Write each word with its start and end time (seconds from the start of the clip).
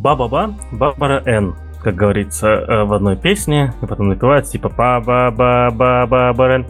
Ба-ба-ба, 0.00 0.52
Барбара 0.72 1.22
Н, 1.24 1.54
как 1.80 1.94
говорится 1.94 2.48
э, 2.48 2.84
в 2.84 2.92
одной 2.94 3.16
песне, 3.16 3.72
и 3.80 3.86
потом 3.86 4.08
напевают 4.08 4.46
типа 4.46 4.68
ба 4.68 5.00
ба 5.00 5.30
ба 5.30 5.70
ба 5.70 6.04
ба 6.08 6.32
ба 6.32 6.66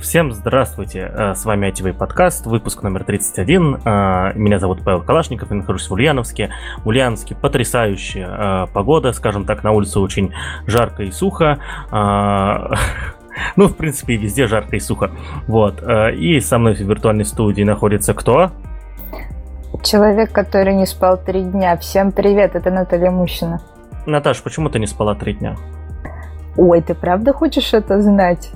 Всем 0.00 0.30
здравствуйте, 0.30 1.10
э, 1.12 1.34
с 1.34 1.44
вами 1.44 1.66
ITV 1.66 1.94
подкаст, 1.94 2.46
выпуск 2.46 2.84
номер 2.84 3.02
31. 3.02 3.78
Э, 3.84 4.32
меня 4.36 4.60
зовут 4.60 4.84
Павел 4.84 5.02
Калашников, 5.02 5.50
я 5.50 5.56
нахожусь 5.56 5.90
в 5.90 5.92
Ульяновске. 5.92 6.50
Ульяновске 6.84 7.34
потрясающая 7.34 8.66
погода, 8.66 9.12
скажем 9.12 9.44
так, 9.44 9.64
на 9.64 9.72
улице 9.72 9.98
очень 9.98 10.32
жарко 10.66 11.02
и 11.02 11.10
сухо. 11.10 11.58
Ну, 13.54 13.68
в 13.68 13.76
принципе, 13.76 14.16
везде 14.16 14.48
жарко 14.48 14.74
и 14.74 14.80
сухо. 14.80 15.12
Вот. 15.46 15.80
И 16.16 16.40
со 16.40 16.58
мной 16.58 16.74
в 16.74 16.80
виртуальной 16.80 17.24
студии 17.24 17.62
находится 17.62 18.12
кто? 18.12 18.50
Человек, 19.82 20.32
который 20.32 20.74
не 20.74 20.86
спал 20.86 21.16
три 21.16 21.42
дня. 21.42 21.76
Всем 21.76 22.10
привет, 22.12 22.56
это 22.56 22.70
Наталья 22.70 23.10
Мущина. 23.10 23.60
Наташ, 24.06 24.42
почему 24.42 24.70
ты 24.70 24.78
не 24.78 24.86
спала 24.86 25.14
три 25.14 25.34
дня? 25.34 25.56
Ой, 26.56 26.82
ты 26.82 26.94
правда 26.94 27.32
хочешь 27.32 27.72
это 27.72 28.02
знать? 28.02 28.50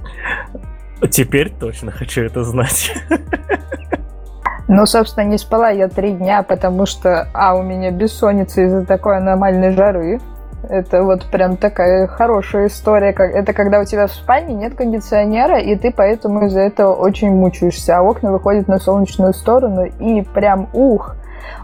Теперь 1.11 1.51
точно 1.51 1.91
хочу 1.91 2.23
это 2.23 2.43
знать. 2.43 2.93
Ну, 4.69 4.87
собственно, 4.87 5.25
не 5.25 5.39
спала 5.39 5.71
я 5.71 5.89
три 5.89 6.13
дня, 6.13 6.43
потому 6.43 6.87
что, 6.87 7.29
а, 7.35 7.55
у 7.55 7.63
меня 7.63 7.91
бессонница 7.91 8.63
из-за 8.63 8.87
такой 8.87 9.19
аномальной 9.19 9.73
жары. 9.73 10.19
Это 10.69 11.03
вот 11.03 11.27
прям 11.27 11.57
такая 11.57 12.07
хорошая 12.07 12.69
история. 12.69 13.11
Это 13.11 13.53
когда 13.53 13.81
у 13.81 13.85
тебя 13.85 14.07
в 14.07 14.13
спальне 14.13 14.55
нет 14.55 14.75
кондиционера, 14.75 15.59
и 15.59 15.75
ты 15.77 15.93
поэтому 15.93 16.47
из-за 16.47 16.61
этого 16.61 16.95
очень 16.95 17.31
мучаешься. 17.31 17.99
А 17.99 18.03
окна 18.03 18.33
выходят 18.33 18.69
на 18.69 18.79
солнечную 18.79 19.35
сторону, 19.35 19.85
и 19.85 20.23
прям 20.23 20.69
ух, 20.73 21.17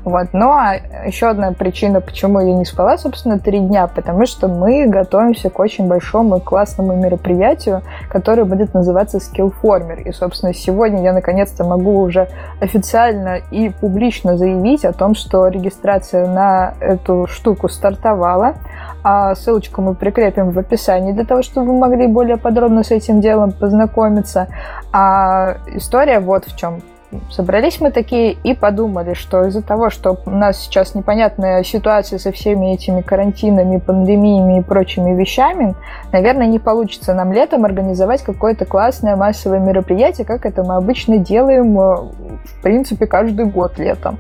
вот. 0.05 0.29
Ну, 0.33 0.51
а 0.51 0.75
еще 1.07 1.29
одна 1.29 1.53
причина, 1.53 2.01
почему 2.01 2.41
я 2.41 2.55
не 2.55 2.65
спала, 2.65 2.99
собственно, 2.99 3.39
три 3.39 3.61
дня, 3.61 3.87
потому 3.87 4.27
что 4.27 4.49
мы 4.49 4.87
готовимся 4.87 5.51
к 5.51 5.59
очень 5.59 5.89
большому 5.89 6.39
и 6.39 6.41
классному 6.41 6.95
мероприятию, 6.97 7.83
которое 8.09 8.45
будет 8.45 8.75
называться 8.75 9.19
Skillformer. 9.19 10.03
И, 10.03 10.13
собственно, 10.13 10.55
сегодня 10.55 11.03
я 11.03 11.13
наконец-то 11.13 11.65
могу 11.65 12.01
уже 12.01 12.29
официально 12.61 13.39
и 13.51 13.71
публично 13.71 14.37
заявить 14.37 14.85
о 14.85 14.93
том, 14.93 15.15
что 15.15 15.47
регистрация 15.49 16.27
на 16.27 16.75
эту 16.81 17.27
штуку 17.27 17.69
стартовала. 17.69 18.55
А 19.03 19.35
ссылочку 19.35 19.81
мы 19.83 19.95
прикрепим 19.95 20.51
в 20.51 20.59
описании 20.59 21.13
для 21.13 21.25
того, 21.25 21.43
чтобы 21.43 21.69
вы 21.69 21.79
могли 21.79 22.07
более 22.07 22.37
подробно 22.37 22.83
с 22.83 22.91
этим 22.91 23.21
делом 23.21 23.53
познакомиться. 23.53 24.49
А 24.93 25.59
история 25.75 26.21
вот 26.21 26.47
в 26.47 26.57
чем. 26.57 26.83
Собрались 27.31 27.81
мы 27.81 27.91
такие 27.91 28.33
и 28.33 28.55
подумали, 28.55 29.15
что 29.15 29.45
из-за 29.47 29.63
того, 29.63 29.89
что 29.89 30.19
у 30.27 30.31
нас 30.31 30.59
сейчас 30.59 30.95
непонятная 30.95 31.63
ситуация 31.63 32.19
со 32.19 32.33
всеми 32.33 32.75
этими 32.75 33.01
карантинами, 33.01 33.79
пандемиями 33.79 34.59
и 34.59 34.63
прочими 34.63 35.19
вещами, 35.19 35.75
наверное, 36.13 36.47
не 36.47 36.59
получится 36.59 37.15
нам 37.15 37.33
летом 37.33 37.65
организовать 37.65 38.23
какое-то 38.23 38.67
классное 38.67 39.17
массовое 39.17 39.59
мероприятие, 39.59 40.27
как 40.27 40.45
это 40.45 40.63
мы 40.65 40.77
обычно 40.77 41.17
делаем, 41.17 41.81
э, 41.81 41.97
в 42.45 42.63
принципе, 42.63 43.07
каждый 43.07 43.47
год 43.47 43.79
летом. 43.79 44.19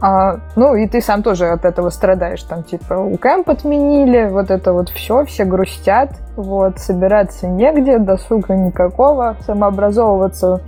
А, 0.00 0.40
ну, 0.56 0.74
и 0.74 0.88
ты 0.88 1.00
сам 1.00 1.22
тоже 1.22 1.46
от 1.48 1.64
этого 1.64 1.90
страдаешь. 1.90 2.42
Там, 2.42 2.64
типа, 2.64 2.94
у 2.94 3.16
кэмп 3.16 3.50
отменили, 3.50 4.28
вот 4.28 4.50
это 4.50 4.72
вот 4.72 4.88
все, 4.88 5.24
все 5.26 5.44
грустят, 5.44 6.10
вот, 6.34 6.78
собираться 6.78 7.46
негде, 7.46 7.98
досуга 7.98 8.56
никакого, 8.56 9.36
самообразовываться 9.46 10.60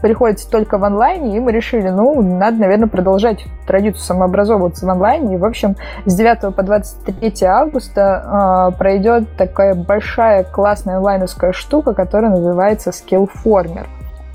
приходится 0.00 0.50
только 0.50 0.78
в 0.78 0.84
онлайне, 0.84 1.36
и 1.36 1.40
мы 1.40 1.52
решили, 1.52 1.88
ну, 1.88 2.20
надо, 2.22 2.58
наверное, 2.58 2.88
продолжать 2.88 3.44
традицию 3.66 4.02
самообразовываться 4.02 4.86
в 4.86 4.90
онлайне. 4.90 5.34
И, 5.34 5.38
в 5.38 5.44
общем, 5.44 5.76
с 6.06 6.14
9 6.14 6.54
по 6.54 6.62
23 6.62 7.46
августа 7.46 8.70
э, 8.72 8.78
пройдет 8.78 9.36
такая 9.36 9.74
большая 9.74 10.44
классная 10.44 10.96
онлайновская 10.96 11.52
штука, 11.52 11.94
которая 11.94 12.30
называется 12.30 12.90
Skillformer. 12.90 13.86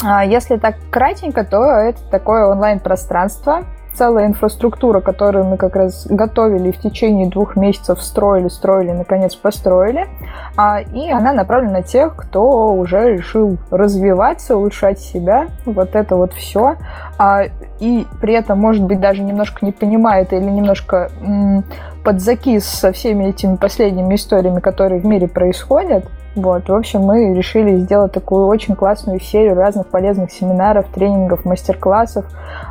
А 0.03 0.25
если 0.25 0.57
так 0.57 0.75
кратенько, 0.91 1.43
то 1.43 1.63
это 1.63 1.99
такое 2.11 2.45
онлайн-пространство, 2.45 3.63
целая 3.95 4.27
инфраструктура, 4.27 5.01
которую 5.01 5.45
мы 5.45 5.57
как 5.57 5.75
раз 5.75 6.05
готовили 6.07 6.71
в 6.71 6.79
течение 6.79 7.29
двух 7.29 7.55
месяцев, 7.55 8.01
строили, 8.01 8.47
строили, 8.47 8.91
наконец 8.91 9.35
построили. 9.35 10.07
А, 10.57 10.81
и 10.81 11.09
она 11.09 11.33
направлена 11.33 11.75
на 11.75 11.83
тех, 11.83 12.15
кто 12.15 12.73
уже 12.73 13.13
решил 13.13 13.57
развиваться, 13.71 14.57
улучшать 14.57 14.99
себя, 14.99 15.47
вот 15.65 15.95
это 15.95 16.15
вот 16.15 16.33
все. 16.33 16.75
А, 17.17 17.43
и 17.79 18.05
при 18.21 18.33
этом, 18.33 18.59
может 18.59 18.83
быть, 18.83 18.99
даже 18.99 19.21
немножко 19.21 19.65
не 19.65 19.71
понимает 19.71 20.33
или 20.33 20.43
немножко 20.43 21.09
подзакис 22.03 22.65
со 22.65 22.91
всеми 22.91 23.25
этими 23.25 23.55
последними 23.55 24.15
историями, 24.15 24.59
которые 24.59 25.01
в 25.01 25.05
мире 25.05 25.27
происходят. 25.27 26.05
Вот, 26.35 26.67
в 26.67 26.73
общем, 26.73 27.01
мы 27.01 27.33
решили 27.33 27.77
сделать 27.77 28.11
такую 28.11 28.47
очень 28.47 28.75
классную 28.75 29.21
серию 29.21 29.55
разных 29.55 29.87
полезных 29.87 30.31
семинаров, 30.31 30.85
тренингов, 30.93 31.45
мастер-классов, 31.45 32.25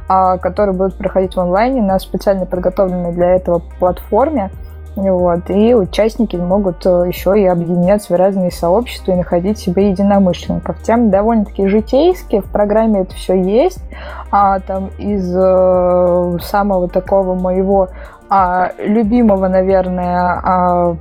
а, 0.06 0.36
которые 0.36 0.76
будут 0.76 0.96
проходить 0.98 1.34
в 1.34 1.40
онлайне 1.40 1.80
на 1.80 1.98
специально 1.98 2.44
подготовленной 2.44 3.12
для 3.12 3.30
этого 3.30 3.62
платформе. 3.78 4.50
Вот, 4.96 5.50
и 5.50 5.74
участники 5.74 6.36
могут 6.36 6.86
э, 6.86 7.04
еще 7.08 7.40
и 7.40 7.44
объединяться 7.46 8.12
в 8.12 8.16
разные 8.16 8.52
сообщества 8.52 9.10
и 9.10 9.16
находить 9.16 9.58
себе 9.58 9.90
единомышленников. 9.90 10.80
Тем 10.82 11.10
довольно-таки 11.10 11.66
житейские, 11.66 12.42
в 12.42 12.44
программе 12.44 13.00
это 13.00 13.12
все 13.16 13.34
есть. 13.34 13.80
А 14.30 14.60
там 14.60 14.90
из 14.98 15.34
э, 15.34 16.38
самого 16.42 16.88
такого 16.88 17.34
моего 17.34 17.88
а, 18.30 18.70
любимого, 18.78 19.48
наверное, 19.48 20.40
а, 20.44 20.96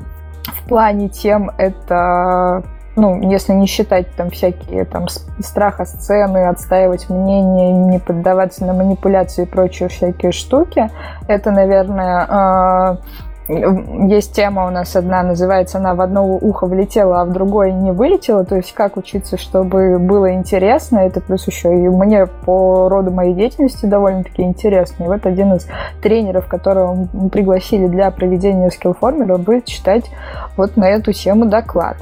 в 0.45 0.67
плане 0.67 1.09
тем 1.09 1.51
это 1.57 2.63
ну, 2.95 3.31
если 3.31 3.53
не 3.53 3.65
считать 3.65 4.11
там 4.15 4.29
всякие 4.29 4.85
там 4.85 5.07
страха 5.39 5.85
сцены, 5.85 6.47
отстаивать 6.47 7.09
мнение, 7.09 7.71
не 7.71 7.99
поддаваться 7.99 8.65
на 8.65 8.73
манипуляции 8.73 9.43
и 9.43 9.47
прочие 9.47 9.89
всякие 9.89 10.31
штуки, 10.31 10.91
это, 11.27 11.49
наверное, 11.49 12.25
а, 12.29 12.97
есть 13.47 14.33
тема 14.33 14.67
у 14.67 14.69
нас 14.69 14.95
одна, 14.95 15.21
называется 15.23 15.77
она 15.77 15.95
«В 15.95 16.01
одно 16.01 16.25
ухо 16.25 16.65
влетела, 16.65 17.21
а 17.21 17.25
в 17.25 17.31
другое 17.31 17.71
не 17.71 17.91
вылетела». 17.91 18.45
То 18.45 18.55
есть 18.55 18.73
как 18.73 18.97
учиться, 18.97 19.37
чтобы 19.37 19.99
было 19.99 20.33
интересно. 20.33 20.99
Это 20.99 21.19
плюс 21.19 21.45
еще 21.47 21.73
и 21.73 21.89
мне 21.89 22.25
по 22.25 22.87
роду 22.89 23.11
моей 23.11 23.33
деятельности 23.33 23.85
довольно-таки 23.85 24.43
интересно. 24.43 25.03
И 25.03 25.07
вот 25.07 25.25
один 25.25 25.53
из 25.53 25.67
тренеров, 26.01 26.47
которого 26.47 27.07
мы 27.11 27.29
пригласили 27.29 27.87
для 27.87 28.11
проведения 28.11 28.71
скиллформера, 28.71 29.37
будет 29.37 29.65
читать 29.65 30.05
вот 30.55 30.77
на 30.77 30.89
эту 30.89 31.11
тему 31.11 31.45
доклад. 31.45 31.97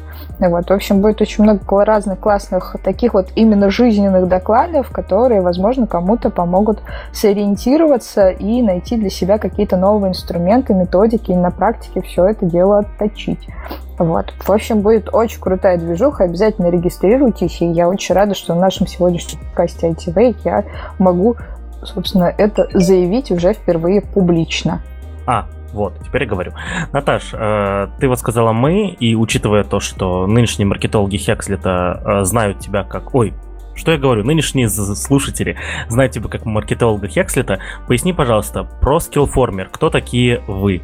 Вот, 0.49 0.69
в 0.69 0.73
общем, 0.73 1.01
будет 1.01 1.21
очень 1.21 1.43
много 1.43 1.85
разных 1.85 2.19
классных 2.19 2.75
таких 2.83 3.13
вот 3.13 3.27
именно 3.35 3.69
жизненных 3.69 4.27
докладов, 4.27 4.89
которые, 4.89 5.41
возможно, 5.41 5.85
кому-то 5.85 6.31
помогут 6.31 6.81
сориентироваться 7.13 8.29
и 8.29 8.63
найти 8.63 8.97
для 8.97 9.11
себя 9.11 9.37
какие-то 9.37 9.77
новые 9.77 10.11
инструменты, 10.11 10.73
методики, 10.73 11.31
и 11.31 11.35
на 11.35 11.51
практике 11.51 12.01
все 12.01 12.25
это 12.25 12.45
дело 12.47 12.79
отточить. 12.79 13.47
Вот. 13.99 14.33
В 14.39 14.49
общем, 14.51 14.81
будет 14.81 15.13
очень 15.13 15.39
крутая 15.39 15.77
движуха. 15.77 16.23
Обязательно 16.23 16.71
регистрируйтесь. 16.71 17.61
И 17.61 17.67
я 17.67 17.87
очень 17.87 18.15
рада, 18.15 18.33
что 18.33 18.55
в 18.55 18.57
нашем 18.57 18.87
сегодняшнем 18.87 19.39
подкасте 19.41 19.89
ITV 19.89 20.37
я 20.43 20.63
могу, 20.97 21.35
собственно, 21.83 22.33
это 22.35 22.67
заявить 22.73 23.29
уже 23.29 23.53
впервые 23.53 24.01
публично. 24.01 24.81
А, 25.27 25.45
вот, 25.73 25.93
теперь 26.05 26.23
я 26.23 26.29
говорю. 26.29 26.53
Наташ, 26.91 27.29
э, 27.33 27.87
ты 27.99 28.07
вот 28.07 28.19
сказала 28.19 28.51
мы, 28.51 28.89
и 28.89 29.15
учитывая 29.15 29.63
то, 29.63 29.79
что 29.79 30.27
нынешние 30.27 30.65
маркетологи 30.65 31.17
Хекслета 31.17 32.01
э, 32.05 32.23
знают 32.25 32.59
тебя 32.59 32.83
как... 32.83 33.13
Ой, 33.15 33.33
что 33.75 33.91
я 33.91 33.97
говорю? 33.97 34.23
Нынешние 34.23 34.69
слушатели 34.69 35.57
знают 35.87 36.13
тебя 36.13 36.29
как 36.29 36.45
маркетолога 36.45 37.07
Хекслета. 37.07 37.59
Поясни, 37.87 38.13
пожалуйста, 38.13 38.63
про 38.63 38.97
Skillformer. 38.97 39.67
Кто 39.71 39.89
такие 39.89 40.41
вы? 40.47 40.81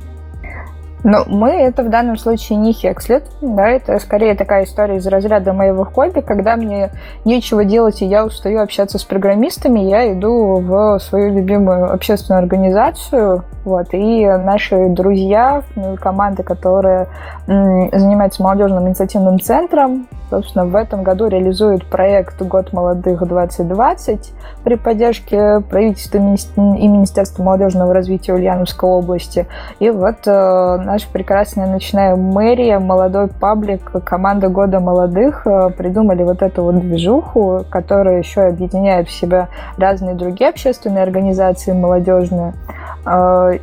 Ну, 1.09 1.23
мы 1.25 1.51
это 1.51 1.83
в 1.83 1.89
данном 1.89 2.17
случае 2.17 2.57
не 2.57 2.73
Хекслет, 2.73 3.23
да, 3.39 3.69
это 3.69 3.97
скорее 3.99 4.35
такая 4.35 4.65
история 4.65 4.97
из 4.97 5.07
разряда 5.07 5.53
моего 5.53 5.85
хобби, 5.85 6.19
когда 6.19 6.57
мне 6.57 6.89
нечего 7.23 7.63
делать, 7.63 8.01
и 8.01 8.05
я 8.05 8.25
устаю 8.25 8.59
общаться 8.59 8.99
с 8.99 9.05
программистами, 9.05 9.79
я 9.79 10.11
иду 10.11 10.59
в 10.59 10.99
свою 10.99 11.33
любимую 11.33 11.93
общественную 11.93 12.41
организацию, 12.41 13.45
вот, 13.63 13.87
и 13.93 14.25
наши 14.25 14.89
друзья, 14.89 15.63
ну, 15.77 15.95
команда, 15.95 16.43
которая 16.43 17.07
м, 17.47 17.89
занимается 17.93 18.43
молодежным 18.43 18.89
инициативным 18.89 19.39
центром, 19.39 20.07
собственно, 20.29 20.65
в 20.65 20.75
этом 20.75 21.03
году 21.03 21.27
реализует 21.27 21.85
проект 21.85 22.41
«Год 22.41 22.73
молодых 22.73 23.21
2020» 23.21 24.33
при 24.63 24.75
поддержке 24.75 25.61
правительства 25.69 26.17
и 26.17 26.87
Министерства 26.87 27.43
молодежного 27.43 27.93
развития 27.93 28.33
Ульяновской 28.33 28.89
области. 28.89 29.47
И 29.79 29.89
вот 29.89 30.25
э, 30.25 30.77
наша 30.97 31.09
прекрасная 31.13 31.67
ночная 31.67 32.15
мэрия, 32.15 32.79
молодой 32.79 33.27
паблик, 33.27 33.91
команда 34.03 34.49
«Года 34.49 34.79
молодых» 34.79 35.45
э, 35.45 35.69
придумали 35.69 36.23
вот 36.23 36.41
эту 36.41 36.63
вот 36.63 36.79
движуху, 36.79 37.63
которая 37.69 38.17
еще 38.17 38.41
объединяет 38.41 39.07
в 39.07 39.11
себя 39.11 39.49
разные 39.77 40.15
другие 40.15 40.49
общественные 40.49 41.03
организации 41.03 41.71
молодежные. 41.71 42.55
Э, 43.05 43.59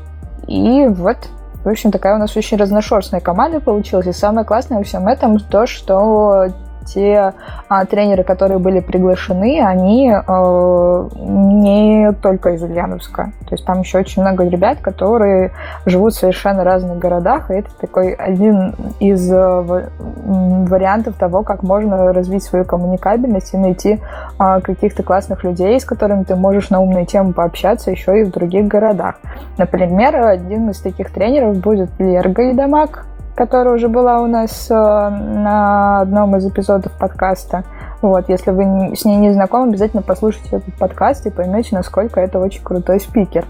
и 0.47 0.87
вот 0.87 1.17
В 1.65 1.69
общем, 1.69 1.91
такая 1.91 2.15
у 2.15 2.19
нас 2.19 2.37
очень 2.37 2.57
разношерстная 2.57 3.21
команда 3.21 3.59
получилась. 3.59 4.07
И 4.07 4.13
самое 4.13 4.47
классное 4.47 4.79
во 4.79 4.85
всем 4.85 5.09
этом 5.09 5.41
то, 5.41 5.67
что 5.67 6.53
те 6.85 7.33
а, 7.69 7.85
тренеры, 7.85 8.25
которые 8.25 8.59
были 8.59 8.81
приглашены, 8.81 9.61
они 9.61 10.11
э, 10.11 11.09
не 11.17 12.13
только 12.23 12.51
из 12.51 12.63
Ульяновска. 12.63 13.33
То 13.49 13.55
есть 13.55 13.65
там 13.65 13.81
еще 13.81 13.99
очень 13.99 14.23
много 14.23 14.45
ребят, 14.45 14.79
которые 14.81 15.53
живут 15.87 16.15
в 16.15 16.19
совершенно 16.19 16.65
разных 16.65 16.99
городах, 16.99 17.51
и 17.51 17.55
это 17.55 17.71
такой 17.81 18.13
один 18.13 18.75
из 19.01 19.31
э, 19.31 19.89
вариантов 20.25 21.17
того, 21.17 21.43
как 21.43 21.63
можно 21.63 22.13
развить 22.13 22.43
свою 22.43 22.65
коммуникабельность 22.65 23.55
и 23.55 23.59
найти 23.59 24.01
э, 24.39 24.61
каких-то 24.61 25.03
классных 25.03 25.45
людей, 25.45 25.79
с 25.79 25.85
которыми 25.85 26.25
ты 26.25 26.37
можешь 26.37 26.71
на 26.71 26.81
умные 26.81 27.07
темы 27.07 27.33
пообщаться 27.33 27.91
еще 27.91 28.21
и 28.21 28.25
в 28.25 28.31
других 28.31 28.67
городах. 28.67 29.17
Например, 29.59 30.17
один 30.17 30.71
из 30.71 30.81
таких 30.81 31.11
тренеров 31.11 31.57
будет 31.59 31.91
Лерга 31.99 32.51
Идамак, 32.51 33.07
которая 33.35 33.75
уже 33.75 33.89
была 33.89 34.21
у 34.21 34.27
нас 34.27 34.69
э, 34.71 34.75
на 34.75 36.01
одном 36.01 36.37
из 36.37 36.47
эпизодов 36.47 36.93
подкаста. 36.93 37.65
Вот, 38.01 38.29
если 38.29 38.51
вы 38.51 38.95
с 38.95 39.05
ней 39.05 39.17
не 39.17 39.33
знакомы, 39.33 39.69
обязательно 39.69 40.03
послушайте 40.03 40.57
этот 40.57 40.75
подкаст 40.75 41.27
и 41.27 41.31
поймете, 41.31 41.75
насколько 41.75 42.21
это 42.21 42.39
очень 42.39 42.63
крутой 42.63 43.01
спикер. 43.01 43.47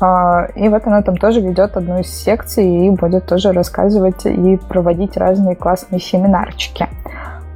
А, 0.00 0.48
и 0.54 0.68
вот 0.68 0.86
она 0.86 1.02
там 1.02 1.16
тоже 1.16 1.40
ведет 1.40 1.76
одну 1.76 2.00
из 2.00 2.08
секций 2.08 2.86
и 2.86 2.90
будет 2.90 3.26
тоже 3.26 3.52
рассказывать 3.52 4.26
и 4.26 4.58
проводить 4.68 5.16
разные 5.16 5.56
классные 5.56 6.00
семинарчики. 6.00 6.88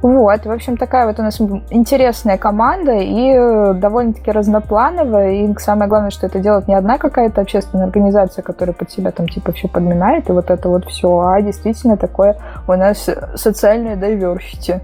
Вот, 0.01 0.45
в 0.45 0.51
общем, 0.51 0.77
такая 0.77 1.05
вот 1.05 1.19
у 1.19 1.21
нас 1.21 1.39
интересная 1.69 2.37
команда 2.37 2.93
и 2.93 3.33
э, 3.33 3.73
довольно-таки 3.75 4.31
разноплановая. 4.31 5.31
И 5.33 5.53
самое 5.59 5.87
главное, 5.87 6.09
что 6.09 6.25
это 6.25 6.39
делает 6.39 6.67
не 6.67 6.73
одна 6.73 6.97
какая-то 6.97 7.41
общественная 7.41 7.85
организация, 7.85 8.41
которая 8.41 8.73
под 8.73 8.91
себя 8.91 9.11
там 9.11 9.27
типа 9.27 9.51
все 9.51 9.67
подминает 9.67 10.29
и 10.29 10.31
вот 10.31 10.49
это 10.49 10.69
вот 10.69 10.85
все, 10.85 11.19
а 11.19 11.41
действительно 11.41 11.97
такое 11.97 12.37
у 12.67 12.73
нас 12.73 13.09
социальное 13.35 13.95
diversity. 13.95 14.81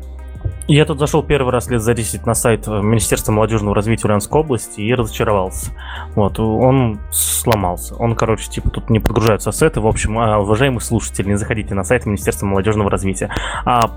Я 0.68 0.84
тут 0.84 1.00
зашел 1.00 1.24
первый 1.24 1.52
раз 1.52 1.70
лет 1.70 1.82
за 1.82 1.94
10 1.94 2.26
на 2.26 2.34
сайт 2.34 2.68
Министерства 2.68 3.32
молодежного 3.32 3.74
развития 3.74 4.08
Ульяновской 4.08 4.42
области 4.42 4.82
и 4.82 4.94
разочаровался. 4.94 5.72
Вот, 6.14 6.40
он 6.40 7.00
сломался. 7.10 7.96
Он, 7.96 8.16
короче, 8.16 8.50
типа 8.50 8.70
тут 8.70 8.90
не 8.90 9.00
подгружаются 9.00 9.50
ассеты. 9.50 9.80
В 9.80 9.88
общем, 9.88 10.20
а, 10.20 10.40
уважаемые 10.40 10.82
слушатели, 10.82 11.30
не 11.30 11.38
заходите 11.38 11.74
на 11.74 11.84
сайт 11.84 12.06
Министерства 12.06 12.46
молодежного 12.46 12.90
развития. 12.90 13.30
А 13.64 13.90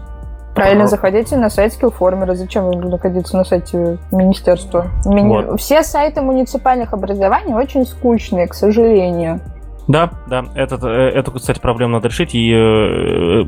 Правильно, 0.54 0.86
заходите 0.86 1.36
на 1.36 1.48
сайт 1.48 1.72
Skillformer. 1.72 2.34
Зачем 2.34 2.64
вам 2.64 2.80
находиться 2.80 3.36
на 3.36 3.44
сайте 3.44 3.98
министерства? 4.10 4.86
Ми... 5.04 5.22
Вот. 5.22 5.60
Все 5.60 5.82
сайты 5.82 6.22
муниципальных 6.22 6.92
образований 6.92 7.54
очень 7.54 7.86
скучные, 7.86 8.46
к 8.48 8.54
сожалению. 8.54 9.40
Да, 9.88 10.10
да, 10.28 10.44
этот, 10.54 10.84
э, 10.84 10.88
эту, 10.88 11.32
кстати, 11.32 11.58
проблему 11.58 11.94
надо 11.94 12.08
решить, 12.08 12.34
и 12.34 12.52
э, 12.52 13.42
э, 13.42 13.44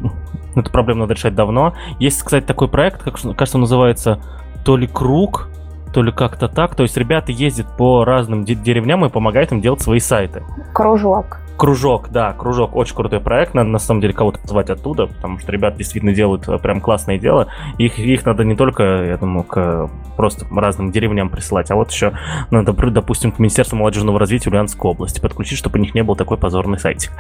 эту 0.57 0.71
проблему 0.73 1.01
надо 1.03 1.15
решать 1.15 1.35
давно. 1.35 1.75
Есть, 1.99 2.23
кстати, 2.23 2.45
такой 2.45 2.69
проект, 2.69 3.03
как, 3.03 3.15
кажется, 3.37 3.59
называется 3.59 4.21
то 4.65 4.77
ли 4.77 4.87
«Круг», 4.87 5.49
то 5.93 6.03
ли 6.03 6.11
как-то 6.11 6.49
так. 6.49 6.75
То 6.75 6.83
есть 6.83 6.97
ребята 6.97 7.33
ездят 7.33 7.67
по 7.77 8.05
разным 8.05 8.45
деревням 8.45 9.05
и 9.05 9.09
помогают 9.09 9.53
им 9.53 9.61
делать 9.61 9.81
свои 9.83 10.01
сайты. 10.01 10.43
Кружок. 10.73 11.39
Кружок, 11.63 12.09
да, 12.11 12.33
кружок, 12.33 12.75
очень 12.75 12.97
крутой 12.97 13.21
проект, 13.21 13.55
надо 13.55 13.69
на 13.69 13.79
самом 13.79 14.01
деле 14.01 14.13
кого-то 14.13 14.41
позвать 14.41 14.69
оттуда, 14.69 15.07
потому 15.07 15.39
что 15.39 15.53
ребята 15.53 15.79
действительно 15.79 16.13
делают 16.13 16.49
э, 16.49 16.59
прям 16.59 16.81
классное 16.81 17.19
дело. 17.19 17.47
Их, 17.79 18.01
их 18.01 18.27
надо 18.27 18.43
не 18.43 18.57
только, 18.57 18.83
я 18.83 19.17
думаю, 19.17 19.45
к 19.45 19.89
просто 20.17 20.45
разным 20.51 20.91
деревням 20.91 21.31
присылать, 21.31 21.71
а 21.71 21.77
вот 21.77 21.93
еще 21.93 22.15
надо, 22.51 22.73
допустим, 22.73 23.31
к 23.31 23.39
Министерству 23.39 23.77
молодежного 23.77 24.19
развития 24.19 24.51
Ульяновской 24.51 24.91
области 24.91 25.21
подключить, 25.21 25.57
чтобы 25.57 25.79
у 25.79 25.83
них 25.83 25.95
не 25.95 26.03
был 26.03 26.17
такой 26.17 26.37
позорный 26.37 26.81
сайтик. 26.81 27.13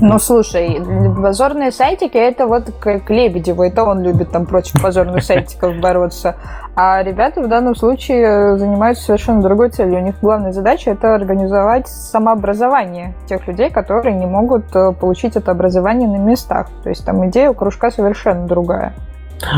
Ну, 0.00 0.18
слушай, 0.18 0.80
позорные 1.14 1.70
сайтики, 1.70 2.16
это 2.16 2.46
вот 2.46 2.72
к 2.80 3.10
Лебедеву, 3.10 3.64
это 3.64 3.84
он 3.84 4.02
любит 4.02 4.30
там 4.30 4.46
против 4.46 4.80
позорных 4.80 5.22
сайтиков 5.22 5.76
бороться. 5.76 6.36
А 6.76 7.02
ребята 7.02 7.40
в 7.40 7.48
данном 7.48 7.76
случае 7.76 8.58
занимаются 8.58 9.04
совершенно 9.04 9.40
другой 9.42 9.70
целью. 9.70 10.00
У 10.00 10.04
них 10.04 10.16
главная 10.20 10.52
задача 10.52 10.90
это 10.90 11.14
организовать 11.14 11.86
самообразование 11.86 13.14
тех 13.26 13.46
людей, 13.46 13.70
которые 13.70 14.16
не 14.16 14.26
могут 14.26 14.74
э, 14.74 14.92
получить 14.92 15.36
это 15.36 15.52
образование 15.52 16.08
на 16.08 16.16
местах. 16.16 16.68
То 16.82 16.88
есть 16.88 17.04
там 17.06 17.28
идея 17.28 17.50
у 17.50 17.54
кружка 17.54 17.90
совершенно 17.90 18.48
другая. 18.48 18.92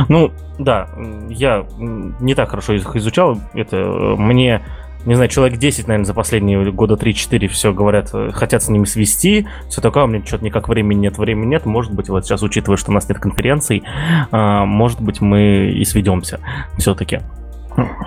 Ну, 0.08 0.30
да, 0.58 0.88
я 1.28 1.64
не 1.78 2.34
так 2.34 2.50
хорошо 2.50 2.74
их 2.74 2.94
изучал. 2.96 3.38
Это 3.54 3.76
э, 3.76 4.16
мне 4.16 4.60
не 5.06 5.14
знаю, 5.14 5.30
человек 5.30 5.58
10, 5.58 5.86
наверное, 5.86 6.04
за 6.04 6.14
последние 6.14 6.70
года 6.72 6.94
3-4 6.94 7.46
все 7.48 7.72
говорят, 7.72 8.10
э, 8.12 8.30
хотят 8.32 8.62
с 8.62 8.68
ними 8.68 8.84
свести, 8.84 9.46
все 9.68 9.80
такое, 9.80 10.04
у 10.04 10.06
меня 10.08 10.24
что-то 10.24 10.44
никак 10.44 10.68
времени 10.68 10.98
нет, 11.00 11.16
времени 11.16 11.46
нет, 11.46 11.64
может 11.64 11.94
быть, 11.94 12.08
вот 12.08 12.26
сейчас, 12.26 12.42
учитывая, 12.42 12.76
что 12.76 12.90
у 12.90 12.94
нас 12.94 13.08
нет 13.08 13.18
конференций, 13.18 13.84
а, 14.32 14.64
может 14.64 15.00
быть, 15.00 15.20
мы 15.20 15.70
и 15.70 15.84
сведемся 15.84 16.40
все-таки. 16.76 17.20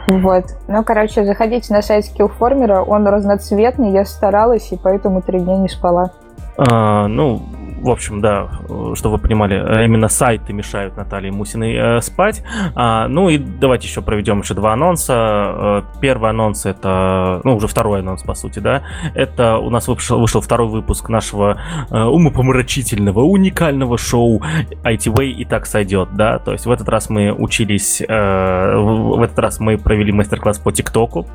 Вот. 0.08 0.46
Ну, 0.68 0.84
короче, 0.84 1.24
заходите 1.24 1.74
на 1.74 1.82
сайт 1.82 2.06
Skillformer, 2.06 2.84
он 2.86 3.08
разноцветный, 3.08 3.92
я 3.92 4.04
старалась, 4.04 4.72
и 4.72 4.80
поэтому 4.82 5.22
три 5.22 5.40
дня 5.40 5.58
не 5.58 5.70
спала. 5.70 6.12
А, 6.58 7.08
ну, 7.08 7.44
в 7.80 7.90
общем, 7.90 8.22
да, 8.22 8.50
чтобы 8.96 9.16
вы 9.16 9.18
понимали, 9.18 9.56
э, 9.56 9.86
именно 9.86 10.08
сайты 10.08 10.54
мешают 10.54 10.98
Наталье 10.98 11.32
Мусиной 11.32 11.76
э, 11.76 12.02
спать. 12.02 12.44
А, 12.76 13.08
ну 13.08 13.30
и 13.30 13.38
давайте 13.38 13.88
еще 13.88 14.02
проведем 14.02 14.42
еще 14.42 14.54
два 14.54 14.74
анонса. 14.74 15.14
Э, 15.16 15.82
первый 16.02 16.30
анонс 16.30 16.66
это, 16.66 17.42
ну 17.44 17.56
уже 17.56 17.68
второй 17.68 18.00
анонс 18.00 18.24
по 18.24 18.34
сути, 18.34 18.60
да, 18.60 18.84
это 19.16 19.58
у 19.58 19.70
нас 19.70 19.88
вышел, 19.88 20.20
вышел 20.20 20.42
второй 20.42 20.68
выпуск 20.68 21.10
нашего 21.10 21.60
э, 21.90 21.98
умопомрачительного, 21.98 23.22
уникального 23.22 23.98
шоу 23.98 24.42
IT 24.84 25.14
Way 25.14 25.32
и 25.32 25.46
так 25.46 25.66
сойдет, 25.66 26.10
да, 26.14 26.40
то 26.40 26.52
есть 26.52 26.66
в 26.66 26.72
этот 26.72 26.90
раз 26.90 27.10
мы 27.10 27.32
учились, 27.32 28.02
э, 28.02 28.06
в, 28.08 29.22
этот 29.22 29.40
раз 29.40 29.60
мы 29.60 29.78
провели 29.78 30.12
мастер-класс 30.12 30.60
по 30.60 30.72
ТикТоку. 30.72 31.28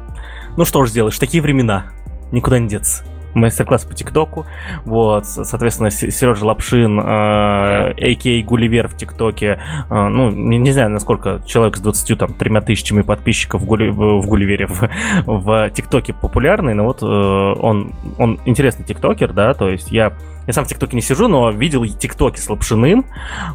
Ну 0.56 0.64
что 0.64 0.85
ж 0.85 0.90
сделаешь, 0.90 1.19
такие 1.19 1.43
времена, 1.43 1.87
никуда 2.31 2.58
не 2.58 2.69
деться 2.69 3.05
мастер-класс 3.34 3.84
по 3.84 3.94
TikTok'у. 3.94 4.46
Вот, 4.84 5.26
соответственно, 5.26 5.90
Сережа 5.90 6.44
Лапшин, 6.44 7.00
a.k.a. 7.00 8.43
Гулливер 8.44 8.88
в 8.88 8.96
TikTok'е. 8.96 9.61
Э, 9.90 10.08
ну, 10.08 10.31
не, 10.31 10.58
не 10.58 10.72
знаю, 10.72 10.90
насколько 10.90 11.40
человек 11.46 11.76
с 11.76 11.81
20 11.81 12.19
там, 12.19 12.34
тремя 12.34 12.60
тысячами 12.60 13.02
подписчиков 13.02 13.62
в, 13.62 13.64
Гулли, 13.64 13.88
в 13.90 14.26
Гулливере 14.26 14.66
в, 14.66 14.88
в 15.26 15.70
TikTok'е 15.70 16.12
популярный, 16.12 16.75
но 16.75 16.84
вот 16.84 17.02
э, 17.02 17.06
он, 17.06 17.94
он 18.19 18.40
интересный 18.44 18.84
тиктокер, 18.84 19.32
да, 19.32 19.54
то 19.54 19.69
есть 19.69 19.90
я 19.90 20.12
я 20.46 20.52
сам 20.52 20.64
в 20.64 20.69
TikTok'е 20.69 20.96
не 20.96 21.02
сижу, 21.02 21.28
но 21.28 21.50
видел 21.50 21.85
тиктоки 21.87 22.38
с 22.38 22.49
Лапшиным, 22.49 23.06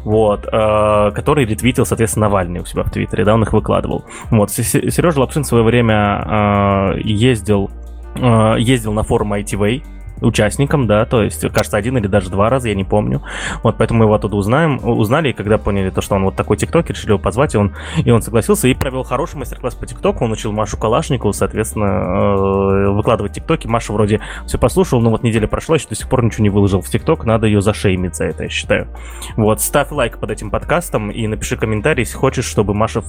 вот, 0.04 0.46
э, 0.50 1.10
который 1.14 1.44
ретвитил, 1.44 1.86
соответственно, 1.86 2.26
Навальный 2.26 2.60
у 2.60 2.64
себя 2.64 2.82
в 2.82 2.90
Twitter'е, 2.90 3.24
да, 3.24 3.34
он 3.34 3.42
их 3.42 3.52
выкладывал. 3.52 4.04
Вот, 4.30 4.50
Сережа 4.50 5.20
Лапшин 5.20 5.44
в 5.44 5.46
свое 5.46 5.64
время 5.64 6.94
э, 6.96 7.00
ездил 7.02 7.70
ездил 8.16 8.92
на 8.92 9.02
форум 9.02 9.34
ITV, 9.34 9.82
участником, 10.20 10.86
да, 10.86 11.04
то 11.04 11.22
есть, 11.22 11.40
кажется, 11.52 11.76
один 11.76 11.96
или 11.98 12.06
даже 12.06 12.30
два 12.30 12.50
раза, 12.50 12.68
я 12.68 12.74
не 12.74 12.84
помню. 12.84 13.22
Вот, 13.62 13.76
поэтому 13.78 14.00
мы 14.00 14.04
его 14.06 14.14
оттуда 14.14 14.36
узнаем, 14.36 14.80
узнали, 14.82 15.30
и 15.30 15.32
когда 15.32 15.58
поняли 15.58 15.90
то, 15.90 16.00
что 16.00 16.14
он 16.14 16.24
вот 16.24 16.36
такой 16.36 16.56
тикток, 16.56 16.88
решили 16.90 17.10
его 17.10 17.18
позвать, 17.18 17.54
и 17.54 17.58
он, 17.58 17.74
и 18.04 18.10
он 18.10 18.22
согласился, 18.22 18.68
и 18.68 18.74
провел 18.74 19.02
хороший 19.02 19.36
мастер-класс 19.36 19.74
по 19.74 19.86
тиктоку, 19.86 20.24
он 20.24 20.32
учил 20.32 20.52
Машу 20.52 20.76
Калашникову, 20.78 21.32
соответственно, 21.32 21.86
э, 21.86 22.90
выкладывать 22.90 23.32
тиктоки. 23.32 23.66
Маша 23.66 23.92
вроде 23.92 24.20
все 24.46 24.58
послушал, 24.58 25.00
но 25.00 25.10
вот 25.10 25.22
неделя 25.22 25.46
прошла, 25.46 25.76
еще 25.76 25.88
до 25.88 25.94
сих 25.94 26.08
пор 26.08 26.24
ничего 26.24 26.42
не 26.42 26.50
выложил 26.50 26.80
в 26.80 26.88
тикток, 26.88 27.24
надо 27.24 27.46
ее 27.46 27.60
зашеймить 27.60 28.16
за 28.16 28.24
это, 28.24 28.44
я 28.44 28.48
считаю. 28.48 28.88
Вот, 29.36 29.60
ставь 29.60 29.90
лайк 29.90 30.18
под 30.18 30.30
этим 30.30 30.50
подкастом 30.50 31.10
и 31.10 31.26
напиши 31.26 31.56
комментарий, 31.56 32.02
если 32.02 32.16
хочешь, 32.16 32.44
чтобы 32.44 32.74
Маша, 32.74 33.02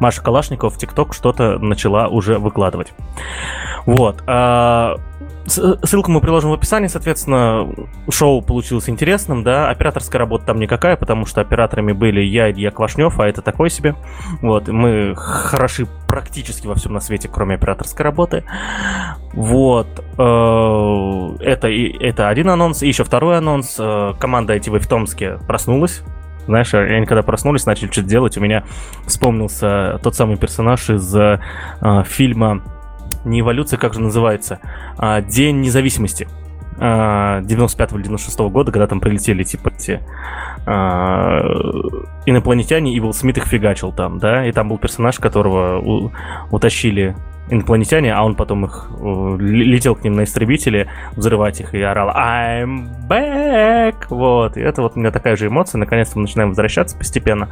Маша 0.00 0.22
Калашникова 0.22 0.70
в 0.70 0.78
тикток 0.78 1.14
что-то 1.14 1.58
начала 1.58 2.08
уже 2.08 2.38
выкладывать. 2.38 2.92
Вот. 3.86 4.22
А, 5.44 5.86
ссылку 5.86 6.10
мы 6.10 6.20
приложим 6.20 6.50
в 6.50 6.54
описании, 6.54 6.88
соответственно, 6.88 7.68
шоу 8.10 8.42
получилось 8.42 8.88
интересным, 8.88 9.42
да, 9.42 9.68
операторская 9.68 10.18
работа 10.18 10.46
там 10.46 10.60
никакая, 10.60 10.96
потому 10.96 11.26
что 11.26 11.40
операторами 11.40 11.92
были 11.92 12.20
я 12.20 12.50
Илья 12.50 12.70
Квашнев, 12.70 13.18
а 13.20 13.26
это 13.26 13.42
такой 13.42 13.70
себе. 13.70 13.94
Вот, 14.40 14.68
мы 14.68 15.14
хороши 15.16 15.86
практически 16.08 16.66
во 16.66 16.74
всем 16.74 16.92
на 16.92 17.00
свете, 17.00 17.28
кроме 17.28 17.56
операторской 17.56 18.04
работы. 18.04 18.44
Вот, 19.32 19.86
э, 19.98 21.44
это, 21.44 21.68
это 21.68 22.28
один 22.28 22.50
анонс, 22.50 22.82
и 22.82 22.88
еще 22.88 23.04
второй 23.04 23.38
анонс. 23.38 23.76
Э, 23.78 24.14
команда 24.18 24.56
ITV 24.56 24.78
в 24.78 24.86
Томске 24.86 25.38
проснулась, 25.46 26.02
знаешь, 26.46 26.72
они 26.74 27.06
когда 27.06 27.22
проснулись, 27.22 27.66
начали 27.66 27.90
что-то 27.90 28.08
делать, 28.08 28.36
у 28.36 28.40
меня 28.40 28.64
вспомнился 29.06 29.98
тот 30.02 30.14
самый 30.14 30.36
персонаж 30.36 30.90
из 30.90 31.14
э, 31.16 31.40
фильма 32.06 32.62
не 33.24 33.40
эволюция, 33.40 33.78
как 33.78 33.94
же 33.94 34.00
называется, 34.00 34.60
а, 34.98 35.20
День 35.20 35.60
независимости. 35.60 36.28
95 36.76 37.92
или 37.92 38.02
96 38.02 38.40
-го 38.40 38.50
года, 38.50 38.72
когда 38.72 38.88
там 38.88 38.98
прилетели, 38.98 39.44
типа, 39.44 39.70
те 39.70 40.00
а, 40.66 41.40
инопланетяне, 42.26 42.94
и 42.94 43.00
Уилл 43.00 43.12
Смит 43.12 43.38
их 43.38 43.44
фигачил 43.44 43.92
там, 43.92 44.18
да, 44.18 44.44
и 44.44 44.50
там 44.50 44.68
был 44.68 44.78
персонаж, 44.78 45.20
которого 45.20 45.78
у, 45.78 46.10
утащили 46.50 47.14
инопланетяне, 47.50 48.14
а 48.14 48.22
он 48.24 48.34
потом 48.34 48.64
их 48.64 48.88
э, 48.98 49.36
летел 49.38 49.94
к 49.94 50.02
ним 50.02 50.14
на 50.14 50.24
истребителе, 50.24 50.88
взрывать 51.12 51.60
их 51.60 51.74
и 51.74 51.82
орал 51.82 52.08
I'm 52.08 52.88
back! 53.08 54.06
Вот, 54.08 54.56
и 54.56 54.60
это 54.60 54.82
вот 54.82 54.96
у 54.96 55.00
меня 55.00 55.10
такая 55.10 55.36
же 55.36 55.48
эмоция, 55.48 55.78
наконец-то 55.78 56.18
мы 56.18 56.22
начинаем 56.22 56.50
возвращаться 56.50 56.96
постепенно. 56.96 57.48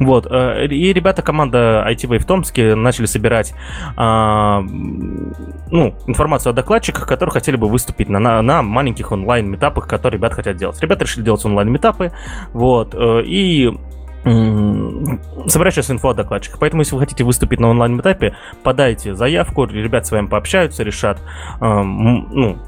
Вот, 0.00 0.26
э, 0.30 0.66
и 0.66 0.92
ребята, 0.92 1.22
команда 1.22 1.86
ITV 1.88 2.18
в 2.18 2.26
Томске 2.26 2.74
начали 2.74 3.06
собирать 3.06 3.54
э, 3.96 4.00
ну, 4.00 5.94
информацию 6.06 6.50
о 6.50 6.52
докладчиках, 6.52 7.06
которые 7.06 7.32
хотели 7.32 7.56
бы 7.56 7.68
выступить 7.68 8.08
на, 8.08 8.18
на, 8.18 8.42
на 8.42 8.62
маленьких 8.62 9.12
онлайн-метапах, 9.12 9.86
которые 9.86 10.18
ребята 10.18 10.36
хотят 10.36 10.56
делать. 10.56 10.80
Ребята 10.80 11.04
решили 11.04 11.24
делать 11.24 11.44
онлайн-метапы, 11.44 12.12
вот, 12.52 12.94
э, 12.94 13.22
и 13.24 13.72
собирать 14.24 15.74
сейчас 15.74 15.90
инфо 15.90 16.10
о 16.10 16.14
докладчиках. 16.14 16.58
Поэтому, 16.58 16.82
если 16.82 16.94
вы 16.94 17.00
хотите 17.00 17.24
выступить 17.24 17.60
на 17.60 17.68
онлайн-этапе, 17.68 18.34
подайте 18.62 19.14
заявку, 19.14 19.64
ребят 19.66 20.06
с 20.06 20.10
вами 20.10 20.26
пообщаются, 20.26 20.82
решат, 20.82 21.20
эм, 21.60 22.28
ну, 22.32 22.58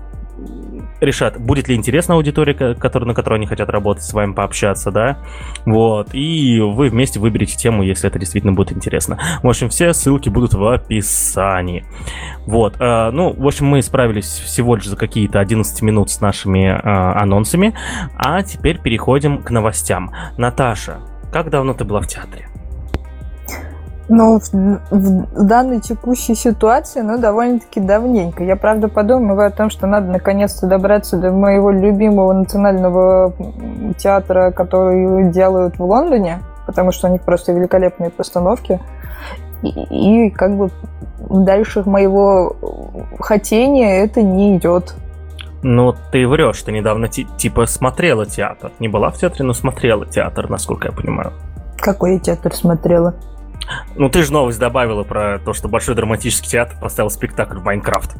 решат, 1.01 1.41
будет 1.41 1.69
ли 1.69 1.75
интересна 1.75 2.15
аудитория, 2.15 2.75
который, 2.75 3.05
на 3.05 3.15
которой 3.15 3.37
они 3.37 3.47
хотят 3.47 3.69
работать, 3.69 4.05
с 4.05 4.13
вами 4.13 4.33
пообщаться, 4.33 4.91
да, 4.91 5.19
вот, 5.67 6.11
и 6.13 6.61
вы 6.61 6.89
вместе 6.89 7.21
выберете 7.21 7.57
тему, 7.57 7.83
если 7.83 8.09
это 8.09 8.19
действительно 8.19 8.53
будет 8.53 8.73
интересно. 8.73 9.19
В 9.43 9.49
общем, 9.49 9.69
все 9.69 9.93
ссылки 9.93 10.29
будут 10.29 10.55
в 10.55 10.67
описании. 10.67 11.85
Вот, 12.47 12.77
э, 12.81 13.11
ну, 13.11 13.33
в 13.33 13.47
общем, 13.47 13.67
мы 13.67 13.83
справились 13.83 14.27
всего 14.27 14.77
лишь 14.77 14.87
за 14.87 14.97
какие-то 14.97 15.41
11 15.41 15.83
минут 15.83 16.11
с 16.11 16.21
нашими 16.21 16.69
э, 16.69 16.81
анонсами, 16.83 17.75
а 18.17 18.43
теперь 18.43 18.81
переходим 18.81 19.43
к 19.43 19.51
новостям. 19.51 20.13
Наташа, 20.37 20.99
как 21.33 21.51
давно 21.51 21.75
ты 21.75 21.85
была 21.85 22.01
в 22.01 22.07
театре? 22.07 22.47
Ну, 24.11 24.41
в, 24.41 24.53
в 24.91 25.45
данной 25.45 25.81
текущей 25.81 26.35
ситуации, 26.35 27.03
ну, 27.03 27.19
довольно-таки 27.19 27.79
давненько. 27.79 28.43
Я, 28.43 28.57
правда, 28.57 28.89
подумываю 28.89 29.49
о 29.49 29.51
том, 29.51 29.69
что 29.69 29.87
надо 29.87 30.11
наконец-то 30.11 30.67
добраться 30.67 31.19
до 31.19 31.31
моего 31.31 31.71
любимого 31.71 32.33
национального 32.33 33.35
театра, 33.99 34.51
который 34.51 35.31
делают 35.31 35.79
в 35.79 35.85
Лондоне, 35.85 36.41
потому 36.67 36.91
что 36.91 37.09
у 37.09 37.13
них 37.13 37.21
просто 37.21 37.53
великолепные 37.53 38.09
постановки. 38.09 38.81
И, 39.63 40.27
и 40.29 40.31
как 40.31 40.57
бы 40.57 40.71
дальше 41.29 41.83
моего 41.85 42.57
хотения 43.21 44.03
это 44.03 44.23
не 44.23 44.57
идет. 44.57 44.95
Ну, 45.63 45.95
ты 46.13 46.27
врешь, 46.27 46.63
ты 46.63 46.73
недавно 46.73 47.09
типа 47.09 47.67
смотрела 47.67 48.27
театр. 48.27 48.71
Не 48.79 48.89
была 48.89 49.11
в 49.11 49.17
театре, 49.17 49.45
но 49.45 49.53
смотрела 49.53 50.07
театр, 50.07 50.49
насколько 50.49 50.89
я 50.89 50.93
понимаю. 50.93 51.33
Какой 51.79 52.15
я 52.15 52.19
театр 52.19 52.55
смотрела? 52.55 53.15
Ну, 53.97 54.09
ты 54.09 54.23
же 54.23 54.33
новость 54.33 54.59
добавила 54.59 55.03
про 55.03 55.39
то, 55.39 55.53
что 55.53 55.69
Большой 55.69 55.95
драматический 55.95 56.49
театр 56.49 56.77
поставил 56.81 57.11
спектакль 57.11 57.59
в 57.59 57.65
Майнкрафт. 57.65 58.15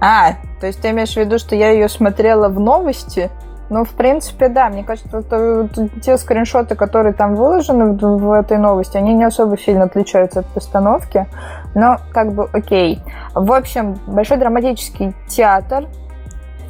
А, 0.00 0.34
то 0.60 0.66
есть 0.66 0.80
ты 0.80 0.90
имеешь 0.90 1.14
в 1.14 1.16
виду, 1.16 1.38
что 1.38 1.56
я 1.56 1.70
ее 1.70 1.88
смотрела 1.88 2.48
в 2.48 2.60
новости, 2.60 3.30
ну, 3.70 3.84
в 3.84 3.90
принципе, 3.90 4.48
да. 4.48 4.70
Мне 4.70 4.82
кажется, 4.82 5.18
это, 5.18 5.68
это, 5.70 5.88
те 6.00 6.16
скриншоты, 6.16 6.74
которые 6.74 7.12
там 7.12 7.34
выложены 7.34 7.92
в, 7.92 7.98
в 7.98 8.32
этой 8.32 8.56
новости, 8.58 8.96
они 8.96 9.12
не 9.12 9.24
особо 9.24 9.58
сильно 9.58 9.84
отличаются 9.84 10.40
от 10.40 10.46
постановки. 10.46 11.26
Но, 11.74 11.98
как 12.12 12.32
бы, 12.32 12.48
окей. 12.52 13.02
В 13.38 13.52
общем, 13.52 13.96
Большой 14.08 14.38
драматический 14.38 15.14
театр 15.28 15.86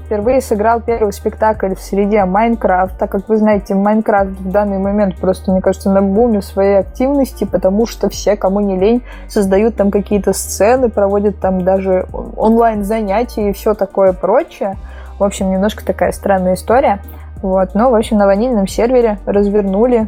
впервые 0.05 0.43
сыграл 0.43 0.83
первый 0.83 1.15
спектакль 1.15 1.75
в 1.75 1.81
среде 1.81 2.27
Майнкрафта. 2.27 3.07
Как 3.07 3.27
вы 3.31 3.39
знаете, 3.39 3.75
Майнкрафт 3.75 4.33
в 4.33 4.51
данный 4.51 4.77
момент 4.77 5.17
просто, 5.17 5.51
мне 5.51 5.63
кажется, 5.63 5.91
на 5.91 6.03
буме 6.03 6.43
своей 6.43 6.81
активности, 6.81 7.45
потому 7.45 7.87
что 7.87 8.11
все, 8.11 8.37
кому 8.37 8.61
не 8.61 8.79
лень, 8.79 9.03
создают 9.29 9.77
там 9.77 9.91
какие-то 9.91 10.35
сцены, 10.35 10.91
проводят 10.91 11.39
там 11.41 11.65
даже 11.65 12.07
онлайн-занятия 12.13 13.49
и 13.49 13.53
все 13.55 13.73
такое 13.73 14.13
прочее. 14.13 14.77
В 15.19 15.25
общем, 15.25 15.51
немножко 15.51 15.87
такая 15.87 16.13
странная 16.13 16.53
история. 16.53 17.01
Вот. 17.41 17.75
Но, 17.75 17.91
в 17.91 17.95
общем, 17.95 18.19
на 18.19 18.27
ванильном 18.27 18.67
сервере 18.67 19.19
развернули 19.25 20.07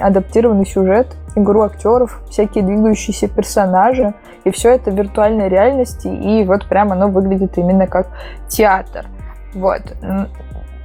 адаптированный 0.00 0.66
сюжет, 0.66 1.16
игру 1.38 1.62
актеров, 1.62 2.20
всякие 2.30 2.64
двигающиеся 2.64 3.28
персонажи, 3.28 4.14
и 4.44 4.50
все 4.50 4.70
это 4.70 4.90
в 4.90 4.94
виртуальной 4.94 5.48
реальности, 5.48 6.08
и 6.08 6.44
вот 6.44 6.66
прямо 6.66 6.92
оно 6.92 7.08
выглядит 7.08 7.58
именно 7.58 7.86
как 7.86 8.08
театр. 8.48 9.06
Вот. 9.54 9.82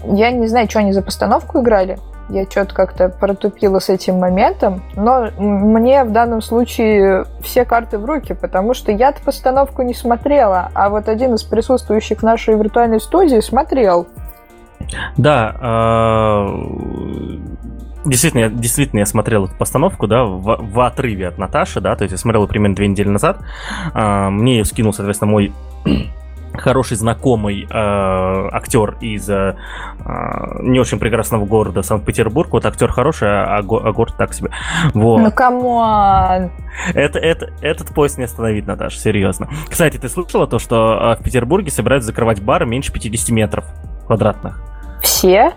Я 0.06 0.32
не 0.32 0.48
знаю, 0.48 0.70
что 0.70 0.80
они 0.80 0.92
за 0.92 1.02
постановку 1.02 1.62
играли, 1.62 1.98
я 2.30 2.46
что-то 2.46 2.74
как-то 2.74 3.10
протупила 3.10 3.80
с 3.80 3.90
этим 3.90 4.20
моментом, 4.20 4.82
но 4.96 5.30
мне 5.38 6.04
в 6.04 6.12
данном 6.12 6.42
случае 6.42 7.26
все 7.42 7.66
карты 7.66 7.98
в 7.98 8.06
руки, 8.06 8.34
потому 8.34 8.74
что 8.74 8.92
я-то 8.92 9.22
постановку 9.22 9.82
не 9.82 9.94
смотрела, 9.94 10.70
а 10.74 10.90
вот 10.90 11.10
один 11.10 11.34
из 11.34 11.44
присутствующих 11.44 12.20
в 12.20 12.24
нашей 12.24 12.56
виртуальной 12.56 13.02
студии 13.02 13.40
смотрел. 13.42 14.08
Да, 15.18 15.56
а, 15.60 16.48
Действительно, 18.06 18.42
я, 18.42 18.50
действительно, 18.50 19.00
я 19.00 19.06
смотрел 19.06 19.46
эту 19.46 19.56
постановку, 19.56 20.08
да, 20.08 20.24
в, 20.24 20.58
в 20.60 20.80
отрыве 20.82 21.28
от 21.28 21.38
Наташи, 21.38 21.80
да, 21.80 21.96
то 21.96 22.04
есть 22.04 22.12
я 22.12 22.18
смотрел 22.18 22.48
примерно 22.48 22.76
две 22.76 22.88
недели 22.88 23.08
назад. 23.08 23.40
А, 23.94 24.30
мне 24.30 24.58
ее 24.58 24.66
скинул, 24.66 24.94
соответственно, 24.94 25.32
мой 25.32 25.54
хороший 26.54 26.98
знакомый 26.98 27.64
э, 27.64 27.68
актер 27.70 28.96
из 29.02 29.30
э, 29.30 29.56
не 30.60 30.80
очень 30.80 31.00
прекрасного 31.00 31.46
города 31.46 31.82
Санкт-Петербург. 31.82 32.52
Вот 32.52 32.66
актер 32.66 32.92
хороший, 32.92 33.30
а, 33.30 33.62
го, 33.62 33.82
а 33.84 33.92
город 33.92 34.16
так 34.18 34.34
себе. 34.34 34.52
Вот. 34.94 35.20
Ну, 35.20 35.32
come 35.32 36.00
on! 36.00 36.52
Это, 36.94 37.20
это, 37.20 37.54
этот 37.62 37.90
поезд 37.94 38.18
не 38.18 38.26
остановить, 38.26 38.68
Наташа, 38.68 39.00
серьезно. 39.00 39.50
Кстати, 39.70 39.98
ты 39.98 40.10
слышала 40.10 40.46
то, 40.46 40.60
что 40.60 41.18
в 41.20 41.24
Петербурге 41.24 41.72
собираются 41.72 42.08
закрывать 42.08 42.42
бары 42.42 42.66
меньше 42.66 42.92
50 42.92 43.30
метров 43.30 43.66
квадратных? 44.06 44.62
Все? 45.02 45.54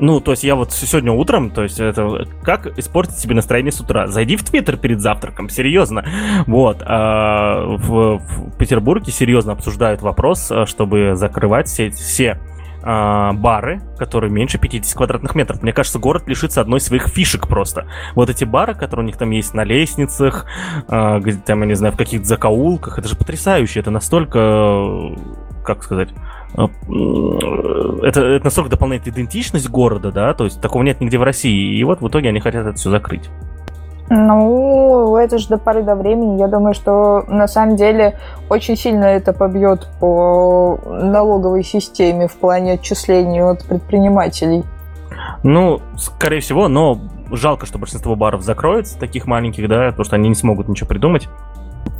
Ну, 0.00 0.20
то 0.20 0.30
есть 0.30 0.44
я 0.44 0.54
вот 0.54 0.72
сегодня 0.72 1.12
утром, 1.12 1.50
то 1.50 1.62
есть 1.62 1.78
это 1.78 2.26
как 2.42 2.78
испортить 2.78 3.18
себе 3.18 3.34
настроение 3.34 3.70
с 3.70 3.80
утра? 3.80 4.06
Зайди 4.06 4.36
в 4.36 4.42
Твиттер 4.42 4.78
перед 4.78 5.00
завтраком, 5.00 5.50
серьезно. 5.50 6.04
Вот. 6.46 6.78
А 6.80 7.64
в, 7.66 8.18
в 8.18 8.56
Петербурге 8.56 9.12
серьезно 9.12 9.52
обсуждают 9.52 10.00
вопрос, 10.00 10.50
а, 10.50 10.64
чтобы 10.64 11.16
закрывать 11.16 11.68
все, 11.68 11.90
все 11.90 12.38
а, 12.82 13.34
бары, 13.34 13.82
которые 13.98 14.30
меньше 14.30 14.58
50 14.58 14.96
квадратных 14.96 15.34
метров. 15.34 15.62
Мне 15.62 15.74
кажется, 15.74 15.98
город 15.98 16.22
лишится 16.26 16.62
одной 16.62 16.78
из 16.78 16.86
своих 16.86 17.08
фишек 17.08 17.46
просто. 17.46 17.86
Вот 18.14 18.30
эти 18.30 18.44
бары, 18.44 18.74
которые 18.74 19.04
у 19.04 19.06
них 19.06 19.18
там 19.18 19.30
есть 19.30 19.52
на 19.52 19.64
лестницах, 19.64 20.46
а, 20.88 21.18
где 21.20 21.38
там, 21.38 21.60
я 21.60 21.66
не 21.66 21.74
знаю, 21.74 21.92
в 21.92 21.98
каких-то 21.98 22.26
закоулках, 22.26 22.98
это 22.98 23.06
же 23.06 23.16
потрясающе. 23.16 23.80
Это 23.80 23.90
настолько, 23.90 25.14
как 25.62 25.82
сказать, 25.82 26.08
это, 26.54 28.20
это 28.20 28.44
настолько 28.44 28.70
дополняет 28.70 29.06
идентичность 29.06 29.68
города, 29.68 30.10
да, 30.10 30.34
то 30.34 30.44
есть 30.44 30.60
такого 30.60 30.82
нет 30.82 31.00
нигде 31.00 31.18
в 31.18 31.22
России, 31.22 31.78
и 31.78 31.84
вот 31.84 32.00
в 32.00 32.08
итоге 32.08 32.30
они 32.30 32.40
хотят 32.40 32.66
это 32.66 32.76
все 32.76 32.90
закрыть. 32.90 33.30
Ну, 34.12 35.16
это 35.16 35.38
же 35.38 35.46
до 35.46 35.56
поры 35.56 35.84
до 35.84 35.94
времени. 35.94 36.40
Я 36.40 36.48
думаю, 36.48 36.74
что 36.74 37.22
на 37.28 37.46
самом 37.46 37.76
деле 37.76 38.18
очень 38.48 38.76
сильно 38.76 39.04
это 39.04 39.32
побьет 39.32 39.86
по 40.00 40.80
налоговой 40.84 41.62
системе 41.62 42.26
в 42.26 42.34
плане 42.34 42.72
отчислений 42.72 43.40
от 43.40 43.64
предпринимателей. 43.64 44.64
Ну, 45.44 45.80
скорее 45.96 46.40
всего, 46.40 46.66
но 46.66 46.98
жалко, 47.30 47.66
что 47.66 47.78
большинство 47.78 48.16
баров 48.16 48.42
закроется, 48.42 48.98
таких 48.98 49.26
маленьких, 49.28 49.68
да, 49.68 49.90
потому 49.90 50.04
что 50.04 50.16
они 50.16 50.28
не 50.28 50.34
смогут 50.34 50.68
ничего 50.68 50.88
придумать. 50.88 51.28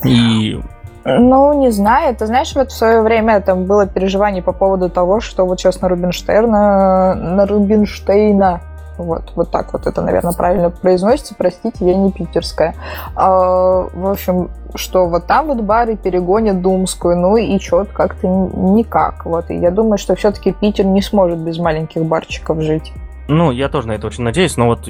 И 0.04 0.58
ну, 1.04 1.52
не 1.54 1.70
знаю. 1.70 2.14
Ты 2.14 2.26
знаешь, 2.26 2.54
вот 2.54 2.70
в 2.70 2.76
свое 2.76 3.02
время 3.02 3.40
там 3.40 3.64
было 3.64 3.86
переживание 3.86 4.42
по 4.42 4.52
поводу 4.52 4.90
того, 4.90 5.20
что 5.20 5.46
вот 5.46 5.58
сейчас 5.58 5.80
на 5.80 5.88
Рубинштейна, 5.88 7.14
на 7.14 7.46
Рубинштейна 7.46 8.60
вот, 9.00 9.32
вот 9.34 9.50
так 9.50 9.72
вот 9.72 9.86
это, 9.86 10.02
наверное, 10.02 10.32
правильно 10.32 10.70
произносится. 10.70 11.34
Простите, 11.36 11.86
я 11.86 11.96
не 11.96 12.12
питерская. 12.12 12.74
А, 13.14 13.88
в 13.92 14.10
общем, 14.10 14.50
что 14.74 15.06
вот 15.06 15.26
там 15.26 15.46
вот 15.46 15.60
бары 15.62 15.96
перегонят 15.96 16.60
Думскую, 16.60 17.16
ну 17.16 17.36
и 17.36 17.58
что-то 17.58 17.92
как-то 17.92 18.26
никак. 18.26 19.24
Вот, 19.24 19.50
и 19.50 19.56
я 19.56 19.70
думаю, 19.70 19.98
что 19.98 20.14
все-таки 20.14 20.52
Питер 20.52 20.84
не 20.84 21.02
сможет 21.02 21.38
без 21.38 21.58
маленьких 21.58 22.04
барчиков 22.04 22.60
жить. 22.60 22.92
Ну, 23.30 23.52
я 23.52 23.68
тоже 23.68 23.86
на 23.86 23.92
это 23.92 24.08
очень 24.08 24.24
надеюсь, 24.24 24.56
но 24.56 24.66
вот 24.66 24.88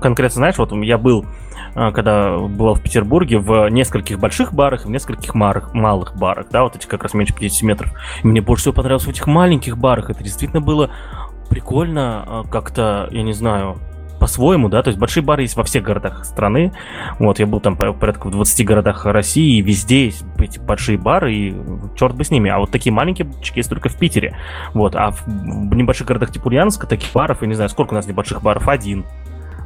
конкретно, 0.00 0.34
знаешь, 0.34 0.58
вот 0.58 0.72
я 0.72 0.98
был, 0.98 1.24
а, 1.76 1.92
когда 1.92 2.36
был 2.36 2.74
в 2.74 2.82
Петербурге, 2.82 3.38
в 3.38 3.68
нескольких 3.68 4.18
больших 4.18 4.52
барах 4.52 4.84
и 4.84 4.88
в 4.88 4.90
нескольких 4.90 5.32
малых, 5.34 5.72
малых 5.72 6.16
барах, 6.16 6.46
да, 6.50 6.64
вот 6.64 6.74
эти 6.74 6.86
как 6.86 7.04
раз 7.04 7.14
меньше 7.14 7.34
50 7.34 7.62
метров. 7.62 7.92
И 8.24 8.26
мне 8.26 8.40
больше 8.40 8.62
всего 8.62 8.74
понравилось 8.74 9.04
в 9.04 9.10
этих 9.10 9.28
маленьких 9.28 9.78
барах. 9.78 10.10
Это 10.10 10.24
действительно 10.24 10.60
было 10.60 10.90
прикольно, 11.48 12.24
а, 12.26 12.44
как-то, 12.50 13.08
я 13.12 13.22
не 13.22 13.32
знаю, 13.32 13.78
по-своему, 14.22 14.68
да, 14.68 14.84
то 14.84 14.88
есть 14.88 15.00
большие 15.00 15.24
бары 15.24 15.42
есть 15.42 15.56
во 15.56 15.64
всех 15.64 15.82
городах 15.82 16.24
страны, 16.24 16.72
вот, 17.18 17.40
я 17.40 17.46
был 17.48 17.58
там 17.58 17.76
порядка 17.76 18.28
в 18.28 18.30
20 18.30 18.64
городах 18.64 19.04
России, 19.04 19.58
и 19.58 19.62
везде 19.62 20.04
есть 20.04 20.24
эти 20.38 20.60
большие 20.60 20.96
бары, 20.96 21.34
и 21.34 21.54
черт 21.96 22.14
бы 22.14 22.22
с 22.22 22.30
ними, 22.30 22.48
а 22.48 22.60
вот 22.60 22.70
такие 22.70 22.92
маленькие 22.92 23.26
барчики 23.26 23.58
есть 23.58 23.68
только 23.68 23.88
в 23.88 23.96
Питере, 23.96 24.36
вот, 24.74 24.94
а 24.94 25.10
в 25.10 25.26
небольших 25.26 26.06
городах 26.06 26.30
типа 26.30 26.46
Ульяновска 26.46 26.86
таких 26.86 27.12
баров, 27.12 27.42
я 27.42 27.48
не 27.48 27.54
знаю, 27.54 27.68
сколько 27.68 27.94
у 27.94 27.96
нас 27.96 28.06
небольших 28.06 28.40
баров, 28.42 28.68
один, 28.68 29.04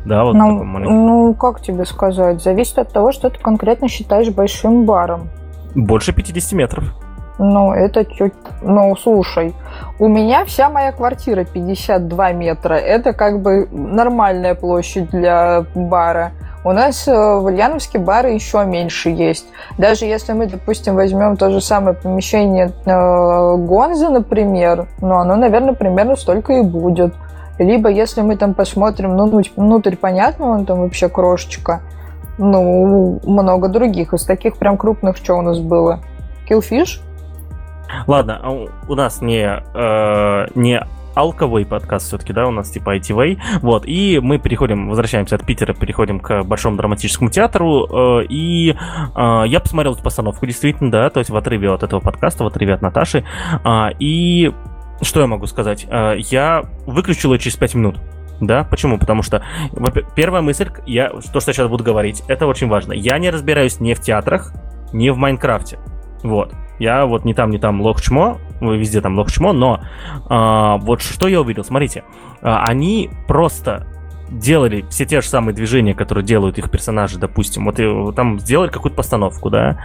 да, 0.06 0.24
вот 0.24 0.32
ну, 0.34 0.64
ну, 0.64 1.34
как 1.34 1.60
тебе 1.60 1.84
сказать, 1.84 2.42
зависит 2.42 2.78
от 2.78 2.90
того, 2.90 3.12
что 3.12 3.28
ты 3.28 3.38
конкретно 3.38 3.88
считаешь 3.88 4.30
большим 4.30 4.86
баром. 4.86 5.28
Больше 5.74 6.14
50 6.14 6.52
метров. 6.52 6.94
Ну, 7.38 7.72
это 7.72 8.06
чуть... 8.06 8.32
Ну, 8.62 8.96
слушай, 8.96 9.54
у 9.98 10.08
меня 10.08 10.44
вся 10.44 10.68
моя 10.68 10.92
квартира 10.92 11.44
52 11.44 12.32
метра. 12.32 12.74
Это 12.74 13.12
как 13.12 13.40
бы 13.40 13.66
нормальная 13.70 14.54
площадь 14.54 15.10
для 15.10 15.64
бара. 15.74 16.32
У 16.64 16.72
нас 16.72 17.06
э, 17.06 17.12
в 17.12 17.44
Ульяновске 17.44 17.98
бары 17.98 18.32
еще 18.32 18.64
меньше 18.64 19.08
есть. 19.08 19.46
Даже 19.78 20.04
если 20.04 20.32
мы, 20.32 20.46
допустим, 20.46 20.96
возьмем 20.96 21.36
то 21.36 21.50
же 21.50 21.60
самое 21.60 21.96
помещение 21.96 22.72
э, 22.84 23.56
Гонза, 23.56 24.10
например, 24.10 24.88
ну, 25.00 25.14
оно, 25.14 25.36
наверное, 25.36 25.74
примерно 25.74 26.16
столько 26.16 26.54
и 26.54 26.62
будет. 26.62 27.14
Либо 27.58 27.88
если 27.88 28.20
мы 28.20 28.36
там 28.36 28.52
посмотрим, 28.52 29.16
ну, 29.16 29.42
внутрь, 29.56 29.96
понятно, 29.96 30.50
он 30.50 30.66
там 30.66 30.80
вообще 30.80 31.08
крошечка. 31.08 31.80
Ну, 32.36 33.20
много 33.24 33.68
других. 33.68 34.12
Из 34.12 34.24
таких 34.24 34.56
прям 34.58 34.76
крупных 34.76 35.16
что 35.16 35.36
у 35.36 35.42
нас 35.42 35.58
было? 35.58 36.00
Killfish? 36.50 37.00
Ладно, 38.06 38.40
а 38.42 38.50
у 38.88 38.94
нас 38.94 39.20
не, 39.20 39.44
э, 39.44 40.46
не 40.54 40.80
алковый 41.16 41.64
подкаст 41.64 42.06
все-таки, 42.08 42.32
да, 42.32 42.46
у 42.46 42.50
нас 42.50 42.70
типа 42.70 42.96
ITV. 42.98 43.38
Вот, 43.62 43.84
и 43.86 44.20
мы 44.22 44.38
переходим, 44.38 44.88
возвращаемся 44.88 45.36
от 45.36 45.44
Питера, 45.44 45.72
переходим 45.72 46.20
к 46.20 46.42
Большому 46.42 46.76
драматическому 46.76 47.30
театру, 47.30 48.20
э, 48.20 48.26
и 48.28 48.72
э, 48.72 49.44
я 49.46 49.60
посмотрел 49.60 49.94
эту 49.94 50.02
постановку, 50.02 50.46
действительно, 50.46 50.90
да, 50.90 51.10
то 51.10 51.18
есть 51.18 51.30
в 51.30 51.36
отрыве 51.36 51.70
от 51.70 51.82
этого 51.82 52.00
подкаста, 52.00 52.44
в 52.44 52.46
отрыве 52.46 52.74
от 52.74 52.82
Наташи, 52.82 53.24
э, 53.64 53.86
и 53.98 54.52
что 55.00 55.20
я 55.20 55.26
могу 55.26 55.46
сказать? 55.46 55.86
Э, 55.88 56.16
я 56.18 56.64
выключил 56.86 57.32
ее 57.32 57.38
через 57.38 57.56
5 57.56 57.74
минут. 57.74 57.96
Да, 58.38 58.64
почему? 58.64 58.98
Потому 58.98 59.22
что 59.22 59.42
первая 60.14 60.42
мысль, 60.42 60.68
я, 60.86 61.08
то, 61.08 61.40
что 61.40 61.50
я 61.50 61.54
сейчас 61.54 61.68
буду 61.68 61.82
говорить, 61.82 62.22
это 62.28 62.46
очень 62.46 62.68
важно. 62.68 62.92
Я 62.92 63.18
не 63.18 63.30
разбираюсь 63.30 63.80
ни 63.80 63.94
в 63.94 64.00
театрах, 64.00 64.52
ни 64.92 65.08
в 65.08 65.16
Майнкрафте. 65.16 65.78
Вот. 66.22 66.52
Я 66.78 67.06
вот 67.06 67.24
не 67.24 67.34
там, 67.34 67.50
не 67.50 67.58
там 67.58 67.80
лох 67.80 68.00
чмо, 68.00 68.38
везде 68.60 69.00
там 69.00 69.16
лох 69.16 69.30
чмо, 69.30 69.52
но 69.52 69.80
а, 70.28 70.76
вот 70.78 71.00
что 71.00 71.28
я 71.28 71.40
увидел, 71.40 71.64
смотрите, 71.64 72.04
а, 72.42 72.64
они 72.66 73.10
просто 73.26 73.86
делали 74.28 74.84
все 74.90 75.04
те 75.04 75.20
же 75.20 75.28
самые 75.28 75.54
движения, 75.54 75.94
которые 75.94 76.24
делают 76.24 76.58
их 76.58 76.70
персонажи, 76.70 77.18
допустим. 77.18 77.64
Вот 77.64 77.78
и, 77.78 78.12
там 78.14 78.38
сделали 78.40 78.70
какую-то 78.70 78.96
постановку, 78.96 79.50
да. 79.50 79.78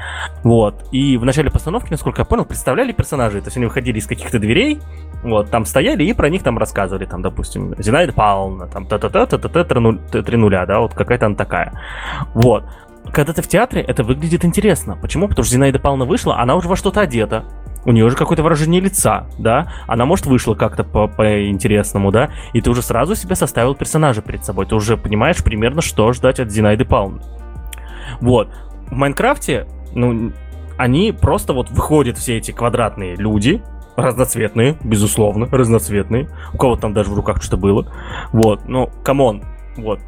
Вот. 0.44 0.86
И 0.92 1.18
в 1.18 1.26
начале 1.26 1.52
постановки, 1.52 1.92
насколько 1.92 2.22
я 2.22 2.26
понял, 2.26 2.46
представляли 2.46 2.92
персонажей. 2.92 3.42
То 3.42 3.48
есть 3.48 3.58
они 3.58 3.68
выходили 3.68 4.00
из 4.00 4.08
каких-то 4.08 4.40
дверей, 4.40 4.80
вот, 5.24 5.50
там 5.50 5.66
стояли 5.66 6.04
и 6.04 6.14
про 6.14 6.30
них 6.30 6.44
там 6.44 6.58
рассказывали. 6.58 7.06
Там, 7.06 7.22
допустим, 7.22 7.76
Зинаида 7.78 8.14
Павловна, 8.14 8.68
там 8.68 8.86
та-та-та-та-та-та, 8.86 9.64
три 10.24 10.38
нуля, 10.38 10.66
да, 10.66 10.80
вот 10.80 10.94
какая-то 10.94 11.28
она 11.28 11.36
такая. 11.36 11.74
Вот 12.34 12.64
когда 13.12 13.34
ты 13.34 13.42
в 13.42 13.48
театре, 13.48 13.82
это 13.82 14.04
выглядит 14.04 14.46
интересно. 14.46 14.98
Почему? 15.02 15.28
Потому 15.28 15.44
что 15.44 15.54
Зинаида 15.54 15.80
Павловна 15.80 16.06
вышла, 16.06 16.40
она 16.40 16.56
уже 16.56 16.68
во 16.68 16.76
что-то 16.76 17.02
одета. 17.02 17.46
У 17.84 17.92
нее 17.92 18.06
уже 18.06 18.16
какое-то 18.16 18.44
выражение 18.44 18.80
лица, 18.80 19.28
да? 19.40 19.72
Она, 19.88 20.06
может, 20.06 20.28
вышла 20.28 20.54
как-то 20.54 20.84
по- 20.84 21.08
по-интересному, 21.08 22.12
да? 22.12 22.30
И 22.54 22.62
ты 22.62 22.70
уже 22.70 22.84
сразу 22.84 23.16
себе 23.16 23.36
составил 23.36 23.74
персонажа 23.74 24.22
перед 24.22 24.46
собой. 24.46 24.68
Ты 24.68 24.76
уже 24.76 24.98
понимаешь 24.98 25.44
примерно, 25.44 25.82
что 25.82 26.14
ждать 26.14 26.40
от 26.40 26.52
Зинаиды 26.52 26.86
Павловны. 26.86 27.22
Вот. 28.20 28.50
В 28.88 28.94
Майнкрафте, 28.94 29.68
ну, 29.96 30.32
они 30.78 31.12
просто 31.12 31.54
вот 31.54 31.72
выходят 31.72 32.18
все 32.18 32.38
эти 32.38 32.52
квадратные 32.52 33.16
люди, 33.16 33.64
разноцветные, 33.96 34.78
безусловно, 34.84 35.48
разноцветные. 35.52 36.30
У 36.54 36.58
кого-то 36.58 36.82
там 36.82 36.94
даже 36.94 37.10
в 37.10 37.16
руках 37.16 37.42
что-то 37.42 37.58
было. 37.58 37.92
Вот, 38.32 38.68
ну, 38.68 38.90
come 39.04 39.27
on, 39.27 39.44
вот, 39.78 40.00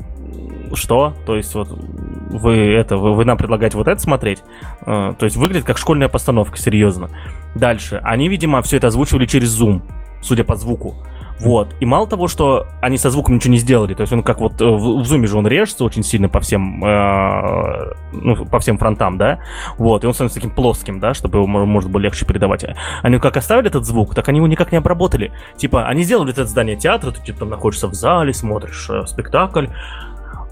что? 0.76 1.14
То 1.26 1.36
есть 1.36 1.54
вот 1.56 1.70
вы 1.70 2.56
это, 2.74 2.98
вы, 2.98 3.16
вы 3.16 3.26
нам 3.26 3.38
предлагаете 3.38 3.78
вот 3.78 3.88
это 3.88 4.02
смотреть? 4.02 4.44
Uh, 4.82 5.16
то 5.16 5.26
есть 5.26 5.38
выглядит 5.38 5.66
как 5.66 5.78
школьная 5.78 6.10
постановка, 6.10 6.58
серьезно. 6.58 7.10
Дальше. 7.56 8.02
Они, 8.04 8.28
видимо, 8.28 8.62
все 8.62 8.78
это 8.78 8.88
озвучивали 8.88 9.26
через 9.26 9.60
Zoom, 9.60 9.82
судя 10.22 10.44
по 10.44 10.56
звуку. 10.56 10.96
Вот. 11.40 11.76
И 11.80 11.86
мало 11.86 12.08
того, 12.08 12.28
что 12.28 12.68
они 12.82 12.98
со 12.98 13.10
звуком 13.10 13.36
ничего 13.36 13.52
не 13.52 13.58
сделали, 13.58 13.94
то 13.94 14.02
есть 14.02 14.14
он 14.14 14.24
как 14.24 14.40
вот 14.40 14.62
э, 14.62 14.66
в, 14.66 15.02
в 15.02 15.06
Zoom'е 15.06 15.28
же 15.28 15.38
он 15.38 15.48
режется 15.48 15.84
очень 15.84 16.04
сильно 16.04 16.30
по 16.30 16.40
всем, 16.40 16.84
э, 16.86 17.94
ну, 18.14 18.46
по 18.46 18.60
всем 18.60 18.78
фронтам, 18.78 19.18
да, 19.18 19.40
вот, 19.78 20.04
и 20.04 20.08
он 20.08 20.14
становится 20.14 20.40
таким 20.40 20.52
плоским, 20.52 21.00
да, 21.00 21.14
чтобы 21.14 21.40
его 21.40 21.48
можно 21.48 21.90
было 21.90 22.02
легче 22.02 22.26
передавать. 22.26 22.66
Они 23.02 23.20
как 23.20 23.36
оставили 23.36 23.68
этот 23.68 23.86
звук, 23.86 24.16
так 24.16 24.30
они 24.30 24.38
его 24.38 24.48
никак 24.48 24.72
не 24.72 24.78
обработали. 24.78 25.34
Типа, 25.58 25.88
они 25.88 26.04
сделали 26.04 26.32
это 26.32 26.46
здание 26.46 26.78
театра, 26.78 27.12
ты 27.12 27.22
типа 27.22 27.40
там 27.40 27.50
находишься 27.50 27.88
в 27.88 27.94
зале, 27.94 28.34
смотришь 28.34 28.88
э, 28.90 29.06
спектакль, 29.06 29.66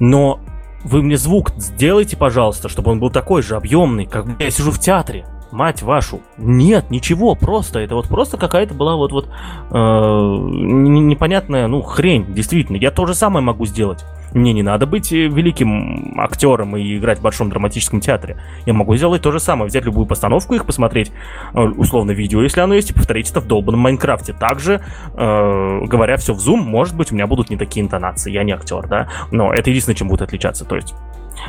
но 0.02 0.40
вы 0.84 1.04
мне 1.04 1.16
звук 1.16 1.52
сделайте, 1.58 2.18
пожалуйста, 2.18 2.68
чтобы 2.68 2.92
он 2.92 3.00
был 3.00 3.12
такой 3.12 3.44
же 3.44 3.56
объемный, 3.56 4.08
как 4.08 4.26
я 4.40 4.50
сижу 4.50 4.72
в 4.72 4.80
театре 4.80 5.26
мать 5.52 5.84
вашу. 5.84 6.22
Нет, 6.38 6.90
ничего, 6.90 7.36
просто. 7.36 7.80
Это 7.80 7.96
вот 7.96 8.08
просто 8.08 8.38
какая-то 8.38 8.74
была 8.74 8.96
вот 8.96 9.12
вот 9.12 9.28
э, 9.28 9.76
непонятная, 9.78 11.68
ну, 11.68 11.82
хрень, 11.82 12.34
действительно. 12.34 12.78
Я 12.78 12.90
то 12.90 13.06
же 13.06 13.14
самое 13.14 13.46
могу 13.46 13.66
сделать. 13.66 14.04
Мне 14.34 14.54
не 14.54 14.64
надо 14.64 14.86
быть 14.86 15.12
э, 15.12 15.28
великим 15.28 16.20
актером 16.20 16.78
и 16.78 16.98
играть 16.98 17.20
в 17.20 17.22
большом 17.22 17.50
драматическом 17.50 18.00
театре. 18.00 18.38
Я 18.66 18.74
могу 18.74 18.96
сделать 18.96 19.22
то 19.22 19.32
же 19.32 19.40
самое, 19.40 19.68
взять 19.68 19.86
любую 19.86 20.06
постановку, 20.06 20.54
их 20.54 20.66
посмотреть, 20.66 21.12
э, 21.54 21.60
условно, 21.60 22.12
видео, 22.12 22.42
если 22.42 22.62
оно 22.62 22.76
есть, 22.76 22.92
и 22.92 22.94
повторить 22.94 23.30
это 23.30 23.42
в 23.42 23.48
долбанном 23.48 23.82
Майнкрафте. 23.82 24.34
Также, 24.34 24.82
э, 25.14 25.80
говоря 25.86 26.18
все 26.18 26.34
в 26.34 26.38
Zoom, 26.38 26.62
может 26.62 26.96
быть, 26.96 27.12
у 27.12 27.16
меня 27.16 27.28
будут 27.28 27.50
не 27.50 27.58
такие 27.58 27.84
интонации, 27.84 28.32
я 28.32 28.44
не 28.44 28.54
актер, 28.54 28.88
да, 28.88 29.10
но 29.32 29.54
это 29.54 29.70
единственное, 29.70 29.96
чем 29.96 30.08
будет 30.08 30.22
отличаться. 30.22 30.66
То 30.66 30.76
есть 30.76 30.94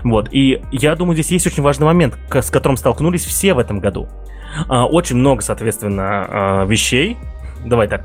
вот, 0.05 0.29
и 0.33 0.63
я 0.71 0.95
думаю, 0.95 1.15
здесь 1.15 1.31
есть 1.31 1.47
очень 1.47 1.63
важный 1.63 1.87
момент, 1.87 2.19
с 2.31 2.51
которым 2.51 2.77
столкнулись 2.77 3.25
все 3.25 3.55
в 3.55 3.59
этом 3.59 3.81
году. 3.81 4.09
А, 4.69 4.87
очень 4.87 5.17
много, 5.17 5.43
соответственно, 5.43 6.27
а, 6.29 6.65
вещей. 6.65 7.17
Давай 7.65 7.89
так. 7.89 8.05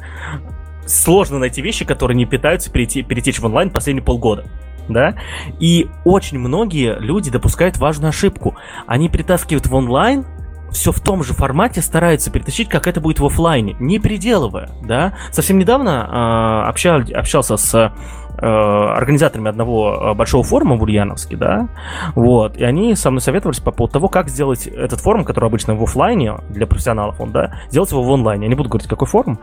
Сложно 0.85 1.39
найти 1.39 1.61
вещи, 1.61 1.85
которые 1.85 2.15
не 2.15 2.25
перейти, 2.25 3.03
перетечь 3.03 3.39
в 3.39 3.45
онлайн 3.45 3.69
последние 3.69 4.03
полгода. 4.03 4.45
Да? 4.89 5.15
И 5.59 5.89
очень 6.05 6.39
многие 6.39 6.97
люди 6.99 7.29
допускают 7.31 7.77
важную 7.77 8.09
ошибку. 8.09 8.55
Они 8.85 9.09
притаскивают 9.09 9.67
в 9.67 9.75
онлайн 9.75 10.25
все 10.69 10.91
в 10.91 10.99
том 10.99 11.23
же 11.23 11.33
формате 11.33 11.81
стараются 11.81 12.29
перетащить, 12.29 12.67
как 12.67 12.87
это 12.87 12.99
будет 12.99 13.19
в 13.21 13.25
офлайне, 13.25 13.77
не 13.79 13.99
переделывая, 13.99 14.69
да. 14.83 15.13
Совсем 15.31 15.57
недавно 15.59 16.65
э, 16.65 16.69
общал, 16.69 17.01
общался 17.15 17.55
с 17.55 17.93
Э, 18.39 18.93
организаторами 18.95 19.49
одного 19.49 20.11
э, 20.11 20.13
большого 20.13 20.43
форума 20.43 20.75
в 20.75 20.83
Ульяновске, 20.83 21.35
да, 21.35 21.69
вот, 22.13 22.55
и 22.55 22.63
они 22.63 22.93
со 22.93 23.09
мной 23.09 23.19
советовались 23.19 23.59
по 23.59 23.71
поводу 23.71 23.93
того, 23.93 24.09
как 24.09 24.29
сделать 24.29 24.67
этот 24.67 24.99
форум, 24.99 25.25
который 25.25 25.45
обычно 25.47 25.73
в 25.73 25.81
офлайне 25.81 26.35
для 26.49 26.67
профессионалов, 26.67 27.19
он, 27.19 27.31
да, 27.31 27.57
сделать 27.71 27.89
его 27.89 28.03
в 28.03 28.13
онлайне. 28.13 28.43
Я 28.43 28.49
не 28.49 28.55
буду 28.55 28.69
говорить, 28.69 28.87
какой 28.87 29.07
форум, 29.07 29.39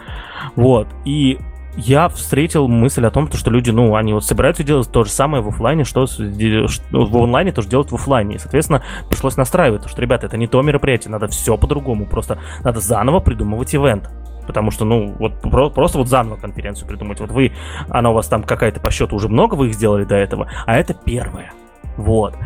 вот, 0.55 0.87
и 1.05 1.41
я 1.77 2.09
встретил 2.09 2.69
мысль 2.69 3.05
о 3.07 3.11
том, 3.11 3.31
что 3.33 3.51
люди, 3.51 3.71
ну, 3.71 3.95
они 3.97 4.13
вот 4.13 4.25
собираются 4.25 4.63
делать 4.63 4.91
то 4.91 5.05
же 5.05 5.11
самое 5.11 5.43
в 5.43 5.49
офлайне, 5.49 5.85
что, 5.85 6.07
в 6.07 7.17
онлайне 7.17 7.53
тоже 7.53 7.69
делать 7.69 7.91
в 7.91 7.95
офлайне. 7.95 8.37
И, 8.37 8.39
соответственно, 8.39 8.83
пришлось 9.09 9.37
настраивать, 9.37 9.89
что, 9.89 10.01
ребята, 10.01 10.27
это 10.27 10.37
не 10.37 10.47
то 10.47 10.63
мероприятие, 10.63 11.11
надо 11.11 11.29
все 11.29 11.57
по-другому, 11.57 12.07
просто 12.07 12.39
надо 12.63 12.81
заново 12.81 13.21
придумывать 13.21 13.75
ивент. 13.75 14.11
Потому 14.47 14.71
что, 14.71 14.85
ну, 14.85 15.15
вот 15.19 15.41
просто 15.75 15.99
вот 15.99 16.09
заново 16.09 16.37
конференцию 16.37 16.87
придумать. 16.87 17.19
Вот 17.19 17.31
вы, 17.31 17.53
она 17.89 18.11
у 18.11 18.15
вас 18.15 18.29
там 18.29 18.43
какая-то 18.43 18.79
по 18.79 18.91
счету 18.91 19.17
уже 19.17 19.29
много 19.29 19.55
вы 19.55 19.69
их 19.69 19.75
сделали 19.75 20.05
до 20.05 20.17
этого, 20.17 20.51
а 20.67 20.77
это 20.77 20.93
первая. 20.93 21.53
Вот. 21.97 22.37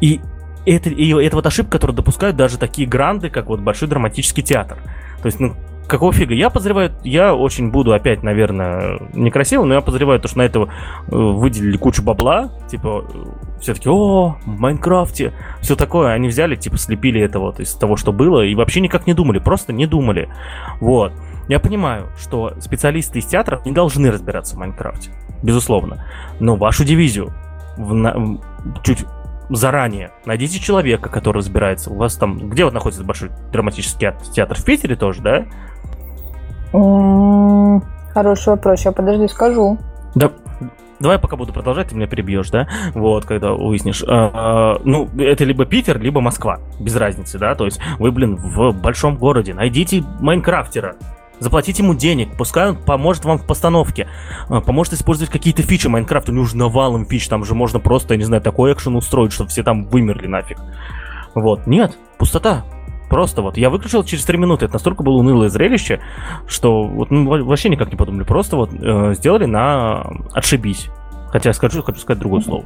И 0.00 0.20
это, 0.64 0.88
и 0.88 1.12
это 1.22 1.36
вот 1.36 1.46
ошибка, 1.46 1.72
которую 1.72 1.96
допускают 1.96 2.36
даже 2.36 2.56
такие 2.56 2.88
гранды, 2.88 3.28
как 3.28 3.46
вот 3.46 3.60
Большой 3.60 3.88
драматический 3.88 4.42
театр. 4.42 4.78
То 5.20 5.26
есть, 5.26 5.40
ну, 5.40 5.54
какого 5.92 6.12
фига? 6.12 6.34
Я 6.34 6.48
подозреваю, 6.48 6.90
я 7.04 7.34
очень 7.34 7.70
буду 7.70 7.92
опять, 7.92 8.22
наверное, 8.22 8.98
некрасиво, 9.12 9.64
но 9.64 9.74
я 9.74 9.82
подозреваю, 9.82 10.18
то, 10.20 10.26
что 10.26 10.38
на 10.38 10.42
этого 10.42 10.66
э, 10.66 10.70
выделили 11.14 11.76
кучу 11.76 12.02
бабла, 12.02 12.50
типа, 12.68 13.04
все-таки, 13.60 13.90
о, 13.90 14.38
в 14.44 14.58
Майнкрафте, 14.58 15.34
все 15.60 15.76
такое, 15.76 16.12
они 16.12 16.28
взяли, 16.28 16.56
типа, 16.56 16.78
слепили 16.78 17.20
это 17.20 17.38
вот 17.38 17.60
из 17.60 17.74
того, 17.74 17.96
что 17.96 18.10
было, 18.10 18.40
и 18.40 18.54
вообще 18.54 18.80
никак 18.80 19.06
не 19.06 19.12
думали, 19.12 19.38
просто 19.38 19.72
не 19.72 19.86
думали, 19.86 20.30
вот. 20.80 21.12
Я 21.48 21.60
понимаю, 21.60 22.08
что 22.18 22.54
специалисты 22.60 23.18
из 23.18 23.26
театров 23.26 23.66
не 23.66 23.72
должны 23.72 24.10
разбираться 24.10 24.56
в 24.56 24.58
Майнкрафте, 24.58 25.10
безусловно. 25.42 26.06
Но 26.40 26.56
вашу 26.56 26.84
дивизию 26.84 27.34
в, 27.76 27.92
на, 27.92 28.38
чуть 28.82 29.04
заранее 29.50 30.12
найдите 30.24 30.58
человека, 30.58 31.08
который 31.10 31.38
разбирается. 31.38 31.90
У 31.90 31.96
вас 31.96 32.16
там, 32.16 32.48
где 32.48 32.64
вот 32.64 32.72
находится 32.72 33.04
большой 33.04 33.30
драматический 33.52 34.12
театр? 34.32 34.56
В 34.56 34.64
Питере 34.64 34.96
тоже, 34.96 35.20
да? 35.20 35.46
Хороший 36.72 38.48
вопрос, 38.48 38.84
я 38.84 38.92
подожди, 38.92 39.28
скажу. 39.28 39.78
Да, 40.14 40.30
Давай 41.00 41.18
пока 41.18 41.36
буду 41.36 41.52
продолжать, 41.52 41.88
ты 41.88 41.96
меня 41.96 42.06
перебьешь, 42.06 42.50
да? 42.50 42.68
Вот, 42.94 43.24
когда 43.24 43.52
выяснишь. 43.52 44.04
А, 44.06 44.30
а, 44.32 44.80
ну, 44.84 45.08
это 45.18 45.42
либо 45.42 45.64
Питер, 45.64 46.00
либо 46.00 46.20
Москва. 46.20 46.60
Без 46.78 46.94
разницы, 46.94 47.38
да? 47.40 47.56
То 47.56 47.64
есть 47.64 47.80
вы, 47.98 48.12
блин, 48.12 48.36
в 48.36 48.72
большом 48.72 49.16
городе. 49.16 49.52
Найдите 49.52 50.04
Майнкрафтера 50.20 50.94
Заплатите 51.42 51.82
ему 51.82 51.94
денег, 51.94 52.36
пускай 52.38 52.68
он 52.68 52.76
поможет 52.76 53.24
вам 53.24 53.36
в 53.36 53.44
постановке, 53.44 54.06
а, 54.48 54.60
поможет 54.60 54.92
использовать 54.92 55.28
какие-то 55.32 55.62
фичи 55.62 55.88
Майнкрафта, 55.88 56.30
у 56.30 56.34
него 56.34 56.44
уже 56.44 56.56
навалом 56.56 57.04
фич, 57.04 57.26
там 57.26 57.44
же 57.44 57.56
можно 57.56 57.80
просто, 57.80 58.14
я 58.14 58.18
не 58.18 58.22
знаю, 58.22 58.40
такой 58.42 58.72
экшен 58.72 58.94
устроить, 58.94 59.32
чтобы 59.32 59.50
все 59.50 59.64
там 59.64 59.86
вымерли 59.86 60.28
нафиг. 60.28 60.58
Вот, 61.34 61.66
нет, 61.66 61.98
пустота. 62.16 62.64
Просто 63.12 63.42
вот, 63.42 63.58
я 63.58 63.68
выключил 63.68 64.02
через 64.04 64.24
3 64.24 64.38
минуты, 64.38 64.64
это 64.64 64.72
настолько 64.72 65.02
было 65.02 65.18
унылое 65.18 65.50
зрелище, 65.50 66.00
что 66.46 66.84
вот 66.84 67.10
ну, 67.10 67.44
вообще 67.44 67.68
никак 67.68 67.90
не 67.90 67.96
подумали, 67.96 68.24
просто 68.24 68.56
вот 68.56 68.70
э, 68.72 69.12
сделали 69.12 69.44
на 69.44 70.06
отшибись. 70.32 70.88
Хотя 71.28 71.52
скажу, 71.52 71.82
хочу 71.82 71.98
сказать 71.98 72.20
другое 72.20 72.40
слово. 72.40 72.64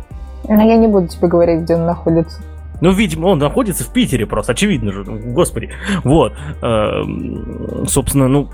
Но 0.48 0.62
я 0.62 0.76
не 0.76 0.86
буду 0.86 1.08
тебе 1.08 1.26
говорить, 1.26 1.62
где 1.62 1.74
он 1.74 1.84
находится. 1.84 2.40
Ну, 2.80 2.92
видимо, 2.92 3.26
он 3.26 3.40
находится 3.40 3.82
в 3.82 3.92
Питере 3.92 4.24
просто, 4.24 4.52
очевидно 4.52 4.92
же. 4.92 5.02
Господи. 5.02 5.70
Вот. 6.04 6.32
Эм, 6.62 7.84
собственно, 7.88 8.28
ну, 8.28 8.48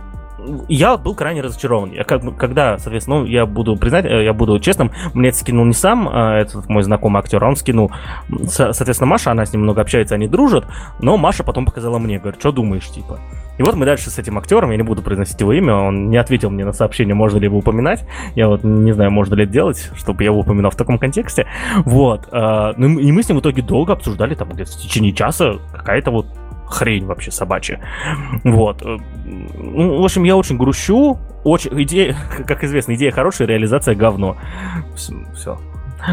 я 0.68 0.96
был 0.96 1.14
крайне 1.14 1.40
разочарован. 1.40 1.92
Я 1.92 2.04
как, 2.04 2.36
когда, 2.36 2.78
соответственно, 2.78 3.20
ну, 3.20 3.26
я 3.26 3.46
буду 3.46 3.76
признать, 3.76 4.04
э, 4.04 4.24
я 4.24 4.32
буду 4.32 4.58
честным, 4.58 4.92
мне 5.14 5.30
это 5.30 5.38
скинул 5.38 5.64
не 5.64 5.74
сам 5.74 6.08
а 6.10 6.38
этот 6.38 6.68
мой 6.68 6.82
знакомый 6.82 7.20
актер, 7.20 7.42
а 7.42 7.48
он 7.48 7.56
скинул, 7.56 7.90
соответственно, 8.46 9.06
Маша, 9.06 9.30
она 9.30 9.44
с 9.44 9.52
ним 9.52 9.62
много 9.62 9.80
общается, 9.80 10.14
они 10.14 10.28
дружат, 10.28 10.66
но 11.00 11.16
Маша 11.16 11.44
потом 11.44 11.64
показала 11.64 11.98
мне, 11.98 12.18
говорит, 12.18 12.40
что 12.40 12.52
думаешь, 12.52 12.88
типа. 12.88 13.18
И 13.58 13.62
вот 13.62 13.74
мы 13.74 13.84
дальше 13.84 14.10
с 14.10 14.18
этим 14.18 14.38
актером, 14.38 14.70
я 14.70 14.76
не 14.76 14.82
буду 14.82 15.02
произносить 15.02 15.38
его 15.40 15.52
имя, 15.52 15.74
он 15.74 16.08
не 16.08 16.16
ответил 16.16 16.50
мне 16.50 16.64
на 16.64 16.72
сообщение, 16.72 17.14
можно 17.14 17.38
ли 17.38 17.44
его 17.44 17.58
упоминать. 17.58 18.04
Я 18.34 18.48
вот 18.48 18.64
не 18.64 18.92
знаю, 18.92 19.10
можно 19.10 19.34
ли 19.34 19.44
это 19.44 19.52
делать, 19.52 19.90
чтобы 19.94 20.22
я 20.22 20.30
его 20.30 20.40
упоминал 20.40 20.70
в 20.70 20.76
таком 20.76 20.98
контексте. 20.98 21.46
Вот. 21.84 22.28
А, 22.32 22.72
ну, 22.76 22.98
и 22.98 23.12
мы 23.12 23.22
с 23.22 23.28
ним 23.28 23.38
в 23.38 23.40
итоге 23.40 23.62
долго 23.62 23.92
обсуждали, 23.92 24.34
там 24.34 24.48
где-то 24.48 24.72
в 24.72 24.76
течение 24.76 25.12
часа, 25.12 25.58
какая-то 25.72 26.10
вот 26.10 26.26
хрень 26.72 27.06
вообще 27.06 27.30
собачья. 27.30 27.80
Вот. 28.44 28.82
Ну, 28.82 30.00
в 30.00 30.04
общем, 30.04 30.24
я 30.24 30.36
очень 30.36 30.56
грущу. 30.56 31.18
Очень, 31.44 31.82
идея, 31.82 32.16
как 32.46 32.64
известно, 32.64 32.94
идея 32.94 33.10
хорошая, 33.10 33.48
реализация 33.48 33.94
говно. 33.94 34.36
Все. 34.94 35.58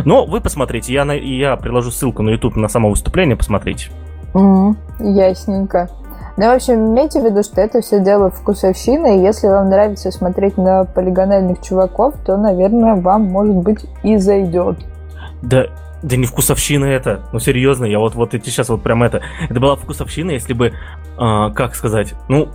Но 0.06 0.26
вы 0.26 0.42
посмотрите, 0.42 0.94
я, 0.94 1.06
на, 1.06 1.14
я 1.14 1.56
приложу 1.56 1.92
ссылку 1.92 2.22
на 2.22 2.30
YouTube 2.30 2.56
на 2.56 2.68
само 2.68 2.90
выступление, 2.90 3.36
посмотрите. 3.36 3.90
Mm, 4.34 4.76
ясненько. 5.00 5.90
Ну, 6.38 6.46
в 6.46 6.56
общем, 6.56 6.94
имейте 6.94 7.20
в 7.20 7.26
виду, 7.26 7.44
что 7.44 7.60
это 7.60 7.82
все 7.82 8.00
дело 8.00 8.30
вкусовщины, 8.30 9.18
и 9.18 9.24
если 9.24 9.48
вам 9.48 9.70
нравится 9.70 10.12
смотреть 10.12 10.58
на 10.58 10.86
полигональных 10.86 11.62
чуваков, 11.62 12.16
то, 12.26 12.38
наверное, 12.38 12.96
вам, 12.96 13.24
может 13.24 13.56
быть, 13.56 13.86
и 14.04 14.16
зайдет. 14.18 14.78
Да, 15.42 15.66
да 16.04 16.16
не 16.16 16.26
вкусовщина 16.26 16.86
это. 16.86 17.28
Ну 17.34 17.40
серьезно, 17.40 17.86
я 17.86 18.00
вот 18.00 18.16
вот 18.16 18.34
эти 18.34 18.50
сейчас 18.50 18.70
вот 18.70 18.84
прям 18.84 19.04
это. 19.04 19.22
Это 19.50 19.60
была 19.60 19.76
вкусовщина, 19.76 20.32
если 20.32 20.54
бы, 20.54 20.68
э, 20.68 21.50
как 21.54 21.76
сказать, 21.76 22.14
ну 22.28 22.50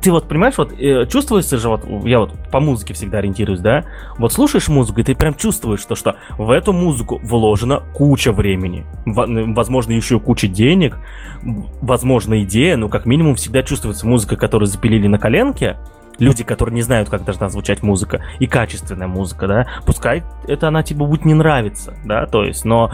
ты 0.00 0.12
вот 0.12 0.28
понимаешь, 0.28 0.56
вот 0.56 0.72
э, 0.72 1.06
чувствуется 1.06 1.58
же, 1.58 1.68
вот 1.68 1.84
я 2.04 2.20
вот 2.20 2.32
по 2.50 2.60
музыке 2.60 2.94
всегда 2.94 3.18
ориентируюсь, 3.18 3.60
да? 3.60 3.84
Вот 4.18 4.32
слушаешь 4.32 4.68
музыку, 4.68 5.00
и 5.00 5.02
ты 5.02 5.14
прям 5.14 5.34
чувствуешь, 5.34 5.80
что, 5.80 5.94
что 5.94 6.16
в 6.38 6.50
эту 6.50 6.72
музыку 6.72 7.20
вложена 7.22 7.82
куча 7.92 8.32
времени, 8.32 8.86
возможно, 9.04 9.92
еще 9.92 10.20
куча 10.20 10.46
денег, 10.46 10.98
возможно, 11.42 12.42
идея, 12.44 12.76
но 12.76 12.88
как 12.88 13.04
минимум 13.04 13.34
всегда 13.34 13.62
чувствуется 13.62 14.06
музыка, 14.06 14.36
которую 14.36 14.68
запилили 14.68 15.08
на 15.08 15.18
коленке, 15.18 15.76
люди, 16.20 16.44
которые 16.44 16.74
не 16.74 16.82
знают, 16.82 17.08
как 17.08 17.24
должна 17.24 17.48
звучать 17.48 17.82
музыка, 17.82 18.22
и 18.38 18.46
качественная 18.46 19.08
музыка, 19.08 19.48
да, 19.48 19.66
пускай 19.84 20.22
это 20.46 20.68
она 20.68 20.82
тебе 20.82 21.04
будет 21.04 21.24
не 21.24 21.34
нравиться, 21.34 21.94
да, 22.04 22.26
то 22.26 22.44
есть, 22.44 22.64
но 22.64 22.92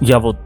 я 0.00 0.18
вот, 0.18 0.38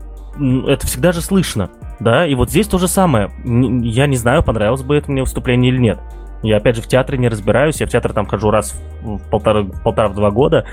это 0.67 0.87
всегда 0.87 1.13
же 1.13 1.21
слышно, 1.21 1.71
да, 2.01 2.27
и 2.27 2.35
вот 2.35 2.51
здесь 2.51 2.67
то 2.67 2.79
же 2.79 2.89
самое, 2.89 3.31
я 3.45 4.07
не 4.07 4.17
знаю, 4.17 4.43
понравилось 4.43 4.83
бы 4.83 4.97
это 4.97 5.13
мне 5.13 5.23
выступление 5.23 5.73
или 5.73 5.79
нет. 5.79 6.01
Я, 6.43 6.59
опять 6.59 6.77
же, 6.77 6.83
в 6.83 6.87
театре 6.87 7.19
не 7.19 7.29
разбираюсь. 7.29 7.81
Я 7.81 7.87
в 7.87 7.91
театр 7.91 8.13
там 8.13 8.25
хожу 8.27 8.51
раз 8.51 8.81
в 9.03 9.19
полтора, 9.29 9.65
полтора-два 9.65 10.31
года. 10.31 10.65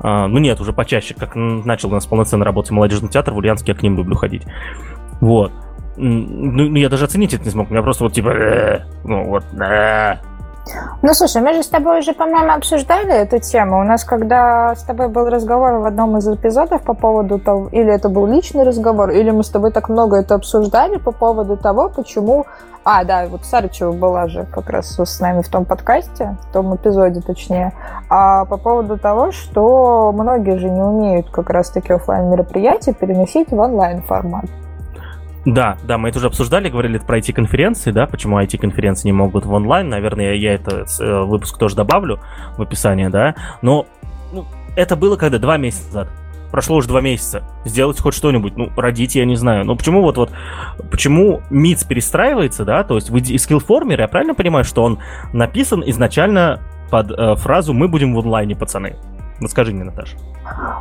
А, 0.00 0.28
ну 0.28 0.38
нет, 0.38 0.60
уже 0.60 0.72
почаще. 0.72 1.14
Как 1.14 1.34
начал 1.34 1.88
у 1.88 1.92
нас 1.92 2.06
полноценно 2.06 2.44
работать 2.44 2.70
молодежный 2.70 3.08
театр, 3.08 3.34
в 3.34 3.38
Ульяновске 3.38 3.72
я 3.72 3.78
к 3.78 3.82
ним 3.82 3.96
люблю 3.96 4.14
ходить. 4.14 4.44
Вот. 5.20 5.50
Ну, 5.98 6.68
ну, 6.68 6.76
я 6.76 6.88
даже 6.88 7.04
оценить 7.04 7.34
это 7.34 7.44
не 7.44 7.50
смог. 7.50 7.70
У 7.70 7.72
меня 7.72 7.82
просто 7.82 8.04
вот 8.04 8.12
типа... 8.12 8.28
Э, 8.28 8.80
ну, 9.04 9.24
вот... 9.24 9.44
Ну, 11.02 11.14
слушай, 11.14 11.40
мы 11.40 11.54
же 11.54 11.62
с 11.62 11.68
тобой 11.68 12.00
уже, 12.00 12.12
по-моему, 12.12 12.52
обсуждали 12.52 13.12
эту 13.12 13.38
тему. 13.38 13.80
У 13.80 13.84
нас, 13.84 14.04
когда 14.04 14.74
с 14.74 14.82
тобой 14.82 15.08
был 15.08 15.26
разговор 15.26 15.74
в 15.74 15.86
одном 15.86 16.16
из 16.18 16.28
эпизодов 16.28 16.82
по 16.82 16.94
поводу 16.94 17.38
того, 17.38 17.68
или 17.68 17.92
это 17.92 18.08
был 18.08 18.26
личный 18.26 18.64
разговор, 18.64 19.10
или 19.10 19.30
мы 19.30 19.42
с 19.44 19.48
тобой 19.48 19.70
так 19.72 19.88
много 19.88 20.18
это 20.18 20.34
обсуждали 20.34 20.98
по 20.98 21.12
поводу 21.12 21.56
того, 21.56 21.88
почему... 21.88 22.46
А, 22.84 23.04
да, 23.04 23.26
вот 23.26 23.44
Сарычева 23.44 23.92
была 23.92 24.28
же 24.28 24.46
как 24.50 24.70
раз 24.70 24.98
с 24.98 25.20
нами 25.20 25.42
в 25.42 25.48
том 25.48 25.64
подкасте, 25.64 26.36
в 26.48 26.52
том 26.52 26.74
эпизоде 26.74 27.20
точнее, 27.20 27.72
а 28.08 28.46
по 28.46 28.56
поводу 28.56 28.98
того, 28.98 29.30
что 29.30 30.10
многие 30.12 30.58
же 30.58 30.70
не 30.70 30.82
умеют 30.82 31.28
как 31.30 31.50
раз-таки 31.50 31.92
офлайн 31.92 32.30
мероприятия 32.30 32.94
переносить 32.94 33.50
в 33.50 33.58
онлайн 33.58 34.02
формат. 34.02 34.46
Да, 35.54 35.78
да, 35.84 35.96
мы 35.96 36.10
это 36.10 36.18
уже 36.18 36.26
обсуждали, 36.26 36.68
говорили 36.68 36.98
про 36.98 37.18
IT-конференции, 37.18 37.90
да, 37.90 38.06
почему 38.06 38.38
IT-конференции 38.38 39.08
не 39.08 39.12
могут 39.12 39.46
в 39.46 39.52
онлайн. 39.52 39.88
Наверное, 39.88 40.34
я, 40.34 40.54
этот 40.54 40.88
э, 41.00 41.22
выпуск 41.22 41.56
тоже 41.56 41.74
добавлю 41.74 42.20
в 42.58 42.62
описание, 42.62 43.08
да. 43.08 43.34
Но 43.62 43.86
ну, 44.30 44.44
это 44.76 44.94
было 44.94 45.16
когда? 45.16 45.38
Два 45.38 45.56
месяца 45.56 45.86
назад. 45.86 46.08
Прошло 46.50 46.76
уже 46.76 46.88
два 46.88 47.00
месяца. 47.00 47.44
Сделать 47.64 47.98
хоть 47.98 48.12
что-нибудь, 48.12 48.58
ну, 48.58 48.70
родить, 48.76 49.14
я 49.14 49.24
не 49.24 49.36
знаю. 49.36 49.64
Но 49.64 49.74
почему 49.74 50.02
вот 50.02 50.18
вот, 50.18 50.30
почему 50.90 51.40
МИЦ 51.48 51.84
перестраивается, 51.84 52.66
да, 52.66 52.84
то 52.84 52.96
есть 52.96 53.08
в 53.08 53.38
скиллформере, 53.38 54.02
я 54.02 54.08
правильно 54.08 54.34
понимаю, 54.34 54.64
что 54.64 54.84
он 54.84 54.98
написан 55.32 55.82
изначально 55.86 56.60
под 56.90 57.10
э, 57.10 57.36
фразу 57.36 57.72
«мы 57.72 57.88
будем 57.88 58.14
в 58.14 58.18
онлайне, 58.18 58.54
пацаны». 58.54 58.96
Расскажи 59.40 59.72
мне, 59.72 59.84
Наташа. 59.84 60.18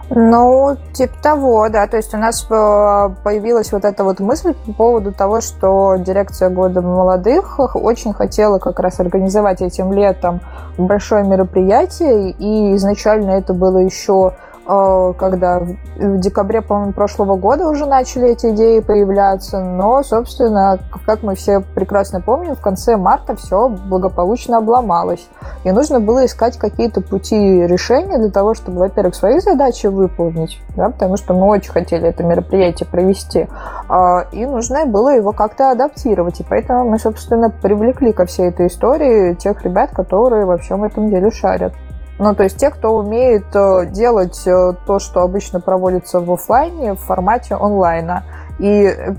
Ну, 0.10 0.78
типа 0.94 1.14
того, 1.22 1.70
да. 1.70 1.88
То 1.88 1.98
есть 1.98 2.14
у 2.14 2.18
нас 2.18 2.44
э, 2.44 3.10
появилась 3.24 3.72
вот 3.72 3.86
эта 3.86 4.04
вот 4.04 4.20
мысль 4.20 4.54
по 4.54 4.74
поводу 4.74 5.12
того, 5.12 5.42
что 5.42 5.96
дирекция 5.98 6.50
года 6.50 6.82
молодых 6.82 7.60
очень 7.76 8.14
хотела 8.14 8.60
как 8.60 8.80
раз 8.80 9.00
организовать 9.00 9.62
этим 9.62 9.92
летом 9.92 10.40
большое 10.78 11.24
мероприятие, 11.24 12.32
и 12.32 12.76
изначально 12.76 13.32
это 13.32 13.54
было 13.54 13.80
еще 13.80 14.34
когда 14.68 15.60
в 15.60 16.20
декабре, 16.20 16.62
по-моему, 16.62 16.92
прошлого 16.92 17.38
года 17.38 17.70
уже 17.70 17.86
начали 17.86 18.32
эти 18.32 18.48
идеи 18.48 18.82
появляться, 18.82 19.60
но, 19.60 20.04
собственно, 20.04 20.78
как 21.06 21.24
мы 21.24 21.36
все 21.36 21.62
прекрасно 21.62 22.20
помним, 22.20 22.56
в 22.56 22.62
конце 22.62 22.98
марта 22.98 23.36
все 23.38 23.70
благополучно 23.70 24.58
обломалось. 24.58 25.28
И 25.64 25.72
нужно 25.72 26.02
было 26.02 26.26
искать 26.26 26.58
какие-то 26.58 27.00
пути 27.00 27.66
решения 27.66 28.18
для 28.18 28.30
того, 28.30 28.54
чтобы, 28.54 28.80
во-первых, 28.80 29.16
свои 29.16 29.40
задачи 29.40 29.88
выполнить, 29.88 30.60
да, 30.76 30.90
потому 30.90 31.16
что 31.16 31.34
мы 31.34 31.46
очень 31.48 31.72
хотели 31.72 32.10
это 32.10 32.24
мероприятие 32.24 32.90
провести, 32.90 33.48
а, 33.88 34.26
и 34.34 34.46
нужно 34.46 34.86
было 34.86 35.16
его 35.16 35.32
как-то 35.32 35.72
адаптировать. 35.72 36.42
И 36.42 36.46
поэтому 36.48 36.90
мы, 36.90 37.00
собственно, 37.00 37.50
привлекли 37.50 38.12
ко 38.12 38.26
всей 38.26 38.50
этой 38.50 38.68
истории 38.68 39.34
тех 39.36 39.64
ребят, 39.64 39.92
которые 39.92 40.46
во 40.46 40.58
всем 40.58 40.84
этом 40.84 41.10
деле 41.10 41.32
шарят. 41.32 41.74
Ну, 42.20 42.34
то 42.34 42.44
есть 42.44 42.58
те, 42.58 42.72
кто 42.72 42.96
умеет 42.96 43.46
э, 43.54 43.86
делать 43.92 44.42
э, 44.48 44.74
то, 44.88 44.98
что 44.98 45.22
обычно 45.22 45.60
проводится 45.60 46.20
в 46.20 46.32
офлайне, 46.32 46.94
в 46.94 47.00
формате 47.00 47.54
онлайна. 47.54 48.24
И 48.58 48.86
э, 48.86 49.14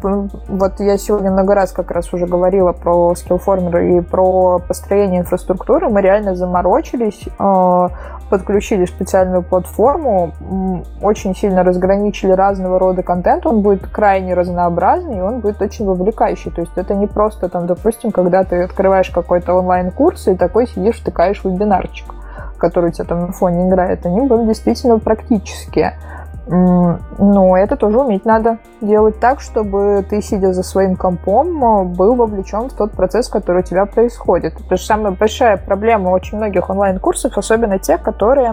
вот 0.48 0.80
я 0.80 0.98
сегодня 0.98 1.30
много 1.30 1.54
раз 1.54 1.70
как 1.70 1.92
раз 1.92 2.12
уже 2.12 2.26
говорила 2.26 2.72
про 2.72 3.14
скиллформер 3.14 3.78
и 3.78 4.00
про 4.00 4.58
построение 4.58 5.20
инфраструктуры. 5.20 5.88
Мы 5.90 6.02
реально 6.02 6.34
заморочились, 6.34 7.28
подключили 8.30 8.84
специальную 8.84 9.44
платформу, 9.44 10.32
очень 11.00 11.36
сильно 11.36 11.62
разграничили 11.62 12.32
разного 12.32 12.80
рода 12.80 13.04
контент. 13.04 13.46
Он 13.46 13.62
будет 13.62 13.86
крайне 13.86 14.34
разнообразный, 14.34 15.18
и 15.18 15.20
он 15.20 15.38
будет 15.38 15.62
очень 15.62 15.86
вовлекающий. 15.86 16.50
То 16.50 16.62
есть 16.62 16.72
это 16.74 16.96
не 16.96 17.06
просто 17.06 17.48
там, 17.48 17.68
допустим, 17.68 18.10
когда 18.10 18.42
ты 18.42 18.64
открываешь 18.64 19.10
какой-то 19.10 19.54
онлайн-курс 19.54 20.26
и 20.26 20.34
такой 20.34 20.66
сидишь, 20.66 20.96
втыкаешь 20.96 21.44
вебинарчик 21.44 22.17
который 22.58 22.90
у 22.90 22.92
тебя 22.92 23.04
там 23.04 23.26
на 23.26 23.32
фоне 23.32 23.68
играет, 23.68 24.04
они 24.04 24.22
были 24.22 24.46
действительно 24.46 24.98
практические. 24.98 25.94
Но 26.50 27.58
это 27.58 27.76
тоже 27.76 27.98
уметь 28.00 28.24
надо 28.24 28.58
делать 28.80 29.20
так, 29.20 29.40
чтобы 29.40 30.04
ты, 30.08 30.22
сидя 30.22 30.54
за 30.54 30.62
своим 30.62 30.96
компом, 30.96 31.92
был 31.92 32.14
вовлечен 32.14 32.70
в 32.70 32.72
тот 32.72 32.92
процесс, 32.92 33.28
который 33.28 33.60
у 33.60 33.64
тебя 33.64 33.84
происходит. 33.84 34.58
Это 34.58 34.76
же 34.78 34.82
самая 34.82 35.12
большая 35.12 35.58
проблема 35.58 36.08
очень 36.08 36.38
многих 36.38 36.70
онлайн-курсов, 36.70 37.36
особенно 37.36 37.78
тех, 37.78 38.02
которые 38.02 38.52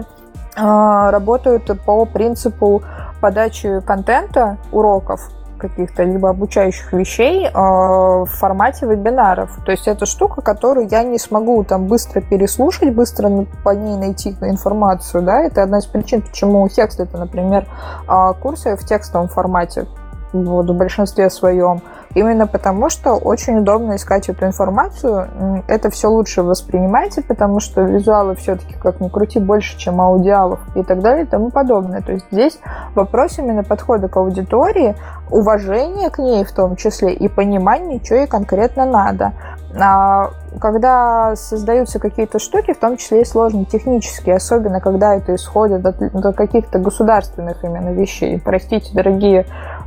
работают 0.56 1.70
по 1.86 2.04
принципу 2.04 2.82
подачи 3.22 3.80
контента 3.80 4.58
уроков 4.72 5.30
каких-то 5.56 6.02
либо 6.04 6.30
обучающих 6.30 6.92
вещей 6.92 7.46
э, 7.46 7.50
в 7.52 8.26
формате 8.26 8.86
вебинаров. 8.86 9.58
То 9.64 9.72
есть 9.72 9.88
это 9.88 10.06
штука, 10.06 10.42
которую 10.42 10.88
я 10.88 11.02
не 11.02 11.18
смогу 11.18 11.64
там 11.64 11.86
быстро 11.86 12.20
переслушать, 12.20 12.94
быстро 12.94 13.46
по 13.64 13.70
ней 13.70 13.96
найти 13.96 14.36
информацию. 14.40 15.22
Да? 15.22 15.42
Это 15.42 15.62
одна 15.62 15.78
из 15.78 15.86
причин, 15.86 16.22
почему 16.22 16.66
Hext 16.66 17.02
это, 17.02 17.18
например, 17.18 17.66
э, 18.08 18.32
курсы 18.40 18.76
в 18.76 18.84
текстовом 18.84 19.28
формате 19.28 19.86
вот, 20.32 20.68
в 20.68 20.74
большинстве 20.74 21.30
своем. 21.30 21.82
Именно 22.14 22.46
потому, 22.46 22.88
что 22.88 23.14
очень 23.14 23.58
удобно 23.58 23.96
искать 23.96 24.28
эту 24.28 24.46
информацию. 24.46 25.62
Это 25.66 25.90
все 25.90 26.08
лучше 26.08 26.42
воспринимается, 26.42 27.22
потому 27.22 27.60
что 27.60 27.82
визуалы 27.82 28.34
все-таки, 28.36 28.74
как 28.74 29.00
ни 29.00 29.08
крути, 29.08 29.38
больше, 29.38 29.76
чем 29.78 30.00
аудиалов 30.00 30.60
и 30.74 30.82
так 30.82 31.00
далее 31.00 31.24
и 31.24 31.28
тому 31.28 31.50
подобное. 31.50 32.02
То 32.02 32.12
есть 32.12 32.26
здесь 32.30 32.58
вопрос 32.94 33.38
именно 33.38 33.64
подхода 33.64 34.08
к 34.08 34.16
аудитории, 34.16 34.96
уважение 35.30 36.10
к 36.10 36.18
ней 36.18 36.44
в 36.44 36.52
том 36.52 36.76
числе 36.76 37.12
и 37.12 37.28
понимание, 37.28 38.00
что 38.02 38.14
ей 38.14 38.26
конкретно 38.26 38.86
надо. 38.86 39.32
А 39.78 40.30
когда 40.58 41.36
создаются 41.36 41.98
какие-то 41.98 42.38
штуки, 42.38 42.72
в 42.72 42.78
том 42.78 42.96
числе 42.96 43.20
и 43.20 43.24
сложные 43.26 43.66
технические, 43.66 44.36
особенно 44.36 44.80
когда 44.80 45.14
это 45.14 45.34
исходит 45.34 45.84
от 45.84 46.36
каких-то 46.36 46.78
государственных 46.78 47.62
именно 47.62 47.90
вещей. 47.90 48.40
Простите, 48.42 48.90
дорогие 48.94 49.44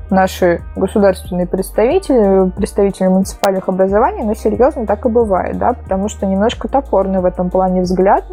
наши 0.09 0.61
государственные 0.75 1.47
представители, 1.47 2.49
представители 2.51 3.07
муниципальных 3.07 3.69
образований, 3.69 4.23
но 4.23 4.33
серьезно 4.33 4.85
так 4.85 5.05
и 5.05 5.09
бывает, 5.09 5.57
да, 5.57 5.73
потому 5.73 6.09
что 6.09 6.25
немножко 6.25 6.67
топорный 6.67 7.19
в 7.19 7.25
этом 7.25 7.49
плане 7.49 7.81
взгляд, 7.81 8.25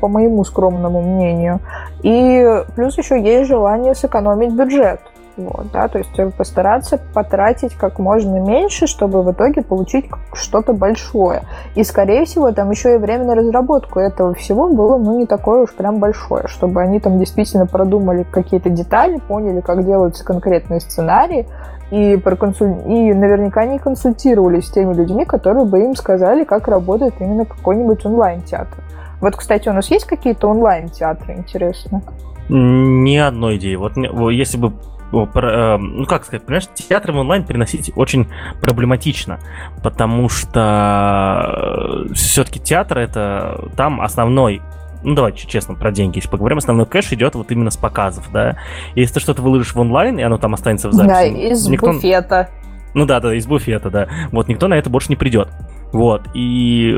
по 0.00 0.08
моему 0.08 0.44
скромному 0.44 1.02
мнению. 1.02 1.60
И 2.02 2.44
плюс 2.74 2.98
еще 2.98 3.20
есть 3.20 3.48
желание 3.48 3.94
сэкономить 3.94 4.54
бюджет. 4.54 5.00
Вот, 5.36 5.72
да, 5.72 5.88
то 5.88 5.98
есть 5.98 6.36
постараться 6.36 7.00
потратить 7.12 7.74
как 7.74 7.98
можно 7.98 8.38
меньше, 8.38 8.86
чтобы 8.86 9.22
в 9.22 9.32
итоге 9.32 9.62
получить 9.62 10.06
что-то 10.32 10.72
большое. 10.72 11.42
И, 11.74 11.82
скорее 11.82 12.24
всего, 12.24 12.52
там 12.52 12.70
еще 12.70 12.94
и 12.94 12.98
время 12.98 13.24
на 13.24 13.34
разработку 13.34 13.98
этого 13.98 14.34
всего 14.34 14.68
было, 14.68 14.96
ну, 14.96 15.18
не 15.18 15.26
такое 15.26 15.62
уж 15.62 15.74
прям 15.74 15.98
большое, 15.98 16.46
чтобы 16.46 16.82
они 16.82 17.00
там 17.00 17.18
действительно 17.18 17.66
продумали 17.66 18.22
какие-то 18.22 18.70
детали, 18.70 19.20
поняли, 19.26 19.60
как 19.60 19.84
делаются 19.84 20.24
конкретные 20.24 20.78
сценарии, 20.78 21.48
и, 21.90 22.16
проконсуль... 22.16 22.76
и 22.86 23.12
наверняка 23.12 23.66
не 23.66 23.80
консультировались 23.80 24.66
с 24.66 24.70
теми 24.70 24.94
людьми, 24.94 25.24
которые 25.24 25.64
бы 25.64 25.80
им 25.80 25.96
сказали, 25.96 26.44
как 26.44 26.68
работает 26.68 27.14
именно 27.18 27.44
какой-нибудь 27.44 28.06
онлайн-театр. 28.06 28.84
Вот, 29.20 29.34
кстати, 29.34 29.68
у 29.68 29.72
нас 29.72 29.90
есть 29.90 30.04
какие-то 30.04 30.46
онлайн-театры, 30.48 31.34
интересно? 31.34 32.02
Ни 32.48 33.16
одной 33.16 33.56
идеи. 33.56 33.74
Вот 33.74 33.96
если 34.30 34.58
бы 34.58 34.74
Э, 34.74 34.93
ну 35.14 36.04
как 36.06 36.24
сказать, 36.24 36.44
понимаешь, 36.44 36.68
театры 36.74 37.12
в 37.12 37.16
онлайн 37.16 37.44
переносить 37.44 37.92
очень 37.96 38.28
проблематично, 38.60 39.38
потому 39.82 40.28
что 40.28 42.06
э, 42.08 42.14
все-таки 42.14 42.60
театр 42.60 42.98
это 42.98 43.70
там 43.76 44.00
основной 44.00 44.62
ну 45.04 45.14
давайте 45.14 45.46
честно 45.46 45.74
про 45.74 45.92
деньги, 45.92 46.16
если 46.16 46.30
поговорим, 46.30 46.58
основной 46.58 46.86
кэш 46.86 47.12
идет 47.12 47.34
вот 47.34 47.52
именно 47.52 47.70
с 47.70 47.76
показов, 47.76 48.26
да. 48.32 48.56
Если 48.94 49.14
ты 49.14 49.20
что-то 49.20 49.42
выложишь 49.42 49.74
в 49.74 49.78
онлайн, 49.78 50.18
и 50.18 50.22
оно 50.22 50.38
там 50.38 50.54
останется 50.54 50.88
в 50.88 50.92
записи. 50.94 51.10
Да, 51.10 51.24
из 51.24 51.68
никто... 51.68 51.92
буфета. 51.92 52.48
Ну 52.94 53.04
да, 53.04 53.20
да, 53.20 53.34
из 53.34 53.46
буфета, 53.46 53.90
да. 53.90 54.08
Вот 54.32 54.48
никто 54.48 54.66
на 54.66 54.74
это 54.74 54.88
больше 54.88 55.10
не 55.10 55.16
придет. 55.16 55.48
Вот, 55.94 56.22
и, 56.34 56.92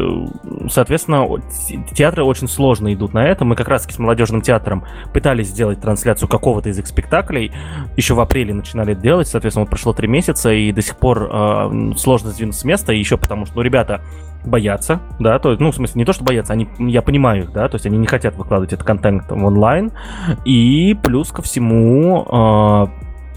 соответственно, 0.70 1.26
театры 1.92 2.24
очень 2.24 2.48
сложно 2.48 2.94
идут 2.94 3.12
на 3.12 3.26
это. 3.26 3.44
Мы 3.44 3.54
как 3.54 3.68
раз 3.68 3.84
с 3.84 3.98
молодежным 3.98 4.40
театром 4.40 4.84
пытались 5.12 5.48
сделать 5.48 5.82
трансляцию 5.82 6.30
какого-то 6.30 6.70
из 6.70 6.78
их 6.78 6.86
спектаклей. 6.86 7.52
Еще 7.98 8.14
в 8.14 8.20
апреле 8.20 8.54
начинали 8.54 8.94
делать, 8.94 9.28
соответственно, 9.28 9.64
вот 9.64 9.70
прошло 9.70 9.92
три 9.92 10.08
месяца, 10.08 10.50
и 10.50 10.72
до 10.72 10.80
сих 10.80 10.96
пор 10.96 11.28
э, 11.30 11.92
сложно 11.98 12.30
сдвинуться 12.30 12.62
с 12.62 12.64
места, 12.64 12.94
еще 12.94 13.18
потому 13.18 13.44
что, 13.44 13.56
ну, 13.56 13.60
ребята 13.60 14.00
боятся, 14.46 15.00
да, 15.18 15.38
то 15.40 15.50
есть, 15.50 15.60
ну, 15.60 15.72
в 15.72 15.74
смысле, 15.74 15.98
не 15.98 16.04
то, 16.06 16.14
что 16.14 16.24
боятся, 16.24 16.54
они, 16.54 16.68
я 16.78 17.02
понимаю 17.02 17.42
их, 17.42 17.52
да, 17.52 17.68
то 17.68 17.74
есть 17.74 17.84
они 17.84 17.98
не 17.98 18.06
хотят 18.06 18.36
выкладывать 18.36 18.72
этот 18.72 18.86
контент 18.86 19.24
в 19.28 19.44
онлайн, 19.44 19.92
и 20.44 20.96
плюс 21.02 21.32
ко 21.32 21.42
всему, 21.42 22.24
Э, 22.30 22.86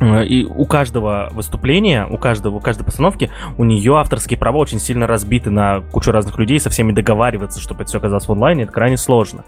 и 0.02 0.46
у 0.46 0.66
каждого 0.66 1.30
выступления, 1.32 2.06
у 2.10 2.18
каждого, 2.18 2.56
у 2.56 2.60
каждой 2.60 2.84
постановки, 2.84 3.30
у 3.58 3.64
нее 3.64 3.98
авторские 3.98 4.40
права 4.40 4.58
очень 4.58 4.80
сильно 4.80 5.08
разбиты 5.08 5.50
на 5.50 5.82
кучу 5.92 6.12
разных 6.12 6.38
людей, 6.38 6.60
со 6.60 6.70
всеми 6.70 6.92
договариваться, 6.92 7.60
чтобы 7.60 7.82
это 7.82 7.90
все 7.90 7.98
оказалось 7.98 8.28
в 8.28 8.32
онлайне, 8.32 8.64
это 8.64 8.72
крайне 8.72 8.98
сложно. 8.98 9.44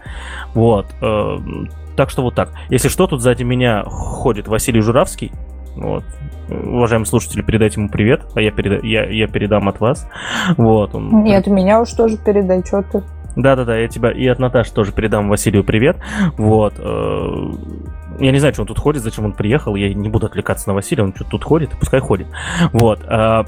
Вот. 0.53 0.87
Э, 1.01 1.37
так 1.95 2.09
что 2.09 2.21
вот 2.21 2.35
так. 2.35 2.51
Если 2.69 2.89
что, 2.89 3.07
тут 3.07 3.21
сзади 3.21 3.43
меня 3.43 3.83
ходит 3.85 4.47
Василий 4.47 4.81
Журавский. 4.81 5.31
Вот. 5.75 6.03
Уважаемые 6.49 7.05
слушатели, 7.05 7.41
передайте 7.41 7.79
ему 7.79 7.89
привет, 7.89 8.23
а 8.35 8.41
я, 8.41 8.51
переда... 8.51 8.85
я, 8.85 9.05
я 9.05 9.27
передам 9.27 9.69
от 9.69 9.79
вас. 9.79 10.07
Вот, 10.57 10.93
он... 10.95 11.23
Нет, 11.23 11.47
меня 11.47 11.81
уж 11.81 11.91
тоже 11.91 12.17
передай, 12.17 12.61
что 12.65 12.83
ты. 12.83 13.03
Да-да-да, 13.37 13.77
я 13.77 13.87
тебя 13.87 14.11
и 14.11 14.27
от 14.27 14.39
Наташи 14.39 14.73
тоже 14.73 14.91
передам 14.91 15.29
Василию 15.29 15.63
привет. 15.63 15.97
Вот. 16.37 16.73
Я 18.21 18.31
не 18.31 18.39
знаю, 18.39 18.53
что 18.53 18.61
он 18.61 18.67
тут 18.67 18.79
ходит, 18.79 19.01
зачем 19.01 19.25
он 19.25 19.33
приехал. 19.33 19.75
Я 19.75 19.93
не 19.93 20.09
буду 20.09 20.27
отвлекаться 20.27 20.69
на 20.69 20.75
Василия, 20.75 21.03
он 21.03 21.13
что 21.15 21.25
тут 21.25 21.43
ходит, 21.43 21.71
пускай 21.71 21.99
ходит. 21.99 22.27
Вот. 22.71 23.01
А, 23.07 23.45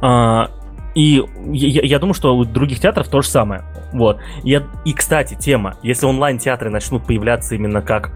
а, 0.00 0.50
и 0.94 1.22
я, 1.46 1.82
я 1.82 1.98
думаю, 1.98 2.14
что 2.14 2.36
у 2.36 2.44
других 2.44 2.80
театров 2.80 3.08
то 3.08 3.22
же 3.22 3.28
самое. 3.28 3.62
Вот. 3.92 4.18
Я, 4.42 4.64
и, 4.84 4.92
кстати, 4.92 5.34
тема. 5.34 5.76
Если 5.82 6.04
онлайн-театры 6.04 6.68
начнут 6.68 7.06
появляться 7.06 7.54
именно 7.54 7.80
как 7.80 8.12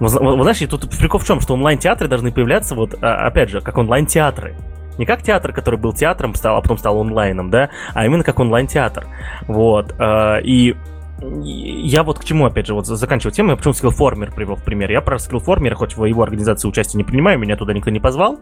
вот, 0.00 0.12
вот, 0.12 0.42
знаешь, 0.42 0.58
тут 0.68 0.90
прикол 0.98 1.20
в 1.20 1.26
чем, 1.26 1.40
что 1.40 1.54
онлайн-театры 1.54 2.08
должны 2.08 2.32
появляться, 2.32 2.74
вот, 2.74 2.94
а, 3.00 3.26
опять 3.26 3.50
же, 3.50 3.60
как 3.60 3.78
онлайн-театры. 3.78 4.56
Не 4.98 5.06
как 5.06 5.22
театр, 5.22 5.52
который 5.52 5.78
был 5.78 5.92
театром, 5.92 6.34
стал, 6.34 6.56
а 6.56 6.60
потом 6.60 6.76
стал 6.76 7.00
онлайном, 7.00 7.50
да, 7.50 7.70
а 7.94 8.04
именно 8.04 8.24
как 8.24 8.38
онлайн-театр. 8.38 9.06
Вот. 9.46 9.94
И 10.42 10.76
я 11.22 12.02
вот 12.02 12.18
к 12.18 12.24
чему, 12.24 12.46
опять 12.46 12.66
же, 12.66 12.74
вот 12.74 12.86
заканчиваю 12.86 13.32
тему, 13.32 13.50
я 13.50 13.56
почему 13.56 13.74
скиллформер 13.74 14.32
привел 14.32 14.56
в 14.56 14.62
пример. 14.62 14.90
Я 14.90 15.00
про 15.00 15.18
скиллформера, 15.18 15.74
хоть 15.74 15.96
в 15.96 16.04
его 16.04 16.22
организации 16.22 16.68
участия 16.68 16.98
не 16.98 17.04
принимаю, 17.04 17.38
меня 17.38 17.56
туда 17.56 17.72
никто 17.72 17.90
не 17.90 18.00
позвал. 18.00 18.38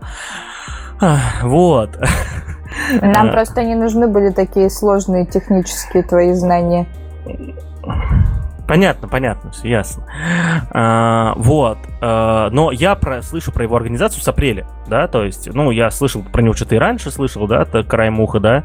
Вот. 1.42 1.90
Нам 3.00 3.30
просто 3.30 3.64
не 3.64 3.74
нужны 3.74 4.08
были 4.08 4.30
такие 4.30 4.70
сложные 4.70 5.26
технические 5.26 6.02
твои 6.02 6.32
знания. 6.32 6.86
Понятно, 8.66 9.08
понятно, 9.08 9.50
все 9.50 9.68
ясно. 9.68 10.04
А, 10.70 11.32
вот. 11.36 11.78
А, 12.02 12.50
но 12.50 12.70
я 12.70 12.94
про, 12.96 13.22
слышу 13.22 13.50
про 13.50 13.64
его 13.64 13.74
организацию 13.76 14.22
с 14.22 14.28
апреля, 14.28 14.66
да, 14.86 15.08
то 15.08 15.24
есть, 15.24 15.48
ну, 15.54 15.70
я 15.70 15.90
слышал 15.90 16.22
про 16.22 16.42
него 16.42 16.52
что-то 16.52 16.74
и 16.74 16.78
раньше 16.78 17.10
слышал, 17.10 17.46
да, 17.46 17.64
краем 17.64 18.20
уха, 18.20 18.40
да. 18.40 18.64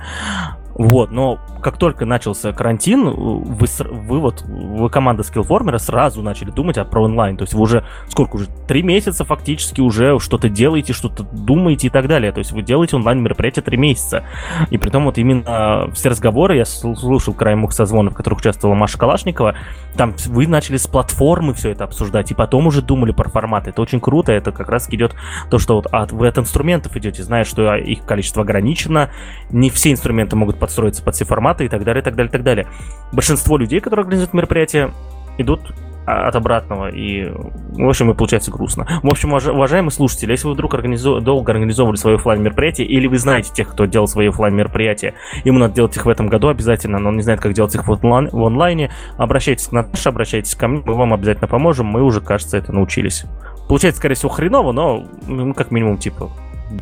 Вот, 0.75 1.11
но 1.11 1.39
как 1.61 1.77
только 1.77 2.05
начался 2.05 2.51
карантин, 2.51 3.05
вы, 3.05 3.67
вы 3.67 4.19
вот, 4.19 4.41
вы 4.41 4.89
команда 4.89 5.23
Skillformer 5.23 5.77
сразу 5.77 6.21
начали 6.21 6.49
думать 6.49 6.77
о, 6.77 6.85
про 6.85 7.03
онлайн. 7.03 7.37
То 7.37 7.43
есть 7.43 7.53
вы 7.53 7.61
уже, 7.61 7.85
сколько 8.09 8.35
уже, 8.35 8.47
три 8.67 8.81
месяца 8.81 9.23
фактически 9.23 9.81
уже 9.81 10.19
что-то 10.19 10.49
делаете, 10.49 10.93
что-то 10.93 11.23
думаете 11.23 11.87
и 11.87 11.89
так 11.89 12.07
далее. 12.07 12.31
То 12.31 12.39
есть 12.39 12.51
вы 12.51 12.63
делаете 12.63 12.95
онлайн 12.95 13.21
мероприятие 13.21 13.63
три 13.63 13.77
месяца. 13.77 14.23
И 14.71 14.77
при 14.77 14.89
том 14.89 15.05
вот 15.05 15.17
именно 15.17 15.89
все 15.93 16.09
разговоры, 16.09 16.57
я 16.57 16.65
слушал 16.65 17.33
краем 17.33 17.63
ух 17.63 17.71
созвонов, 17.71 18.13
в 18.13 18.17
которых 18.17 18.39
участвовала 18.39 18.75
Маша 18.75 18.97
Калашникова, 18.97 19.55
там 19.95 20.15
вы 20.25 20.47
начали 20.47 20.77
с 20.77 20.87
платформы 20.87 21.53
все 21.53 21.69
это 21.69 21.83
обсуждать, 21.83 22.31
и 22.31 22.33
потом 22.33 22.67
уже 22.67 22.81
думали 22.81 23.11
про 23.11 23.29
форматы. 23.29 23.69
Это 23.69 23.81
очень 23.81 23.99
круто, 23.99 24.31
это 24.31 24.51
как 24.51 24.69
раз 24.69 24.89
идет 24.89 25.13
то, 25.49 25.59
что 25.59 25.75
вот 25.75 25.87
от, 25.91 26.11
вы 26.11 26.27
от 26.27 26.37
инструментов 26.37 26.95
идете, 26.97 27.23
зная, 27.23 27.43
что 27.45 27.75
их 27.75 28.03
количество 28.05 28.41
ограничено, 28.41 29.11
не 29.51 29.69
все 29.69 29.91
инструменты 29.91 30.35
могут 30.35 30.57
подстроиться 30.63 31.03
под 31.03 31.15
все 31.15 31.25
форматы 31.25 31.65
и 31.65 31.67
так 31.67 31.83
далее, 31.83 32.01
и 32.01 32.05
так 32.05 32.15
далее, 32.15 32.29
и 32.29 32.31
так 32.31 32.43
далее. 32.43 32.67
Большинство 33.11 33.57
людей, 33.57 33.81
которые 33.81 34.03
организуют 34.03 34.33
мероприятия, 34.33 34.91
идут 35.37 35.59
от 36.05 36.35
обратного, 36.35 36.89
и, 36.89 37.29
в 37.29 37.87
общем, 37.87 38.11
и 38.11 38.13
получается 38.13 38.51
грустно. 38.51 38.85
В 39.03 39.07
общем, 39.07 39.33
уважаемые 39.33 39.91
слушатели, 39.91 40.31
если 40.31 40.47
вы 40.47 40.53
вдруг 40.53 40.73
организу... 40.73 41.21
долго 41.21 41.51
организовывали 41.51 41.97
свое 41.97 42.15
офлайн 42.15 42.41
мероприятие, 42.41 42.87
или 42.87 43.07
вы 43.07 43.17
знаете 43.17 43.51
тех, 43.53 43.69
кто 43.69 43.85
делал 43.85 44.07
свои 44.07 44.27
офлайн 44.27 44.55
мероприятия, 44.55 45.13
ему 45.43 45.59
надо 45.59 45.75
делать 45.75 45.95
их 45.97 46.05
в 46.05 46.09
этом 46.09 46.27
году 46.27 46.47
обязательно, 46.49 46.99
но 46.99 47.09
он 47.09 47.15
не 47.17 47.23
знает, 47.23 47.39
как 47.41 47.53
делать 47.53 47.75
их 47.75 47.87
в, 47.87 47.91
онлайн... 47.91 48.29
в 48.31 48.43
онлайне, 48.45 48.91
обращайтесь 49.17 49.67
к 49.67 49.71
Наташе, 49.71 50.09
обращайтесь 50.09 50.55
ко 50.55 50.67
мне, 50.67 50.81
мы 50.85 50.93
вам 50.93 51.13
обязательно 51.13 51.47
поможем, 51.47 51.87
мы 51.87 52.01
уже, 52.01 52.21
кажется, 52.21 52.57
это 52.57 52.73
научились. 52.73 53.25
Получается, 53.67 53.99
скорее 53.99 54.15
всего, 54.15 54.29
хреново, 54.29 54.71
но 54.71 55.05
мы 55.27 55.53
как 55.53 55.71
минимум, 55.71 55.97
типа, 55.97 56.29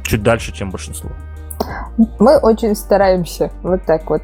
чуть 0.04 0.24
дальше, 0.24 0.52
чем 0.52 0.72
большинство. 0.72 1.12
Мы 2.20 2.38
очень 2.38 2.76
стараемся, 2.76 3.52
вот 3.64 3.84
так 3.86 4.10
вот. 4.10 4.22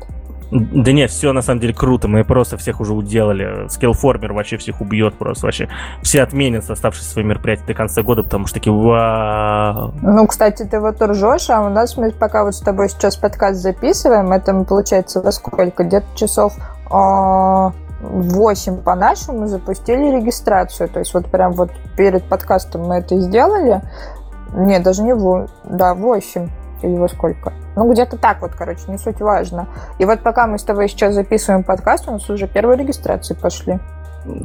Да 0.49 0.93
нет, 0.93 1.11
все 1.11 1.33
на 1.33 1.41
самом 1.41 1.59
деле 1.59 1.73
круто, 1.73 2.07
мы 2.07 2.23
просто 2.23 2.55
всех 2.57 2.79
уже 2.79 2.93
уделали. 2.93 3.67
Скиллформер 3.67 4.31
вообще 4.31 4.55
всех 4.57 4.79
убьет 4.79 5.15
просто 5.15 5.47
вообще. 5.47 5.67
Все 6.01 6.23
отменят 6.23 6.69
оставшиеся 6.69 7.09
свои 7.09 7.25
мероприятия 7.25 7.65
до 7.65 7.73
конца 7.73 8.01
года, 8.01 8.23
потому 8.23 8.45
что 8.45 8.59
такие 8.59 8.71
вау. 8.73 9.93
Ну, 10.01 10.25
кстати, 10.25 10.63
ты 10.63 10.79
вот 10.79 11.01
ржешь, 11.01 11.49
а 11.49 11.61
у 11.61 11.69
нас 11.69 11.97
мы 11.97 12.11
пока 12.11 12.45
вот 12.45 12.55
с 12.55 12.61
тобой 12.61 12.87
сейчас 12.89 13.17
подкаст 13.17 13.59
записываем, 13.59 14.31
это 14.31 14.53
получается 14.63 15.21
во 15.21 15.33
сколько? 15.33 15.83
Где-то 15.83 16.07
часов 16.15 16.53
8 16.89 16.89
а, 16.89 17.71
по 18.83 18.95
нашему 18.95 19.47
запустили 19.47 20.15
регистрацию. 20.15 20.87
То 20.87 20.99
есть 20.99 21.13
вот 21.13 21.25
прям 21.25 21.51
вот 21.53 21.71
перед 21.97 22.23
подкастом 22.23 22.83
мы 22.87 22.99
это 22.99 23.19
сделали. 23.19 23.81
Нет, 24.53 24.81
даже 24.81 25.03
не 25.03 25.13
в... 25.13 25.47
Да, 25.65 25.93
8 25.93 26.47
или 26.81 26.95
во 26.95 27.07
сколько. 27.07 27.53
Ну, 27.75 27.91
где-то 27.91 28.17
так 28.17 28.41
вот, 28.41 28.51
короче, 28.55 28.81
не 28.87 28.97
суть 28.97 29.19
важно. 29.19 29.67
И 29.99 30.05
вот 30.05 30.21
пока 30.21 30.47
мы 30.47 30.57
с 30.57 30.63
тобой 30.63 30.89
сейчас 30.89 31.13
записываем 31.13 31.63
подкаст, 31.63 32.07
у 32.07 32.11
нас 32.11 32.29
уже 32.29 32.47
первые 32.47 32.77
регистрации 32.77 33.33
пошли. 33.33 33.79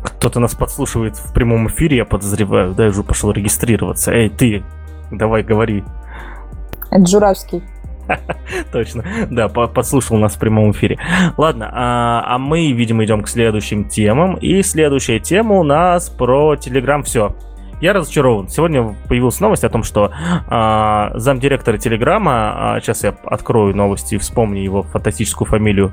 Кто-то 0.05 0.39
нас 0.39 0.55
подслушивает 0.55 1.17
в 1.17 1.33
прямом 1.33 1.69
эфире, 1.69 1.99
я 1.99 2.05
подозреваю, 2.05 2.75
да, 2.75 2.85
я 2.85 2.91
уже 2.91 3.03
пошел 3.03 3.33
регистрироваться. 3.33 4.13
Эй, 4.13 4.29
ты, 4.29 4.63
давай 5.11 5.43
говори. 5.43 5.85
Это 6.91 7.07
Журавский. 7.07 7.63
Точно, 8.73 9.05
да, 9.31 9.49
подслушал 9.49 10.17
нас 10.19 10.35
в 10.35 10.39
прямом 10.39 10.73
эфире. 10.73 10.99
Ладно, 11.37 11.71
а, 11.73 12.35
а 12.35 12.39
мы, 12.39 12.73
видимо, 12.73 13.05
идем 13.05 13.23
к 13.23 13.29
следующим 13.29 13.89
темам. 13.89 14.35
И 14.37 14.63
следующая 14.63 15.21
тема 15.21 15.57
у 15.57 15.63
нас 15.63 16.09
про 16.09 16.57
Телеграм. 16.57 17.03
Все, 17.03 17.35
я 17.83 17.93
разочарован. 17.93 18.49
Сегодня 18.49 18.95
появилась 19.09 19.41
новость 19.41 19.65
о 19.65 19.69
том, 19.69 19.83
что 19.83 20.13
э, 20.13 21.19
замдиректора 21.19 21.79
Телеграма, 21.79 22.77
э, 22.77 22.81
сейчас 22.81 23.03
я 23.03 23.17
открою 23.25 23.77
новости 23.77 24.15
и 24.15 24.19
вспомню 24.19 24.63
его 24.63 24.83
фантастическую 24.83 25.49
фамилию, 25.49 25.93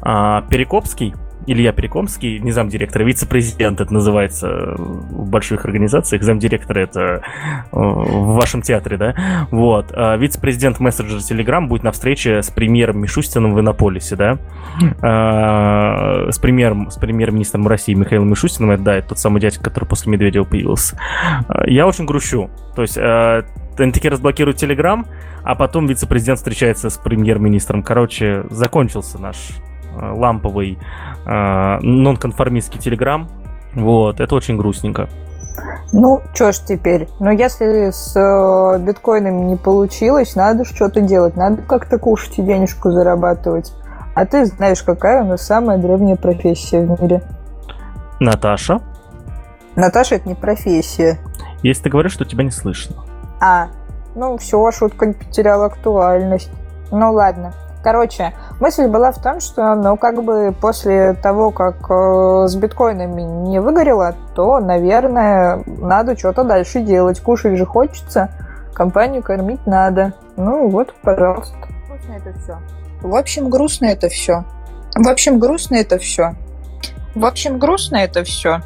э, 0.00 0.42
Перекопский, 0.48 1.12
Илья 1.46 1.72
Перекомский, 1.72 2.38
не 2.38 2.52
замдиректора, 2.52 3.04
вице-президент 3.04 3.80
это 3.80 3.92
называется 3.92 4.74
в 4.76 5.28
больших 5.28 5.64
организациях. 5.64 6.22
Замдиректора 6.22 6.80
это 6.80 7.00
э, 7.00 7.20
в 7.72 8.34
вашем 8.34 8.62
театре, 8.62 8.96
да? 8.96 9.46
Вот. 9.50 9.92
А 9.92 10.16
вице-президент 10.16 10.80
мессенджера 10.80 11.18
Telegram 11.18 11.66
будет 11.66 11.82
на 11.82 11.92
встрече 11.92 12.42
с 12.42 12.50
премьером 12.50 13.00
Мишустиным 13.00 13.54
в 13.54 13.60
Иннополисе, 13.60 14.16
да? 14.16 14.38
А, 15.02 16.30
с, 16.30 16.38
премьером, 16.38 16.90
с 16.90 16.96
премьер-министром 16.96 17.66
России 17.68 17.94
Михаилом 17.94 18.30
Мишустиным, 18.30 18.70
это, 18.70 18.82
да, 18.82 18.94
это 18.96 19.10
тот 19.10 19.18
самый 19.18 19.40
дядька, 19.40 19.64
который 19.64 19.86
после 19.86 20.12
Медведева 20.12 20.44
появился. 20.44 20.98
А, 21.48 21.68
я 21.68 21.86
очень 21.86 22.06
грущу. 22.06 22.50
То 22.74 22.82
есть 22.82 22.94
такие 23.76 24.10
разблокируют 24.10 24.56
Телеграм, 24.56 25.06
а 25.42 25.54
потом 25.54 25.86
вице-президент 25.86 26.38
встречается 26.38 26.90
с 26.90 26.96
премьер-министром. 26.96 27.82
Короче, 27.82 28.44
закончился 28.50 29.20
наш 29.20 29.36
Э, 29.36 29.73
ламповый 29.96 30.78
э, 31.26 31.78
нонконформистский 31.80 32.80
телеграм. 32.80 33.28
Вот, 33.74 34.20
это 34.20 34.34
очень 34.34 34.56
грустненько. 34.56 35.08
Ну, 35.92 36.20
что 36.34 36.52
ж 36.52 36.58
теперь? 36.58 37.08
Но 37.20 37.30
если 37.30 37.90
с 37.90 38.16
э, 38.16 38.78
биткоинами 38.80 39.44
не 39.44 39.56
получилось, 39.56 40.34
надо 40.34 40.64
что-то 40.64 41.00
делать, 41.00 41.36
надо 41.36 41.62
как-то 41.62 41.98
кушать 41.98 42.38
и 42.38 42.42
денежку 42.42 42.90
зарабатывать. 42.90 43.72
А 44.14 44.26
ты 44.26 44.46
знаешь, 44.46 44.82
какая 44.82 45.22
у 45.22 45.26
нас 45.26 45.42
самая 45.42 45.78
древняя 45.78 46.16
профессия 46.16 46.80
в 46.80 47.00
мире? 47.00 47.22
Наташа? 48.20 48.80
Наташа, 49.76 50.16
это 50.16 50.28
не 50.28 50.34
профессия. 50.34 51.18
Если 51.62 51.84
ты 51.84 51.90
говоришь, 51.90 52.12
что 52.12 52.24
тебя 52.24 52.44
не 52.44 52.50
слышно. 52.50 52.96
А, 53.40 53.68
ну 54.14 54.36
все, 54.38 54.70
шутка 54.70 55.06
не 55.06 55.14
потеряла 55.14 55.66
актуальность. 55.66 56.50
Ну 56.90 57.12
ладно. 57.12 57.52
Короче, 57.84 58.32
мысль 58.60 58.86
была 58.86 59.12
в 59.12 59.20
том, 59.20 59.40
что, 59.40 59.74
ну, 59.74 59.98
как 59.98 60.24
бы 60.24 60.54
после 60.58 61.12
того, 61.12 61.50
как 61.50 61.76
э, 61.90 62.46
с 62.48 62.56
биткоинами 62.56 63.20
не 63.20 63.60
выгорело, 63.60 64.14
то, 64.34 64.58
наверное, 64.58 65.62
надо 65.66 66.16
что-то 66.16 66.44
дальше 66.44 66.80
делать. 66.80 67.20
Кушать 67.20 67.58
же 67.58 67.66
хочется, 67.66 68.30
компанию 68.72 69.22
кормить 69.22 69.66
надо. 69.66 70.14
Ну, 70.38 70.70
вот, 70.70 70.94
пожалуйста. 71.02 71.54
Грустно 71.86 72.12
это 72.14 72.32
все. 72.38 72.58
В 73.02 73.14
общем, 73.14 73.50
грустно 73.50 73.84
это 73.84 74.08
все. 74.08 74.44
В 74.94 75.06
общем, 75.06 75.38
грустно 75.38 75.74
это 75.74 75.98
все. 75.98 76.34
В 77.14 77.26
общем, 77.26 77.58
грустно 77.58 77.96
это 77.96 78.24
все. 78.24 78.60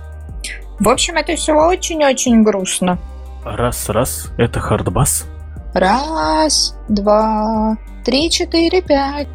В 0.78 0.88
общем, 0.88 1.16
это 1.16 1.34
все 1.34 1.54
очень-очень 1.54 2.44
грустно. 2.44 2.98
Раз, 3.44 3.88
раз, 3.88 4.28
это 4.36 4.60
хардбас. 4.60 5.26
Раз, 5.74 6.76
два, 6.88 7.76
три, 8.08 8.30
четыре, 8.30 8.80
пять. 8.80 9.28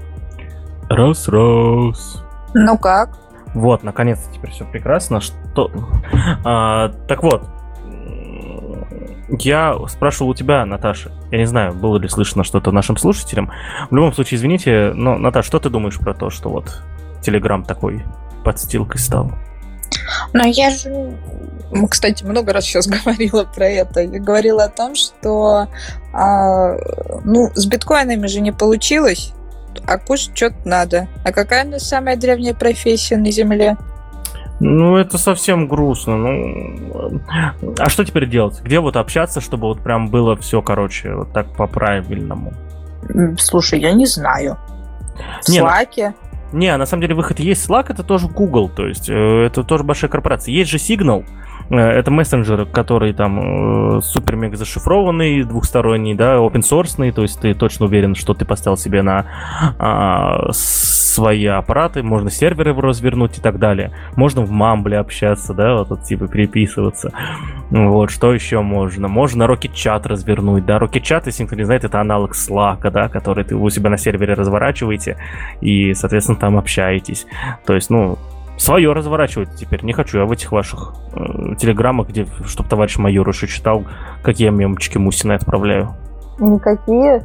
Раз, 0.89 1.27
раз. 1.27 2.23
Ну 2.55 2.75
как? 2.79 3.19
Вот, 3.53 3.83
наконец-то 3.83 4.33
теперь 4.33 4.49
все 4.49 4.65
прекрасно. 4.65 5.21
Что? 5.21 5.69
А, 6.43 6.89
так 7.07 7.21
вот, 7.21 7.43
я 9.29 9.77
спрашивал 9.87 10.31
у 10.31 10.33
тебя, 10.33 10.65
Наташа. 10.65 11.11
Я 11.29 11.37
не 11.37 11.45
знаю, 11.45 11.75
было 11.75 11.99
ли 11.99 12.07
слышно 12.09 12.43
что-то 12.43 12.71
нашим 12.71 12.97
слушателям. 12.97 13.51
В 13.91 13.95
любом 13.95 14.11
случае, 14.11 14.39
извините, 14.39 14.91
но, 14.95 15.19
Наташа, 15.19 15.45
что 15.45 15.59
ты 15.59 15.69
думаешь 15.69 15.99
про 15.99 16.15
то, 16.15 16.31
что 16.31 16.49
вот 16.49 16.81
Телеграм 17.21 17.63
такой 17.63 18.03
подстилкой 18.43 18.99
стал? 18.99 19.33
Но 20.33 20.45
я 20.45 20.69
же, 20.69 21.17
кстати, 21.89 22.23
много 22.23 22.53
раз 22.53 22.65
сейчас 22.65 22.87
говорила 23.05 23.43
про 23.43 23.67
это. 23.67 24.01
Я 24.01 24.19
говорила 24.19 24.65
о 24.65 24.69
том, 24.69 24.95
что 24.95 25.67
а, 26.13 26.75
ну, 27.23 27.51
с 27.53 27.65
биткоинами 27.65 28.27
же 28.27 28.41
не 28.41 28.51
получилось, 28.51 29.33
а 29.85 29.97
кушать 29.97 30.35
что-то 30.35 30.57
надо. 30.65 31.07
А 31.23 31.31
какая 31.31 31.65
у 31.65 31.69
нас 31.69 31.87
самая 31.87 32.15
древняя 32.15 32.53
профессия 32.53 33.17
на 33.17 33.31
Земле? 33.31 33.77
Ну, 34.59 34.97
это 34.97 35.17
совсем 35.17 35.67
грустно. 35.67 36.15
Ну, 36.15 37.21
а 37.77 37.89
что 37.89 38.05
теперь 38.05 38.29
делать? 38.29 38.61
Где 38.61 38.79
вот 38.79 38.95
общаться, 38.95 39.41
чтобы 39.41 39.67
вот 39.67 39.81
прям 39.81 40.09
было 40.09 40.37
все, 40.37 40.61
короче, 40.61 41.13
вот 41.13 41.33
так 41.33 41.47
по-правильному? 41.55 42.53
Слушай, 43.37 43.81
я 43.81 43.91
не 43.91 44.05
знаю. 44.05 44.57
В 45.43 45.49
не, 45.49 45.59
Slack? 45.59 46.13
Не, 46.53 46.75
на 46.77 46.85
самом 46.85 47.01
деле 47.01 47.15
выход 47.15 47.39
есть. 47.39 47.67
Slack 47.67 47.87
это 47.89 48.03
тоже 48.03 48.27
Google, 48.27 48.69
то 48.69 48.87
есть 48.87 49.09
э, 49.09 49.13
это 49.13 49.63
тоже 49.63 49.83
большая 49.83 50.09
корпорация. 50.09 50.53
Есть 50.53 50.69
же 50.71 50.77
Signal, 50.77 51.25
это 51.79 52.11
мессенджер, 52.11 52.65
который 52.65 53.13
там 53.13 53.97
э, 53.97 54.01
супер-мега 54.01 54.55
зашифрованный, 54.57 55.43
двухсторонний, 55.43 56.13
да, 56.15 56.35
open 56.35 56.61
source, 56.61 57.11
то 57.11 57.21
есть 57.21 57.39
ты 57.39 57.53
точно 57.53 57.85
уверен, 57.85 58.15
что 58.15 58.33
ты 58.33 58.45
поставил 58.45 58.77
себе 58.77 59.01
на 59.01 59.25
а, 59.79 60.51
свои 60.51 61.45
аппараты, 61.45 62.03
можно 62.03 62.29
серверы 62.29 62.73
развернуть 62.73 63.37
и 63.37 63.41
так 63.41 63.59
далее. 63.59 63.91
Можно 64.15 64.41
в 64.41 64.51
Мамбле 64.51 64.97
общаться, 64.97 65.53
да, 65.53 65.75
вот, 65.75 65.89
вот 65.89 66.03
типа 66.03 66.27
переписываться. 66.27 67.11
Вот, 67.69 68.11
что 68.11 68.33
еще 68.33 68.61
можно? 68.61 69.07
Можно 69.07 69.43
Rocket 69.43 69.73
Chat 69.73 70.07
развернуть, 70.07 70.65
да, 70.65 70.77
Rocket 70.77 71.01
Chat, 71.01 71.23
если 71.25 71.43
никто 71.43 71.55
не 71.55 71.63
знает, 71.63 71.83
это 71.83 72.01
аналог 72.01 72.33
Slack, 72.33 72.89
да, 72.89 73.09
который 73.09 73.43
ты 73.43 73.55
у 73.55 73.69
себя 73.69 73.89
на 73.89 73.97
сервере 73.97 74.33
разворачиваете 74.33 75.17
и, 75.61 75.93
соответственно, 75.93 76.39
там 76.39 76.57
общаетесь. 76.57 77.25
То 77.65 77.73
есть, 77.73 77.89
ну, 77.89 78.17
свое 78.57 78.93
разворачивать 78.93 79.55
теперь. 79.55 79.83
Не 79.83 79.93
хочу 79.93 80.19
я 80.19 80.25
в 80.25 80.31
этих 80.31 80.51
ваших 80.51 80.93
э, 81.13 81.55
телеграммах, 81.55 82.09
где, 82.09 82.25
чтобы 82.45 82.69
товарищ 82.69 82.97
майор 82.97 83.27
еще 83.27 83.47
читал, 83.47 83.83
какие 84.21 84.47
я 84.47 84.51
мемочки 84.51 84.97
Мусины 84.97 85.33
отправляю. 85.33 85.95
Никакие? 86.39 87.23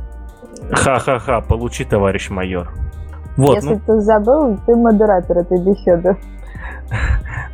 Ха-ха-ха, 0.71 1.41
получи, 1.41 1.85
товарищ 1.85 2.31
майор. 2.31 2.73
Вот, 3.37 3.55
Если 3.55 3.75
ну... 3.75 3.81
ты 3.87 4.01
забыл, 4.01 4.59
ты 4.67 4.75
модератор 4.75 5.39
этой 5.39 5.65
беседы. 5.65 6.17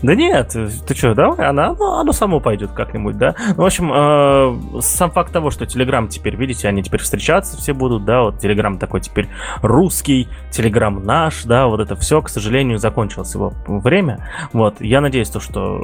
Да 0.03 0.15
нет, 0.15 0.55
ты 0.87 0.95
что, 0.95 1.15
давай, 1.15 1.49
она, 1.49 1.73
ну, 1.73 1.95
оно 1.95 2.13
само 2.13 2.39
пойдет 2.39 2.73
как-нибудь, 2.73 3.17
да. 3.17 3.35
Ну, 3.57 3.63
в 3.63 3.67
общем, 3.67 3.91
э, 3.93 4.81
сам 4.83 5.11
факт 5.11 5.33
того, 5.33 5.51
что 5.51 5.67
Телеграм 5.67 6.09
теперь, 6.09 6.37
видите, 6.37 6.69
они 6.69 6.83
теперь 6.83 7.01
встречаться 7.01 7.57
все 7.57 7.73
будут, 7.73 8.05
да, 8.05 8.23
вот 8.23 8.39
Телеграм 8.39 8.79
такой 8.79 9.01
теперь 9.01 9.29
русский, 9.63 10.29
Телеграм 10.51 11.03
наш, 11.03 11.45
да, 11.45 11.67
вот 11.69 11.81
это 11.81 11.97
все, 11.97 12.21
к 12.21 12.29
сожалению, 12.29 12.79
закончилось 12.79 13.35
его 13.35 13.55
время. 13.67 14.29
Вот, 14.53 14.81
я 14.81 15.01
надеюсь, 15.01 15.31
то, 15.31 15.41
что 15.41 15.81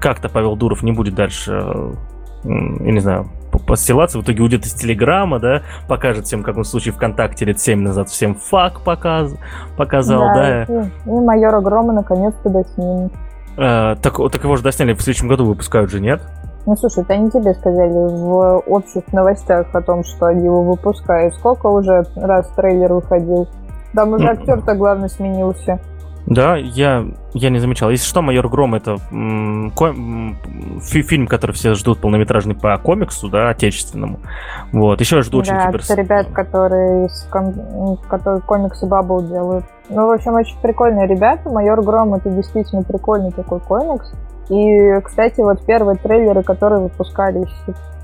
как-то 0.00 0.28
Павел 0.28 0.54
Дуров 0.54 0.82
не 0.82 0.92
будет 0.92 1.14
дальше 1.14 1.96
я 2.44 2.92
не 2.92 3.00
знаю, 3.00 3.28
посылаться, 3.66 4.18
в 4.18 4.22
итоге 4.22 4.42
уйдет 4.42 4.64
из 4.64 4.74
Телеграма, 4.74 5.38
да, 5.38 5.62
покажет 5.88 6.26
всем, 6.26 6.42
как 6.42 6.56
он 6.56 6.64
в 6.64 6.66
случае 6.66 6.92
ВКонтакте 6.94 7.44
лет 7.44 7.60
7 7.60 7.80
назад 7.80 8.08
всем 8.08 8.34
фак 8.34 8.80
показ, 8.82 9.34
показал, 9.76 10.20
да. 10.34 10.64
да. 10.66 10.82
И, 10.82 10.88
и 11.06 11.10
майора 11.10 11.60
Грома 11.60 11.92
наконец-то 11.92 12.48
доснимут. 12.50 13.12
А, 13.56 13.96
так, 13.96 14.16
так 14.30 14.44
его 14.44 14.56
же 14.56 14.62
досняли 14.62 14.92
в 14.92 15.02
следующем 15.02 15.28
году 15.28 15.44
выпускают 15.44 15.90
же, 15.90 16.00
нет? 16.00 16.22
Ну, 16.66 16.76
слушай, 16.76 17.02
это 17.02 17.14
они 17.14 17.30
тебе 17.30 17.54
сказали 17.54 17.90
в 17.90 18.62
общих 18.66 19.10
новостях 19.12 19.74
о 19.74 19.80
том, 19.80 20.04
что 20.04 20.26
они 20.26 20.44
его 20.44 20.62
выпускают. 20.62 21.34
Сколько 21.34 21.66
уже 21.66 22.04
раз 22.16 22.46
трейлер 22.56 22.92
выходил? 22.92 23.48
Там 23.94 24.12
уже 24.12 24.28
актер-то 24.28 24.74
главный 24.74 25.08
сменился. 25.08 25.80
Да, 26.30 26.56
я, 26.56 27.06
я 27.32 27.48
не 27.48 27.58
замечал. 27.58 27.88
Если 27.88 28.06
что, 28.06 28.20
«Майор 28.20 28.48
Гром»— 28.50 28.74
это 28.76 28.98
м, 29.10 29.72
ком, 29.74 30.36
фи, 30.82 31.00
фильм, 31.00 31.26
который 31.26 31.52
все 31.52 31.72
ждут 31.74 32.00
полнометражный 32.00 32.54
по 32.54 32.76
комиксу, 32.76 33.28
да, 33.30 33.48
отечественному. 33.48 34.20
Вот. 34.72 35.00
Еще 35.00 35.16
я 35.16 35.22
жду 35.22 35.38
очень 35.38 35.54
да, 35.54 35.70
это 35.70 35.94
ребят, 35.94 36.26
которые, 36.32 37.06
из 37.06 37.26
ком, 37.30 37.98
которые 38.08 38.42
комиксы 38.42 38.86
Бабл 38.86 39.22
делают. 39.22 39.64
Ну, 39.88 40.06
в 40.06 40.10
общем, 40.10 40.34
очень 40.34 40.58
прикольные 40.60 41.06
ребята. 41.06 41.48
«Майор 41.48 41.80
Гром»— 41.82 42.12
это 42.14 42.28
действительно 42.28 42.82
прикольный 42.82 43.32
такой 43.32 43.60
комикс. 43.60 44.12
И, 44.50 45.00
кстати, 45.02 45.40
вот 45.40 45.64
первые 45.64 45.96
трейлеры, 45.96 46.42
которые 46.42 46.80
выпускались 46.80 47.52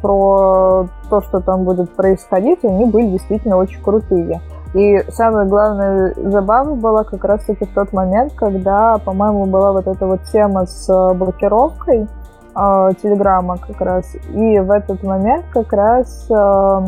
про 0.00 0.86
то, 1.10 1.20
что 1.22 1.40
там 1.40 1.64
будет 1.64 1.94
происходить, 1.94 2.60
они 2.62 2.86
были 2.86 3.06
действительно 3.12 3.56
очень 3.56 3.82
крутые. 3.82 4.40
И 4.74 5.04
самая 5.12 5.46
главная 5.46 6.14
забава 6.16 6.74
была 6.74 7.04
как 7.04 7.24
раз-таки 7.24 7.64
в 7.64 7.72
тот 7.74 7.92
момент, 7.92 8.32
когда, 8.34 8.98
по-моему, 8.98 9.46
была 9.46 9.72
вот 9.72 9.86
эта 9.86 10.04
вот 10.04 10.22
тема 10.32 10.66
с 10.66 10.88
э, 10.88 11.14
блокировкой 11.14 12.02
э, 12.02 12.90
Телеграма 13.00 13.56
как 13.58 13.80
раз. 13.80 14.04
И 14.30 14.58
в 14.58 14.70
этот 14.72 15.02
момент 15.04 15.44
как 15.52 15.72
раз... 15.72 16.28
Э, 16.28 16.84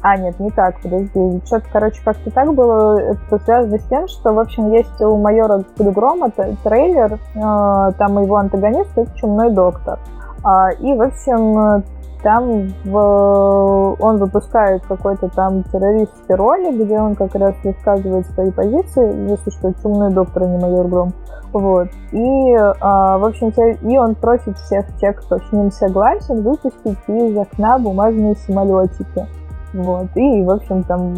а, 0.00 0.16
нет, 0.16 0.38
не 0.40 0.50
так, 0.50 0.80
подожди. 0.82 1.40
Что-то, 1.44 1.66
короче, 1.72 2.00
как-то 2.04 2.30
так 2.32 2.52
было. 2.54 2.98
Это 2.98 3.38
связано 3.44 3.78
с 3.78 3.84
тем, 3.84 4.08
что, 4.08 4.32
в 4.32 4.38
общем, 4.40 4.72
есть 4.72 5.00
у 5.00 5.16
майора 5.16 5.62
Телеграма 5.76 6.30
трейлер, 6.30 7.14
э, 7.14 7.92
там 7.98 8.20
его 8.20 8.36
антагонист— 8.36 8.90
это 8.96 9.14
Чумной 9.14 9.50
доктор. 9.50 10.00
А, 10.42 10.70
и, 10.72 10.92
в 10.92 11.02
общем, 11.02 11.84
там 12.22 12.68
в... 12.84 13.96
он 14.00 14.16
выпускает 14.16 14.84
какой-то 14.86 15.28
там 15.28 15.62
террористский 15.64 16.34
ролик, 16.34 16.74
где 16.74 16.98
он 16.98 17.14
как 17.14 17.34
раз 17.34 17.54
высказывает 17.62 18.26
свои 18.28 18.50
позиции, 18.50 19.30
если 19.30 19.50
что, 19.50 19.72
чумной 19.82 20.12
доктор, 20.12 20.44
а 20.44 20.46
не 20.46 20.58
майор 20.58 20.88
Гром. 20.88 21.12
Вот. 21.52 21.88
И, 22.12 22.54
а, 22.80 23.18
в 23.18 23.24
общем, 23.24 23.48
и 23.48 23.98
он 23.98 24.14
просит 24.14 24.56
всех 24.58 24.86
тех, 24.98 25.16
кто 25.16 25.38
с 25.38 25.52
ним 25.52 25.70
согласен, 25.70 26.42
выпустить 26.42 26.98
из 27.06 27.36
окна 27.36 27.78
бумажные 27.78 28.34
самолетики. 28.36 29.26
Вот. 29.72 30.08
И, 30.14 30.42
в 30.42 30.50
общем, 30.50 30.82
там 30.82 31.14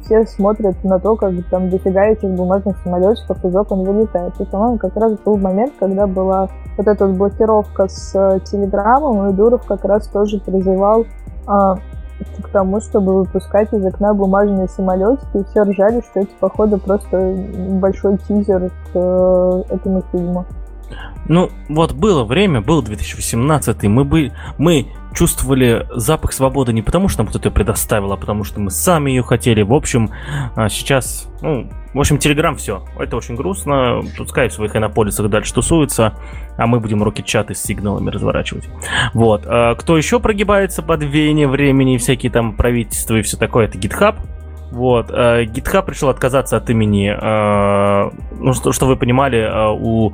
все 0.00 0.24
смотрят 0.26 0.82
на 0.84 0.98
то, 0.98 1.16
как 1.16 1.32
там 1.50 1.70
дофига 1.70 2.06
этих 2.06 2.30
бумажных 2.30 2.76
самолетиков 2.82 3.44
из 3.44 3.54
окон 3.54 3.84
вылетает. 3.84 4.32
И, 4.40 4.44
по-моему, 4.44 4.78
как 4.78 4.96
раз 4.96 5.18
был 5.20 5.36
момент, 5.36 5.72
когда 5.78 6.06
была 6.06 6.48
вот 6.76 6.86
эта 6.86 7.06
вот 7.06 7.16
блокировка 7.16 7.88
с 7.88 8.14
э, 8.14 8.40
Телеграмом, 8.44 9.28
и 9.28 9.32
Дуров 9.32 9.64
как 9.66 9.84
раз 9.84 10.08
тоже 10.08 10.40
призывал 10.40 11.04
а, 11.46 11.76
к 12.42 12.48
тому, 12.52 12.80
чтобы 12.80 13.18
выпускать 13.18 13.72
из 13.72 13.84
окна 13.84 14.14
бумажные 14.14 14.68
самолетики, 14.68 15.38
и 15.38 15.44
все 15.44 15.62
ржали, 15.62 16.00
что 16.00 16.20
это, 16.20 16.30
походу, 16.38 16.78
просто 16.78 17.36
большой 17.80 18.18
тизер 18.28 18.70
к 18.92 18.94
э, 18.94 19.62
этому 19.70 20.02
фильму. 20.12 20.44
Ну, 21.28 21.50
вот 21.68 21.92
было 21.92 22.24
время, 22.24 22.60
был 22.60 22.82
2018, 22.82 23.84
мы, 23.84 24.04
бы, 24.04 24.32
мы 24.58 24.88
чувствовали 25.14 25.86
запах 25.94 26.32
свободы 26.32 26.72
не 26.72 26.82
потому, 26.82 27.08
что 27.08 27.20
нам 27.20 27.28
кто-то 27.28 27.48
ее 27.48 27.52
предоставил, 27.52 28.12
а 28.12 28.16
потому 28.16 28.44
что 28.44 28.60
мы 28.60 28.70
сами 28.70 29.10
ее 29.10 29.22
хотели. 29.22 29.62
В 29.62 29.72
общем, 29.72 30.10
а, 30.56 30.68
сейчас, 30.68 31.28
ну, 31.42 31.70
в 31.92 31.98
общем, 31.98 32.18
Телеграм 32.18 32.56
все. 32.56 32.84
Это 32.98 33.16
очень 33.16 33.34
грустно. 33.34 34.02
Пускай 34.16 34.48
в 34.48 34.52
своих 34.52 34.74
инополисах 34.76 35.28
дальше 35.28 35.54
тусуются, 35.54 36.14
а 36.56 36.66
мы 36.66 36.80
будем 36.80 37.02
руки-чаты 37.02 37.54
с 37.54 37.62
сигналами 37.62 38.10
разворачивать. 38.10 38.68
Вот. 39.12 39.42
А 39.46 39.74
кто 39.74 39.96
еще 39.96 40.20
прогибается 40.20 40.82
под 40.82 41.02
веяние 41.02 41.48
времени, 41.48 41.98
всякие 41.98 42.30
там 42.30 42.56
правительства 42.56 43.16
и 43.16 43.22
все 43.22 43.36
такое, 43.36 43.66
это 43.66 43.78
GitHub. 43.78 44.16
Вот. 44.70 45.10
Э, 45.10 45.44
GitHub 45.44 45.88
решил 45.90 46.08
отказаться 46.08 46.56
от 46.56 46.70
имени. 46.70 47.10
Э, 47.10 48.10
ну, 48.38 48.52
что, 48.52 48.72
что 48.72 48.86
вы 48.86 48.96
понимали, 48.96 49.38
э, 49.38 49.76
у 49.78 50.12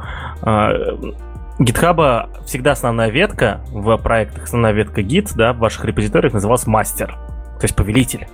GitHub 1.59 2.45
всегда 2.45 2.73
основная 2.73 3.11
ветка 3.11 3.61
в 3.71 3.97
проектах, 3.99 4.45
основная 4.45 4.73
ветка 4.73 5.01
Git, 5.01 5.33
да, 5.37 5.53
в 5.53 5.59
ваших 5.59 5.85
репозиториях 5.85 6.35
называлась 6.35 6.67
мастер, 6.67 7.17
то 7.59 7.65
есть 7.65 7.75
повелитель, 7.75 8.29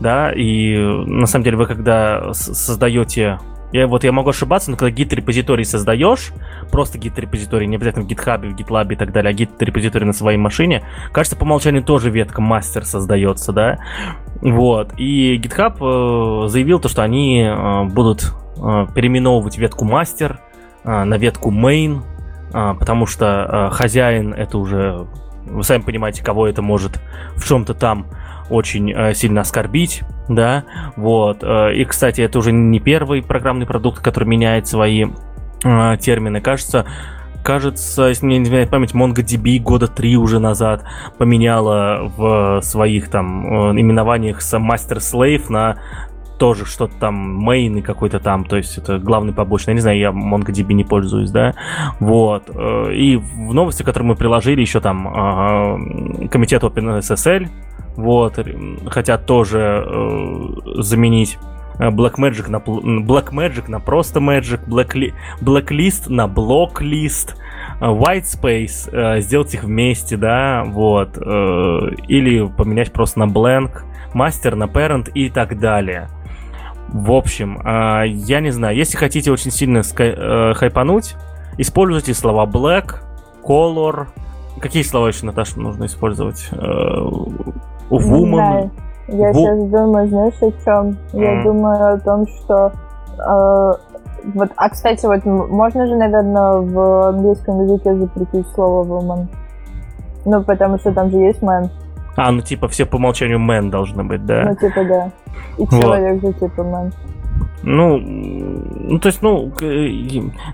да, 0.00 0.32
и 0.32 0.76
на 0.78 1.26
самом 1.26 1.44
деле 1.44 1.58
вы 1.58 1.66
когда 1.66 2.32
создаете 2.32 3.38
я, 3.72 3.86
вот 3.86 4.04
я 4.04 4.12
могу 4.12 4.30
ошибаться, 4.30 4.70
но 4.70 4.76
когда 4.76 4.94
git 4.94 5.14
репозиторий 5.14 5.64
создаешь, 5.64 6.32
просто 6.70 6.98
git 6.98 7.18
репозиторий, 7.18 7.66
не 7.66 7.76
обязательно 7.76 8.04
в 8.04 8.08
GitHub, 8.08 8.46
в 8.46 8.54
GitLab 8.54 8.92
и 8.92 8.96
так 8.96 9.12
далее, 9.12 9.30
а 9.30 9.34
git 9.34 9.50
репозиторий 9.58 10.06
на 10.06 10.12
своей 10.12 10.38
машине, 10.38 10.82
кажется, 11.12 11.36
по 11.36 11.44
умолчанию 11.44 11.82
тоже 11.82 12.10
ветка 12.10 12.42
мастер 12.42 12.84
создается, 12.84 13.52
да. 13.52 13.78
Вот. 14.42 14.92
И 14.98 15.38
GitHub 15.38 16.44
э, 16.44 16.48
заявил 16.48 16.80
то, 16.80 16.88
что 16.88 17.02
они 17.02 17.42
э, 17.42 17.84
будут 17.84 18.34
э, 18.56 18.86
переименовывать 18.94 19.56
ветку 19.56 19.84
мастер 19.84 20.40
э, 20.84 21.04
на 21.04 21.16
ветку 21.16 21.50
main, 21.50 22.02
э, 22.52 22.74
потому 22.78 23.06
что 23.06 23.70
э, 23.70 23.74
хозяин 23.74 24.34
это 24.34 24.58
уже, 24.58 25.06
вы 25.46 25.62
сами 25.64 25.82
понимаете, 25.82 26.22
кого 26.22 26.46
это 26.46 26.60
может 26.60 27.00
в 27.36 27.46
чем-то 27.46 27.72
там 27.72 28.06
очень 28.52 28.92
э, 28.92 29.14
сильно 29.14 29.40
оскорбить, 29.40 30.02
да, 30.28 30.64
вот. 30.96 31.38
Э, 31.42 31.74
и, 31.74 31.84
кстати, 31.84 32.20
это 32.20 32.38
уже 32.38 32.52
не 32.52 32.80
первый 32.80 33.22
программный 33.22 33.66
продукт, 33.66 34.02
который 34.02 34.28
меняет 34.28 34.68
свои 34.68 35.06
э, 35.64 35.96
термины. 35.98 36.40
Кажется, 36.40 36.84
кажется, 37.42 38.04
если 38.04 38.26
мне 38.26 38.38
не 38.38 38.44
изменяет 38.44 38.70
память, 38.70 38.92
MongoDB 38.92 39.58
года 39.60 39.88
три 39.88 40.16
уже 40.16 40.38
назад 40.38 40.84
поменяла 41.18 42.12
в 42.16 42.60
своих 42.62 43.08
там 43.08 43.72
именованиях 43.78 44.42
с 44.42 44.54
Master 44.54 44.98
Slave 44.98 45.46
на 45.48 45.78
тоже 46.38 46.66
что-то 46.66 46.94
там 46.98 47.48
main 47.48 47.78
и 47.78 47.82
какой-то 47.82 48.18
там, 48.18 48.44
то 48.44 48.56
есть 48.56 48.76
это 48.76 48.98
главный 48.98 49.32
побочный. 49.32 49.72
Я 49.72 49.74
не 49.74 49.80
знаю, 49.80 49.98
я 49.98 50.08
MongoDB 50.10 50.72
не 50.72 50.84
пользуюсь, 50.84 51.30
да. 51.30 51.54
Вот. 52.00 52.50
И 52.50 53.16
в 53.16 53.54
новости, 53.54 53.84
которые 53.84 54.08
мы 54.08 54.16
приложили, 54.16 54.60
еще 54.60 54.80
там 54.80 56.28
комитет 56.28 56.64
OpenSSL 56.64 57.48
вот, 57.96 58.38
хотят 58.86 59.26
тоже 59.26 59.84
э, 59.86 60.82
заменить 60.82 61.38
э, 61.78 61.88
Black 61.90 62.14
Magic 62.16 62.48
на 62.48 62.56
Black 62.56 63.32
Magic 63.32 63.68
на 63.68 63.80
просто 63.80 64.20
Magic, 64.20 64.60
Black, 64.66 65.12
Blacklist 65.40 66.08
на 66.08 66.26
Blocklist, 66.26 67.34
э, 67.80 67.84
White 67.84 68.24
Space, 68.24 68.90
э, 68.90 69.20
сделать 69.20 69.54
их 69.54 69.64
вместе, 69.64 70.16
да, 70.16 70.64
вот, 70.66 71.18
э, 71.18 71.20
или 72.08 72.46
поменять 72.46 72.92
просто 72.92 73.20
на 73.20 73.24
Blank, 73.24 73.82
Master 74.14 74.54
на 74.54 74.64
Parent 74.64 75.10
и 75.12 75.28
так 75.28 75.58
далее. 75.58 76.08
В 76.88 77.12
общем, 77.12 77.60
э, 77.60 78.04
я 78.08 78.40
не 78.40 78.50
знаю, 78.50 78.76
если 78.76 78.96
хотите 78.96 79.30
очень 79.30 79.50
сильно 79.50 79.82
э, 79.98 80.54
хайпануть, 80.54 81.16
используйте 81.58 82.14
слова 82.14 82.46
Black, 82.46 83.00
Color, 83.44 84.06
Какие 84.62 84.84
слова 84.84 85.08
еще, 85.08 85.26
Наташа, 85.26 85.58
нужно 85.58 85.86
использовать? 85.86 86.48
Woman. 87.90 88.70
Да. 89.08 89.14
Я 89.14 89.32
Ву... 89.32 89.38
сейчас 89.38 89.58
думаю, 89.68 90.08
знаешь, 90.08 90.34
о 90.40 90.52
чем? 90.64 90.96
Mm. 91.12 91.20
Я 91.20 91.42
думаю 91.42 91.94
о 91.94 91.98
том, 91.98 92.26
что 92.26 92.72
э, 93.18 93.72
вот, 94.34 94.50
а 94.56 94.68
кстати, 94.68 95.04
вот 95.06 95.24
можно 95.24 95.86
же, 95.86 95.96
наверное, 95.96 96.58
в 96.58 97.08
английском 97.08 97.62
языке 97.62 97.94
запретить 97.96 98.46
слово 98.54 98.84
woman. 98.84 99.26
Ну, 100.24 100.42
потому 100.44 100.78
что 100.78 100.92
там 100.92 101.10
же 101.10 101.18
есть 101.18 101.42
man. 101.42 101.68
А, 102.16 102.30
ну 102.30 102.40
типа 102.42 102.68
все 102.68 102.86
по 102.86 102.96
умолчанию 102.96 103.38
man 103.38 103.70
должны 103.70 104.04
быть, 104.04 104.24
да? 104.24 104.44
Ну, 104.44 104.54
типа, 104.54 104.84
да. 104.84 105.10
И 105.58 105.66
человек 105.66 106.22
вот. 106.22 106.34
же 106.34 106.40
типа 106.40 106.60
man. 106.60 106.92
Ну, 107.62 107.98
ну, 107.98 108.98
то 108.98 109.06
есть, 109.06 109.22
ну, 109.22 109.52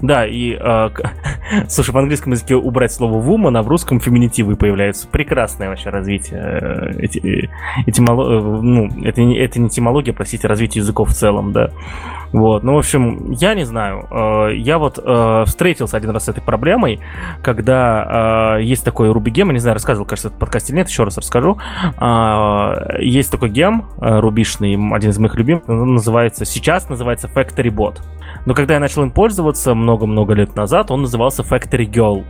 да, 0.03 0.27
и, 0.27 0.57
э, 0.59 0.91
слушай, 1.69 1.91
в 1.91 1.99
английском 1.99 2.33
языке 2.33 2.57
убрать 2.57 2.93
слово 2.93 3.23
woman, 3.23 3.59
а 3.59 3.63
в 3.63 3.69
русском 3.69 4.01
феминитивы 4.01 4.57
появляются. 4.57 5.09
Прекрасное 5.09 5.69
вообще 5.69 5.91
развитие. 5.91 6.41
Э, 6.41 6.91
эти, 6.99 7.51
этимоло, 7.87 8.59
э, 8.59 8.61
ну, 8.63 8.87
это, 9.05 9.23
это 9.23 9.61
не 9.61 9.69
этимология, 9.69 10.13
простите, 10.13 10.49
развитие 10.49 10.83
языков 10.83 11.11
в 11.11 11.15
целом, 11.15 11.53
да. 11.53 11.71
Вот, 12.33 12.63
ну, 12.63 12.75
в 12.75 12.79
общем, 12.79 13.33
я 13.33 13.55
не 13.55 13.65
знаю. 13.65 14.07
Э, 14.11 14.55
я 14.55 14.79
вот 14.79 14.99
э, 15.03 15.45
встретился 15.47 15.97
один 15.97 16.11
раз 16.11 16.25
с 16.25 16.29
этой 16.29 16.43
проблемой, 16.43 17.01
когда 17.43 18.57
э, 18.59 18.63
есть 18.63 18.85
такой 18.85 19.09
Ruby 19.09 19.31
гем, 19.31 19.49
я 19.49 19.55
не 19.55 19.61
знаю, 19.61 19.75
рассказывал, 19.75 20.07
кажется, 20.07 20.31
в 20.31 20.35
подкасте 20.35 20.73
или 20.73 20.79
нет, 20.79 20.89
еще 20.89 21.05
раз 21.05 21.17
расскажу. 21.17 21.59
Есть 23.01 23.31
такой 23.31 23.51
гем 23.51 23.87
рубишный, 23.99 24.75
один 24.95 25.11
из 25.11 25.19
моих 25.19 25.35
любимых, 25.37 25.67
называется, 25.67 26.45
сейчас 26.45 26.89
называется 26.89 27.29
Factory 27.29 27.71
Bot. 27.71 28.01
Но 28.47 28.55
когда 28.55 28.75
я 28.75 28.81
начал 28.81 29.03
им 29.03 29.11
пользоваться 29.11 29.75
много-много 29.75 30.35
лет 30.35 30.55
назад, 30.57 30.91
он 30.91 31.03
назывался 31.03 31.43
Factory 31.43 31.91
Girl. 31.91 32.25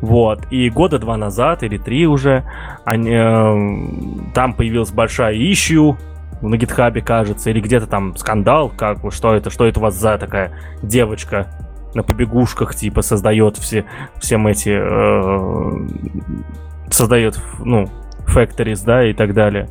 Вот. 0.00 0.40
И 0.50 0.70
года 0.70 0.98
два 0.98 1.16
назад, 1.16 1.62
или 1.62 1.78
три 1.78 2.06
уже, 2.06 2.44
они, 2.84 3.10
э, 3.10 4.32
там 4.34 4.54
появилась 4.54 4.90
большая 4.90 5.34
issue 5.34 5.96
на 6.42 6.56
гитхабе, 6.56 7.00
кажется, 7.00 7.50
или 7.50 7.60
где-то 7.60 7.86
там 7.86 8.16
скандал, 8.16 8.70
как 8.70 8.98
что 9.12 9.34
это, 9.34 9.50
что 9.50 9.66
это 9.66 9.80
у 9.80 9.82
вас 9.82 9.94
за 9.94 10.18
такая 10.18 10.52
девочка 10.82 11.46
на 11.94 12.02
побегушках, 12.02 12.74
типа, 12.74 13.02
создает 13.02 13.56
все, 13.56 13.84
всем 14.20 14.46
эти, 14.46 14.76
э, 14.76 15.88
создает, 16.90 17.40
ну, 17.60 17.88
factories, 18.26 18.84
да, 18.84 19.08
и 19.08 19.12
так 19.12 19.32
далее. 19.32 19.68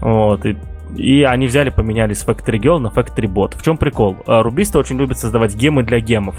Вот, 0.00 0.46
и, 0.46 0.56
и 0.96 1.22
они 1.22 1.46
взяли, 1.46 1.70
поменяли 1.70 2.14
с 2.14 2.24
Factory 2.26 2.60
Girl 2.60 2.78
на 2.78 2.88
Factory 2.88 3.26
Bot. 3.26 3.56
В 3.56 3.62
чем 3.62 3.76
прикол? 3.76 4.16
Э, 4.26 4.42
рубисты 4.42 4.78
очень 4.78 4.98
любят 4.98 5.18
создавать 5.18 5.54
гемы 5.54 5.82
для 5.82 6.00
гемов. 6.00 6.36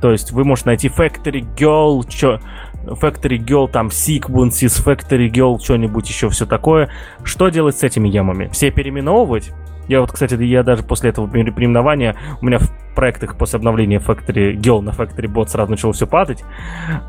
То 0.00 0.10
есть 0.10 0.32
вы 0.32 0.44
можете 0.44 0.68
найти 0.68 0.88
Factory 0.88 1.46
Girl, 1.56 2.06
чё, 2.08 2.40
Factory 2.84 3.38
Girl, 3.38 3.70
там, 3.70 3.88
Sequences, 3.88 4.84
Factory 4.84 5.30
Girl, 5.30 5.58
что-нибудь 5.58 6.08
еще, 6.08 6.28
все 6.28 6.46
такое. 6.46 6.88
Что 7.22 7.48
делать 7.48 7.78
с 7.78 7.82
этими 7.82 8.08
ямами? 8.08 8.48
Все 8.52 8.70
переименовывать? 8.70 9.52
Я 9.88 10.00
вот, 10.00 10.12
кстати, 10.12 10.34
я 10.34 10.62
даже 10.62 10.82
после 10.82 11.10
этого 11.10 11.28
переименования, 11.28 12.16
у 12.40 12.46
меня 12.46 12.58
в 12.58 12.70
проектах 12.94 13.36
после 13.36 13.58
обновления 13.58 13.98
Factory 13.98 14.54
Girl 14.54 14.80
на 14.80 14.90
Factory 14.90 15.26
Bot 15.26 15.48
сразу 15.48 15.70
начало 15.70 15.92
все 15.92 16.06
падать, 16.06 16.44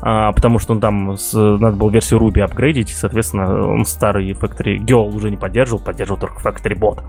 а, 0.02 0.32
потому 0.32 0.58
что 0.58 0.72
он 0.72 0.80
там 0.80 1.16
с, 1.16 1.32
надо 1.34 1.76
было 1.76 1.90
версию 1.90 2.20
Ruby 2.20 2.40
апгрейдить, 2.40 2.90
и, 2.90 2.94
соответственно, 2.94 3.68
он 3.68 3.84
старый 3.84 4.32
Factory 4.32 4.78
Girl 4.78 5.14
уже 5.14 5.30
не 5.30 5.36
поддерживал, 5.36 5.80
поддерживал 5.80 6.20
только 6.20 6.40
Factory 6.40 6.76
Bot. 6.76 7.00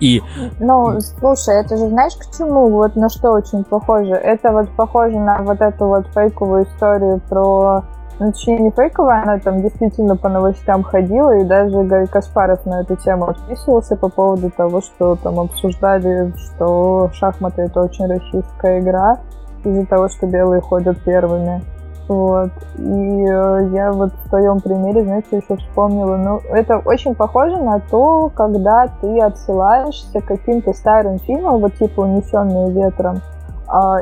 И... 0.00 0.22
Ну, 0.60 1.00
слушай, 1.00 1.60
это 1.60 1.76
же 1.76 1.88
знаешь 1.88 2.14
к 2.14 2.36
чему? 2.36 2.68
Вот 2.70 2.94
на 2.94 3.08
что 3.08 3.32
очень 3.32 3.64
похоже? 3.64 4.12
Это 4.12 4.52
вот 4.52 4.68
похоже 4.76 5.18
на 5.18 5.42
вот 5.42 5.60
эту 5.60 5.86
вот 5.86 6.06
фейковую 6.14 6.64
историю 6.64 7.20
про 7.28 7.84
ну, 8.18 8.32
точнее, 8.32 8.58
не 8.58 8.70
фейковая, 8.70 9.22
она 9.22 9.38
там 9.38 9.62
действительно 9.62 10.16
по 10.16 10.28
новостям 10.28 10.82
ходила, 10.82 11.36
и 11.38 11.44
даже 11.44 11.84
Гарри 11.84 12.06
Каспаров 12.06 12.66
на 12.66 12.80
эту 12.80 12.96
тему 12.96 13.28
отписывался 13.28 13.96
по 13.96 14.08
поводу 14.08 14.50
того, 14.50 14.80
что 14.80 15.16
там 15.16 15.38
обсуждали, 15.38 16.32
что 16.36 17.10
шахматы— 17.12 17.62
это 17.62 17.80
очень 17.80 18.06
российская 18.06 18.80
игра, 18.80 19.18
из-за 19.64 19.86
того, 19.86 20.08
что 20.08 20.26
белые 20.26 20.60
ходят 20.60 20.98
первыми. 21.02 21.62
Вот. 22.08 22.50
И 22.78 23.26
э, 23.26 23.68
я 23.74 23.92
вот 23.92 24.12
в 24.12 24.28
твоем 24.30 24.60
примере, 24.60 25.04
знаете, 25.04 25.36
еще 25.36 25.56
вспомнила, 25.56 26.16
ну, 26.16 26.40
это 26.50 26.78
очень 26.78 27.14
похоже 27.14 27.58
на 27.58 27.80
то, 27.80 28.32
когда 28.34 28.88
ты 29.00 29.20
отсылаешься 29.20 30.20
к 30.20 30.24
каким-то 30.24 30.72
старым 30.72 31.18
фильмам, 31.18 31.60
вот 31.60 31.74
типа 31.74 32.00
«Унесенные 32.00 32.70
ветром», 32.70 33.20
а, 33.68 33.98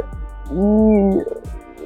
и 0.52 1.24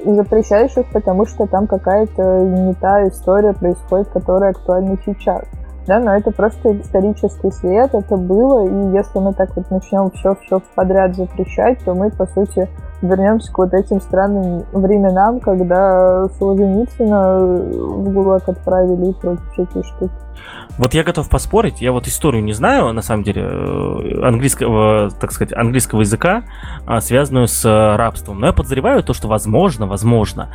запрещаешь 0.05 0.75
их, 0.77 0.85
потому 0.91 1.25
что 1.25 1.47
там 1.47 1.67
какая-то 1.67 2.39
не 2.41 2.73
та 2.73 3.07
история 3.07 3.53
происходит, 3.53 4.09
которая 4.09 4.51
актуальна 4.51 4.97
сейчас. 5.05 5.43
Да, 5.87 5.99
но 5.99 6.15
это 6.15 6.31
просто 6.31 6.79
исторический 6.79 7.51
след, 7.51 7.93
это 7.93 8.15
было, 8.15 8.65
и 8.65 8.95
если 8.95 9.17
мы 9.19 9.33
так 9.33 9.55
вот 9.55 9.69
начнем 9.71 10.11
все-все 10.11 10.61
подряд 10.75 11.15
запрещать, 11.15 11.83
то 11.83 11.95
мы, 11.95 12.11
по 12.11 12.27
сути, 12.27 12.69
вернемся 13.01 13.51
к 13.51 13.57
вот 13.57 13.73
этим 13.73 13.99
странным 13.99 14.63
временам, 14.71 15.39
когда 15.39 16.27
Солженицына 16.37 17.39
в 17.39 18.13
ГУЛАГ 18.13 18.49
отправили 18.49 19.09
и 19.09 19.13
прочие 19.13 19.45
всякие 19.53 19.83
штуки. 19.83 20.13
Вот 20.77 20.93
я 20.93 21.03
готов 21.03 21.29
поспорить, 21.29 21.81
я 21.81 21.91
вот 21.91 22.07
историю 22.07 22.43
не 22.43 22.53
знаю, 22.53 22.93
на 22.93 23.01
самом 23.01 23.23
деле, 23.23 23.43
э, 23.43 24.21
английского, 24.23 25.09
так 25.19 25.31
сказать, 25.31 25.53
английского 25.53 26.01
языка, 26.01 26.43
а, 26.85 27.01
связанную 27.01 27.47
с 27.47 27.65
э, 27.65 27.95
рабством. 27.95 28.39
Но 28.39 28.47
я 28.47 28.53
подозреваю 28.53 29.03
то, 29.03 29.13
что 29.13 29.27
возможно, 29.27 29.87
возможно, 29.87 30.49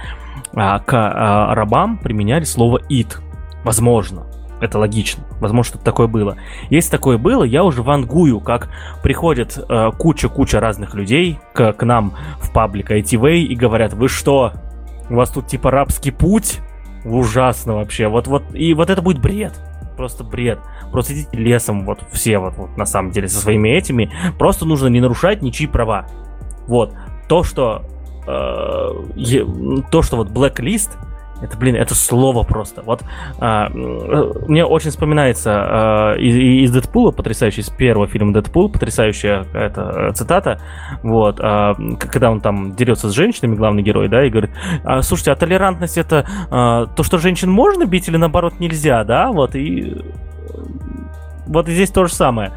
а, 0.55 0.79
к 0.79 0.93
а, 0.93 1.55
рабам 1.55 1.99
применяли 1.99 2.45
слово 2.45 2.81
«it». 2.89 3.19
Возможно. 3.65 4.27
Это 4.61 4.79
логично. 4.79 5.25
Возможно, 5.41 5.71
что-то 5.71 5.85
такое 5.85 6.07
было. 6.07 6.37
Если 6.71 6.91
такое 6.91 7.19
было, 7.19 7.45
я 7.45 7.63
уже 7.63 7.83
вангую, 7.83 8.41
как 8.41 8.71
приходит 9.03 9.59
э, 9.59 9.91
куча-куча 9.99 10.61
разных 10.61 10.95
людей 10.95 11.39
к, 11.53 11.75
к 11.75 11.83
нам 11.85 12.15
в 12.41 12.53
паблик 12.53 12.91
ITV 12.91 13.39
и 13.39 13.55
говорят, 13.55 13.93
вы 13.93 14.09
что, 14.09 14.53
у 15.11 15.15
вас 15.15 15.31
тут 15.31 15.47
типа 15.47 15.71
рабский 15.71 16.13
путь? 16.13 16.61
Ужасно 17.05 17.75
вообще. 17.75 18.09
Вот, 18.09 18.27
вот, 18.27 18.43
и 18.55 18.73
вот 18.73 18.89
это 18.89 19.03
будет 19.03 19.21
бред. 19.21 19.53
Просто 19.97 20.25
бред. 20.25 20.59
Просто 20.91 21.13
идите 21.13 21.37
лесом, 21.37 21.85
вот 21.85 22.01
все 22.11 22.39
вот, 22.39 22.55
вот 22.57 22.77
на 22.77 22.87
самом 22.87 23.11
деле 23.11 23.29
со 23.29 23.39
своими 23.39 23.69
этими. 23.69 24.11
Просто 24.39 24.65
нужно 24.65 24.89
не 24.89 25.01
нарушать 25.01 25.43
ничьи 25.43 25.67
права. 25.67 26.07
Вот. 26.67 26.95
То, 27.29 27.43
что 27.45 27.83
э, 28.27 29.83
то, 29.91 30.03
что 30.03 30.17
вот 30.17 30.31
blacklist, 30.31 30.91
это, 31.43 31.57
блин, 31.57 31.77
это 31.77 31.95
слово 31.95 32.43
просто. 32.43 32.83
Вот 32.83 33.03
а, 33.39 33.69
мне 33.71 34.65
очень 34.65 34.91
вспоминается 34.91 35.53
а, 35.53 36.15
из, 36.17 36.35
из 36.37 36.71
Дэдпула, 36.71 37.11
потрясающий, 37.11 37.61
из 37.61 37.69
первого 37.69 38.07
фильма 38.07 38.33
Дэдпул, 38.33 38.71
потрясающая 38.71 39.45
это 39.53 40.13
цитата, 40.15 40.61
вот, 41.03 41.39
а, 41.41 41.75
когда 41.99 42.31
он 42.31 42.41
там 42.41 42.75
дерется 42.75 43.11
с 43.11 43.13
женщинами, 43.13 43.55
главный 43.55 43.83
герой, 43.83 44.09
да, 44.09 44.25
и 44.25 44.31
говорит, 44.31 44.51
а, 44.85 45.03
слушайте, 45.03 45.33
а 45.33 45.37
толерантность 45.37 45.99
это 45.99 46.27
а, 46.51 46.87
то, 46.87 47.03
что 47.03 47.19
женщин 47.19 47.51
можно 47.51 47.87
бить 47.87 48.09
или 48.09 48.17
наоборот 48.17 48.59
нельзя, 48.59 49.05
да, 49.05 49.31
вот, 49.31 49.55
и 49.55 49.97
вот 51.47 51.69
здесь 51.69 51.91
то 51.91 52.07
же 52.07 52.13
самое. 52.13 52.53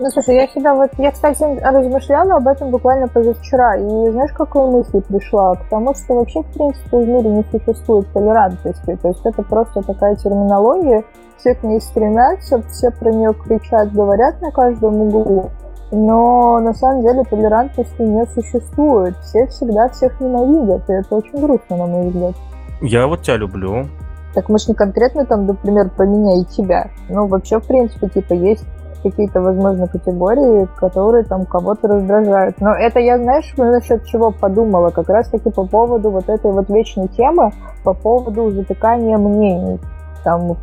Ну, 0.00 0.08
слушай, 0.10 0.36
я 0.36 0.46
себя 0.46 0.74
вот... 0.74 0.90
Я, 0.96 1.10
кстати, 1.10 1.42
размышляла 1.60 2.36
об 2.36 2.46
этом 2.46 2.70
буквально 2.70 3.08
позавчера. 3.08 3.76
И 3.76 4.10
знаешь, 4.10 4.32
какой 4.32 4.70
мысли 4.70 5.00
пришла? 5.00 5.56
К 5.56 5.68
тому, 5.68 5.92
что 5.94 6.14
вообще, 6.14 6.42
в 6.42 6.46
принципе, 6.52 6.98
в 6.98 7.08
мире 7.08 7.28
не 7.28 7.44
существует 7.50 8.06
толерантности. 8.12 8.96
То 9.02 9.08
есть 9.08 9.20
это 9.24 9.42
просто 9.42 9.82
такая 9.82 10.14
терминология. 10.14 11.04
Все 11.38 11.54
к 11.54 11.64
ней 11.64 11.80
стремятся, 11.80 12.62
все 12.70 12.90
про 12.92 13.10
нее 13.10 13.34
кричат, 13.34 13.92
говорят 13.92 14.40
на 14.40 14.52
каждом 14.52 15.02
углу. 15.02 15.50
Но 15.90 16.60
на 16.60 16.74
самом 16.74 17.02
деле 17.02 17.24
толерантности 17.24 18.02
не 18.02 18.24
существует. 18.26 19.16
Все 19.22 19.46
всегда 19.48 19.88
всех 19.88 20.20
ненавидят. 20.20 20.88
И 20.88 20.92
это 20.92 21.16
очень 21.16 21.40
грустно, 21.40 21.76
на 21.76 21.86
мой 21.86 22.08
взгляд. 22.08 22.34
Я 22.80 23.08
вот 23.08 23.22
тебя 23.22 23.36
люблю. 23.36 23.86
Так 24.34 24.48
мы 24.48 24.58
же 24.58 24.66
не 24.68 24.74
конкретно 24.74 25.26
там, 25.26 25.46
например, 25.46 25.90
про 25.90 26.06
меня 26.06 26.40
и 26.40 26.44
тебя. 26.44 26.90
Ну, 27.08 27.26
вообще, 27.26 27.58
в 27.58 27.66
принципе, 27.66 28.08
типа, 28.08 28.34
есть 28.34 28.64
какие-то, 29.02 29.40
возможно, 29.40 29.86
категории, 29.86 30.68
которые 30.76 31.24
там 31.24 31.44
кого-то 31.46 31.88
раздражают. 31.88 32.60
Но 32.60 32.72
это 32.74 33.00
я, 33.00 33.18
знаешь, 33.18 33.52
насчет 33.56 34.04
чего 34.06 34.30
подумала? 34.30 34.90
Как 34.90 35.08
раз-таки 35.08 35.50
по 35.50 35.66
поводу 35.66 36.10
вот 36.10 36.28
этой 36.28 36.52
вот 36.52 36.68
вечной 36.70 37.08
темы, 37.08 37.52
по 37.84 37.94
поводу 37.94 38.50
затыкания 38.50 39.18
мнений. 39.18 39.78
Там, 40.24 40.56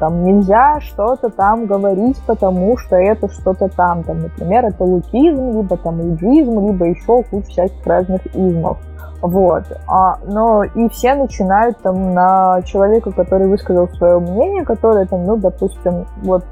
там 0.00 0.24
нельзя 0.24 0.80
что-то 0.80 1.28
там 1.28 1.66
говорить, 1.66 2.18
потому 2.26 2.76
что 2.78 2.96
это 2.96 3.28
что-то 3.28 3.68
там. 3.68 4.02
там. 4.02 4.22
Например, 4.22 4.64
это 4.64 4.84
лукизм, 4.84 5.58
либо 5.58 5.76
там 5.76 6.00
иджизм, 6.00 6.66
либо 6.66 6.86
еще 6.86 7.22
куча 7.22 7.46
всяких 7.46 7.86
разных 7.86 8.26
измов. 8.34 8.78
Вот. 9.22 9.62
А, 9.86 10.18
но 10.26 10.64
и 10.64 10.88
все 10.88 11.14
начинают 11.14 11.78
там 11.78 12.12
на 12.12 12.60
человека, 12.62 13.12
который 13.12 13.46
высказал 13.46 13.88
свое 13.90 14.18
мнение, 14.18 14.64
которое 14.64 15.06
там, 15.06 15.24
ну, 15.24 15.36
допустим, 15.36 16.06
вот 16.22 16.44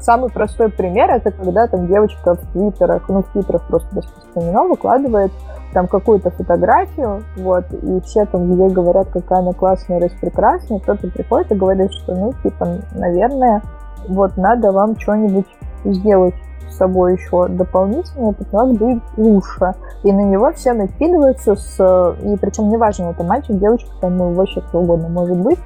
Самый 0.00 0.30
простой 0.30 0.68
пример 0.68 1.10
это 1.10 1.30
когда 1.30 1.68
там 1.68 1.86
девочка 1.86 2.34
в 2.34 2.52
твиттерах, 2.52 3.08
ну 3.08 3.22
в 3.22 3.26
твиттерах 3.28 3.62
просто 3.68 3.96
распространено, 3.96 4.64
выкладывает 4.64 5.30
там 5.72 5.86
какую-то 5.86 6.30
фотографию, 6.30 7.22
вот, 7.36 7.64
и 7.72 8.00
все 8.00 8.26
там 8.26 8.50
ей 8.58 8.68
говорят, 8.70 9.08
какая 9.08 9.38
она 9.38 9.52
классная, 9.52 10.00
распрекрасная, 10.00 10.80
кто-то 10.80 11.08
приходит 11.08 11.52
и 11.52 11.54
говорит, 11.54 11.92
что, 11.92 12.14
ну, 12.14 12.32
типа, 12.42 12.68
наверное, 12.94 13.62
вот 14.08 14.36
надо 14.36 14.72
вам 14.72 14.98
что-нибудь 14.98 15.46
сделать 15.84 16.34
с 16.68 16.76
собой 16.76 17.14
еще 17.14 17.48
дополнительно, 17.48 18.32
потому 18.32 18.74
что 18.74 18.84
будет 18.84 19.02
лучше. 19.16 19.74
И 20.02 20.12
на 20.12 20.22
него 20.22 20.52
все 20.52 20.72
накидываются 20.72 21.54
с... 21.54 22.16
И 22.22 22.36
причем 22.36 22.70
неважно, 22.70 23.10
это 23.10 23.22
мальчик, 23.22 23.58
девочка, 23.58 23.90
там, 24.00 24.16
ну, 24.16 24.32
вообще 24.32 24.60
кто 24.62 24.80
угодно 24.80 25.08
может 25.08 25.38
быть. 25.38 25.58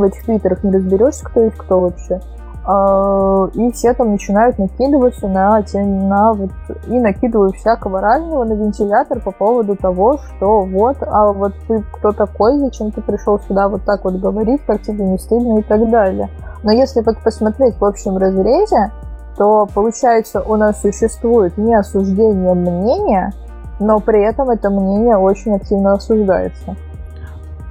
В 0.00 0.02
этих 0.02 0.24
твиттерах 0.24 0.64
не 0.64 0.72
разберешься, 0.72 1.24
кто 1.24 1.40
есть 1.42 1.56
кто 1.56 1.80
вообще. 1.80 2.20
А, 2.62 3.48
и 3.54 3.72
все 3.72 3.94
там 3.94 4.12
начинают 4.12 4.58
накидываться 4.58 5.26
на, 5.28 5.62
на 5.74 6.32
вот, 6.34 6.50
и 6.88 7.00
накидывают 7.00 7.56
всякого 7.56 8.00
разного 8.00 8.44
на 8.44 8.52
вентилятор 8.52 9.20
по 9.20 9.30
поводу 9.30 9.76
того, 9.76 10.18
что 10.18 10.60
вот, 10.62 10.98
а 11.00 11.32
вот 11.32 11.54
ты 11.66 11.82
кто 11.92 12.12
такой, 12.12 12.58
зачем 12.58 12.92
ты 12.92 13.00
пришел 13.00 13.40
сюда 13.40 13.68
вот 13.68 13.84
так 13.84 14.04
вот 14.04 14.14
говорить, 14.14 14.60
как 14.66 14.82
тебе 14.82 15.04
не 15.04 15.18
стыдно 15.18 15.58
и 15.58 15.62
так 15.62 15.88
далее. 15.90 16.28
Но 16.62 16.72
если 16.72 17.00
вот 17.00 17.18
посмотреть 17.24 17.76
в 17.78 17.84
общем 17.84 18.18
разрезе, 18.18 18.92
то 19.36 19.66
получается 19.74 20.42
у 20.42 20.56
нас 20.56 20.82
существует 20.82 21.56
не 21.56 21.74
осуждение 21.74 22.52
мнения, 22.52 23.32
но 23.78 24.00
при 24.00 24.22
этом 24.22 24.50
это 24.50 24.68
мнение 24.68 25.16
очень 25.16 25.56
активно 25.56 25.94
осуждается 25.94 26.76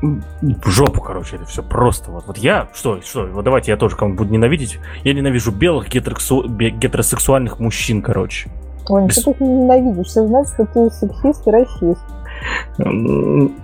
в 0.02 0.70
жопу, 0.70 1.02
короче, 1.02 1.36
это 1.36 1.46
все 1.46 1.64
просто. 1.64 2.12
Вот, 2.12 2.26
вот 2.28 2.38
я, 2.38 2.70
что, 2.74 3.02
что, 3.02 3.26
вот 3.28 3.44
давайте 3.44 3.72
я 3.72 3.78
тоже 3.78 3.96
кому 3.96 4.16
буду 4.16 4.32
ненавидеть. 4.32 4.80
Я 5.04 5.14
ненавижу 5.14 5.52
белых 5.52 5.90
гетеросексу... 5.90 6.48
гетеросексуальных 6.48 7.60
мужчин, 7.60 8.02
короче. 8.02 8.50
Ой, 8.88 9.08
Без... 9.08 9.20
что 9.20 9.34
ты 9.34 9.44
ненавидишь? 9.44 10.08
Все 10.08 10.26
знают, 10.26 10.48
что 10.50 10.66
ты 10.66 10.90
сексист 10.90 11.48
и 11.48 11.52
расист. 11.52 12.02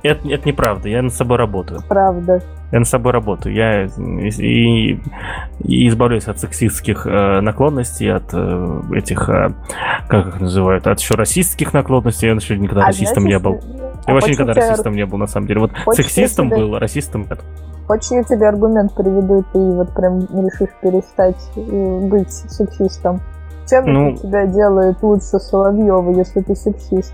Это, 0.03 0.29
это 0.29 0.47
неправда, 0.47 0.89
я 0.89 1.01
над 1.01 1.13
собой 1.13 1.37
работаю. 1.37 1.81
Правда. 1.87 2.41
Я 2.71 2.79
над 2.79 2.87
собой 2.87 3.11
работаю. 3.13 3.53
Я 3.53 3.85
и, 3.85 4.99
и 5.59 5.87
избавляюсь 5.87 6.27
от 6.27 6.39
сексистских 6.39 7.05
э, 7.05 7.41
наклонностей, 7.41 8.11
от 8.11 8.33
э, 8.33 8.81
этих, 8.93 9.29
э, 9.29 9.49
как 10.07 10.27
их 10.27 10.39
называют, 10.39 10.87
от 10.87 10.99
еще 10.99 11.15
расистских 11.15 11.73
наклонностей. 11.73 12.27
Я 12.27 12.33
еще 12.33 12.57
никогда 12.57 12.83
а 12.83 12.87
расистом 12.87 13.23
знаешь, 13.23 13.37
не 13.37 13.39
был. 13.39 13.59
Я 14.07 14.11
а 14.11 14.13
вообще 14.13 14.31
никогда 14.31 14.53
тебя... 14.53 14.69
расистом 14.69 14.95
не 14.95 15.05
был, 15.05 15.17
на 15.17 15.27
самом 15.27 15.47
деле. 15.47 15.61
Вот 15.61 15.71
сексистом 15.93 16.49
тебе... 16.49 16.57
был, 16.57 16.79
расистом 16.79 17.21
нет. 17.29 17.39
Хочешь, 17.87 18.11
я 18.11 18.23
тебе 18.23 18.47
аргумент 18.47 18.95
приведу, 18.95 19.45
ты 19.53 19.59
вот 19.59 19.93
прям 19.93 20.21
решишь 20.21 20.73
перестать 20.81 21.37
э, 21.55 21.99
быть 22.07 22.31
сексистом? 22.31 23.21
Чем 23.69 23.85
ну... 23.85 24.11
это 24.11 24.21
тебя 24.21 24.45
делает 24.47 25.01
лучше 25.03 25.39
Соловьева, 25.39 26.11
если 26.17 26.41
ты 26.41 26.55
сексист? 26.55 27.13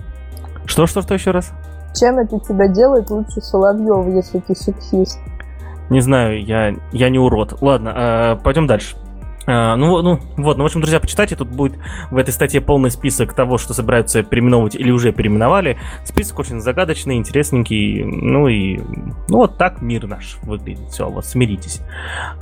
Что, 0.65 0.85
что, 0.85 1.01
что 1.01 1.13
еще 1.13 1.31
раз? 1.31 1.51
Чем 1.93 2.19
это 2.19 2.39
тебя 2.39 2.67
делает 2.67 3.09
лучше 3.09 3.41
Соловьева, 3.41 4.09
если 4.09 4.39
ты 4.39 4.55
сексист? 4.55 5.19
Не 5.91 5.99
знаю, 5.99 6.41
я, 6.41 6.73
я 6.93 7.09
не 7.09 7.19
урод. 7.19 7.61
Ладно, 7.61 7.93
э, 7.93 8.43
пойдем 8.43 8.65
дальше. 8.65 8.95
А, 9.45 9.75
ну, 9.75 10.01
ну, 10.01 10.19
вот, 10.37 10.57
ну, 10.57 10.63
в 10.63 10.65
общем, 10.65 10.79
друзья, 10.79 11.01
почитайте, 11.01 11.35
тут 11.35 11.49
будет 11.49 11.73
в 12.11 12.17
этой 12.17 12.31
статье 12.31 12.61
полный 12.61 12.89
список 12.91 13.33
того, 13.33 13.57
что 13.57 13.73
собираются 13.73 14.23
переименовывать 14.23 14.75
или 14.75 14.89
уже 14.89 15.11
переименовали. 15.11 15.77
Список 16.05 16.39
очень 16.39 16.61
загадочный, 16.61 17.17
интересненький, 17.17 18.05
ну 18.05 18.47
и, 18.47 18.77
ну, 19.27 19.39
вот 19.39 19.57
так 19.57 19.81
мир 19.81 20.07
наш 20.07 20.37
выглядит. 20.43 20.87
Все, 20.91 21.09
вот 21.09 21.25
смиритесь 21.25 21.81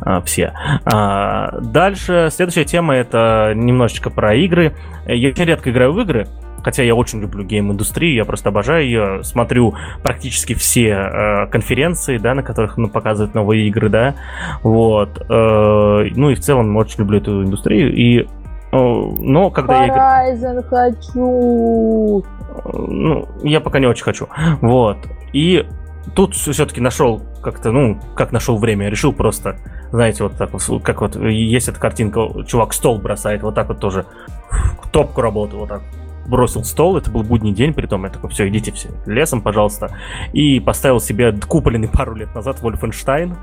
а, 0.02 0.22
все. 0.22 0.54
А, 0.86 1.60
дальше, 1.60 2.30
следующая 2.32 2.66
тема, 2.66 2.94
это 2.94 3.54
немножечко 3.56 4.12
про 4.12 4.36
игры. 4.36 4.76
Я 5.08 5.32
редко 5.32 5.72
играю 5.72 5.94
в 5.94 6.00
игры, 6.02 6.28
Хотя 6.64 6.84
я 6.84 6.96
очень 6.96 7.22
люблю 7.22 7.44
гейм-индустрию, 7.44 8.16
я 8.16 8.26
просто 8.26 8.50
обожаю 8.50 8.86
ее. 8.86 9.24
Смотрю 9.24 9.76
практически 10.04 10.54
все 10.54 10.90
э, 10.90 11.48
конференции, 11.48 12.18
да, 12.18 12.34
на 12.34 12.44
которых 12.44 12.78
ну, 12.78 12.90
показывают 12.90 13.36
новые 13.36 13.68
игры, 13.68 13.90
да. 13.90 14.16
Вот. 14.64 15.22
Э, 15.30 16.06
ну 16.16 16.30
и 16.30 16.36
в 16.36 16.40
целом 16.40 16.76
очень 16.78 17.00
люблю 17.00 17.20
эту 17.20 17.44
индустрию. 17.44 17.94
И 17.96 18.28
Но 18.72 19.50
когда 19.52 19.88
Horizon 19.88 20.56
я... 20.56 20.62
хочу! 20.64 22.24
Ну, 22.74 23.28
я 23.44 23.62
пока 23.62 23.80
не 23.80 23.88
очень 23.88 24.04
хочу. 24.04 24.28
Вот. 24.62 24.98
И 25.34 25.66
тут 26.16 26.36
все-таки 26.36 26.82
нашел 26.82 27.22
как-то, 27.42 27.72
ну, 27.72 28.00
как 28.16 28.32
нашел 28.32 28.58
время, 28.58 28.90
решил 28.90 29.14
просто, 29.14 29.58
знаете, 29.92 30.24
вот 30.24 30.36
так 30.36 30.52
вот, 30.52 30.84
как 30.84 31.02
вот 31.02 31.16
есть 31.16 31.68
эта 31.68 31.80
картинка, 31.80 32.28
чувак 32.46 32.74
стол 32.74 33.00
бросает, 33.00 33.44
вот 33.44 33.56
так 33.56 33.70
вот 33.70 33.80
тоже 33.80 34.06
топку 34.92 35.22
работы, 35.22 35.56
вот 35.56 35.70
так 35.70 35.82
бросил 36.28 36.64
стол, 36.64 36.98
это 36.98 37.10
был 37.12 37.24
будний 37.24 37.54
день, 37.54 37.74
при 37.74 37.86
том 37.86 38.04
я 38.04 38.10
такой, 38.10 38.30
все, 38.30 38.48
идите 38.48 38.72
все 38.72 38.90
лесом, 39.06 39.42
пожалуйста, 39.42 39.96
и 40.34 40.60
поставил 40.60 41.00
себе 41.00 41.34
купленный 41.34 41.88
пару 41.88 42.16
лет 42.16 42.34
назад 42.36 42.62
Вольфенштайн, 42.62 43.36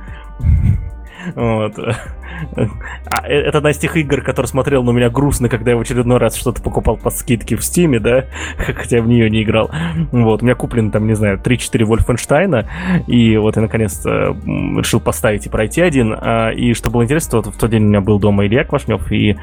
вот. 1.34 1.78
А, 1.78 3.28
э, 3.28 3.34
это 3.34 3.58
одна 3.58 3.70
из 3.70 3.78
тех 3.78 3.96
игр, 3.96 4.20
который 4.22 4.46
смотрел 4.46 4.82
на 4.82 4.90
меня 4.90 5.10
грустно, 5.10 5.48
когда 5.48 5.72
я 5.72 5.76
в 5.76 5.80
очередной 5.80 6.18
раз 6.18 6.36
что-то 6.36 6.62
покупал 6.62 6.96
по 6.96 7.10
скидке 7.10 7.56
в 7.56 7.64
Стиме, 7.64 7.98
да, 7.98 8.26
хотя 8.58 9.00
в 9.00 9.08
нее 9.08 9.30
не 9.30 9.42
играл. 9.42 9.70
Вот, 10.12 10.42
у 10.42 10.44
меня 10.44 10.54
куплено 10.54 10.90
там, 10.90 11.06
не 11.06 11.14
знаю, 11.14 11.40
3-4 11.42 11.84
Вольфенштейна, 11.84 12.68
и 13.06 13.36
вот 13.36 13.56
я 13.56 13.62
наконец-то 13.62 14.36
решил 14.44 15.00
поставить 15.00 15.46
и 15.46 15.48
пройти 15.48 15.80
один. 15.80 16.14
А, 16.18 16.50
и 16.50 16.74
что 16.74 16.90
было 16.90 17.04
интересно, 17.04 17.38
вот 17.38 17.54
в 17.54 17.58
тот 17.58 17.70
день 17.70 17.84
у 17.84 17.88
меня 17.88 18.00
был 18.00 18.18
дома 18.18 18.46
Илья 18.46 18.64
Квашнев, 18.64 19.10
и 19.10 19.36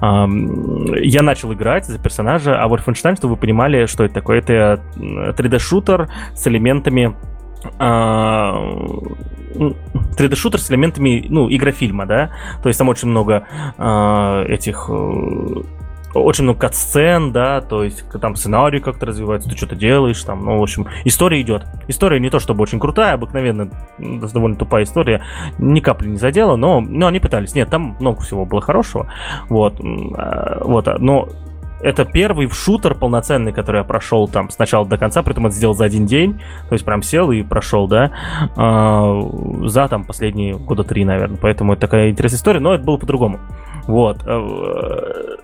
я 0.00 1.22
начал 1.22 1.52
играть 1.52 1.86
за 1.86 1.98
персонажа, 1.98 2.60
а 2.60 2.68
Вольфенштейн, 2.68 3.16
чтобы 3.16 3.34
вы 3.34 3.40
понимали, 3.40 3.86
что 3.86 4.04
это 4.04 4.14
такое, 4.14 4.38
это 4.38 4.80
3D-шутер 4.96 6.08
с 6.34 6.46
элементами 6.46 7.14
3D-шутер 10.18 10.58
с 10.58 10.70
элементами, 10.70 11.26
ну, 11.28 11.50
игрофильма, 11.50 12.06
да, 12.06 12.30
то 12.62 12.68
есть 12.68 12.78
там 12.78 12.88
очень 12.88 13.08
много 13.08 13.46
э, 13.76 14.44
этих 14.48 14.88
э, 14.88 15.62
очень 16.14 16.44
много 16.44 16.60
кат-сцен, 16.60 17.32
да, 17.32 17.60
то 17.60 17.84
есть 17.84 18.04
там 18.20 18.36
сценарий 18.36 18.80
как-то 18.80 19.06
развивается, 19.06 19.48
ты 19.48 19.56
что-то 19.56 19.76
делаешь, 19.76 20.22
там, 20.22 20.44
ну, 20.44 20.58
в 20.58 20.62
общем, 20.62 20.86
история 21.04 21.40
идет. 21.40 21.64
История 21.86 22.20
не 22.20 22.30
то 22.30 22.38
чтобы 22.38 22.62
очень 22.62 22.80
крутая, 22.80 23.14
обыкновенно 23.14 23.70
довольно 23.98 24.56
тупая 24.56 24.84
история, 24.84 25.22
ни 25.58 25.80
капли 25.80 26.08
не 26.08 26.16
задела, 26.16 26.56
но, 26.56 26.80
но 26.80 27.06
они 27.06 27.20
пытались. 27.20 27.54
Нет, 27.54 27.70
там 27.70 27.96
много 28.00 28.22
всего 28.22 28.44
было 28.44 28.60
хорошего, 28.60 29.12
вот, 29.48 29.80
а, 30.16 30.62
вот, 30.64 30.86
но 30.98 31.28
это 31.80 32.04
первый 32.04 32.48
шутер 32.50 32.94
полноценный, 32.94 33.52
который 33.52 33.78
я 33.78 33.84
прошел 33.84 34.28
там 34.28 34.50
с 34.50 34.58
начала 34.58 34.86
до 34.86 34.98
конца, 34.98 35.22
при 35.22 35.32
этом 35.32 35.46
это 35.46 35.54
сделал 35.54 35.74
за 35.74 35.84
один 35.84 36.06
день, 36.06 36.40
то 36.68 36.74
есть 36.74 36.84
прям 36.84 37.02
сел 37.02 37.30
и 37.30 37.42
прошел, 37.42 37.86
да, 37.88 38.10
э, 38.56 39.68
за 39.68 39.88
там 39.88 40.04
последние 40.04 40.56
года 40.56 40.84
три, 40.84 41.04
наверное, 41.04 41.38
поэтому 41.40 41.72
это 41.72 41.82
такая 41.82 42.10
интересная 42.10 42.38
история, 42.38 42.60
но 42.60 42.74
это 42.74 42.84
было 42.84 42.96
по-другому. 42.96 43.38
Вот. 43.86 44.22
Э, 44.26 45.36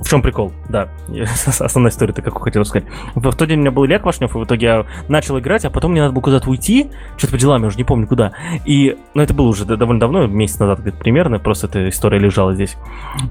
в 0.00 0.08
чем 0.08 0.22
прикол? 0.22 0.52
Да, 0.68 0.88
основная 1.58 1.90
история, 1.90 2.12
ты 2.12 2.22
как 2.22 2.40
хотел 2.40 2.64
сказать. 2.64 2.86
В 3.14 3.34
тот 3.34 3.48
день 3.48 3.58
у 3.58 3.60
меня 3.62 3.70
был 3.70 3.86
Илья 3.86 3.98
Квашнев, 3.98 4.34
и 4.34 4.38
в 4.38 4.44
итоге 4.44 4.66
я 4.66 4.86
начал 5.08 5.38
играть, 5.38 5.64
а 5.64 5.70
потом 5.70 5.92
мне 5.92 6.02
надо 6.02 6.12
было 6.12 6.22
куда-то 6.22 6.48
уйти, 6.48 6.90
что-то 7.16 7.32
по 7.32 7.38
делам, 7.38 7.62
я 7.62 7.68
уже 7.68 7.76
не 7.76 7.84
помню 7.84 8.06
куда. 8.06 8.32
И, 8.64 8.96
ну, 9.14 9.22
это 9.22 9.34
было 9.34 9.48
уже 9.48 9.64
довольно 9.64 10.00
давно, 10.00 10.26
месяц 10.26 10.58
назад 10.58 10.80
примерно, 10.98 11.38
просто 11.38 11.66
эта 11.66 11.88
история 11.88 12.18
лежала 12.18 12.54
здесь. 12.54 12.76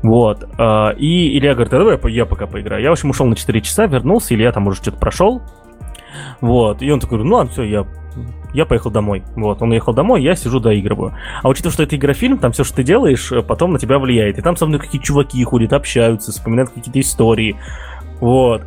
Вот. 0.03 0.47
А, 0.57 0.91
и 0.91 1.37
Илья 1.37 1.53
говорит, 1.53 1.71
да 1.71 1.77
давай 1.79 1.99
я 2.11 2.25
пока 2.25 2.47
поиграю. 2.47 2.81
Я, 2.83 2.89
в 2.89 2.93
общем, 2.93 3.09
ушел 3.09 3.25
на 3.25 3.35
4 3.35 3.61
часа, 3.61 3.85
вернулся, 3.85 4.33
Илья 4.33 4.51
там 4.51 4.67
уже 4.67 4.81
что-то 4.81 4.97
прошел. 4.97 5.41
Вот. 6.41 6.81
И 6.81 6.91
он 6.91 6.99
такой, 6.99 7.23
ну 7.23 7.35
ладно, 7.35 7.51
все, 7.51 7.63
я 7.63 7.85
я 8.53 8.65
поехал 8.65 8.91
домой. 8.91 9.23
Вот, 9.35 9.61
он 9.61 9.71
уехал 9.71 9.93
домой, 9.93 10.21
я 10.21 10.35
сижу 10.35 10.59
доигрываю. 10.59 11.15
А 11.43 11.49
учитывая, 11.49 11.73
что 11.73 11.83
это 11.83 11.95
игрофильм, 11.95 12.37
там 12.37 12.51
все, 12.51 12.63
что 12.63 12.77
ты 12.77 12.83
делаешь, 12.83 13.31
э, 13.31 13.41
потом 13.41 13.73
на 13.73 13.79
тебя 13.79 13.99
влияет. 13.99 14.37
И 14.37 14.41
там 14.41 14.55
со 14.55 14.65
мной 14.65 14.79
какие-то 14.79 15.05
чуваки 15.05 15.43
ходят, 15.43 15.73
общаются, 15.73 16.31
вспоминают 16.31 16.71
какие-то 16.71 16.99
истории. 16.99 17.55
Вот. 18.19 18.63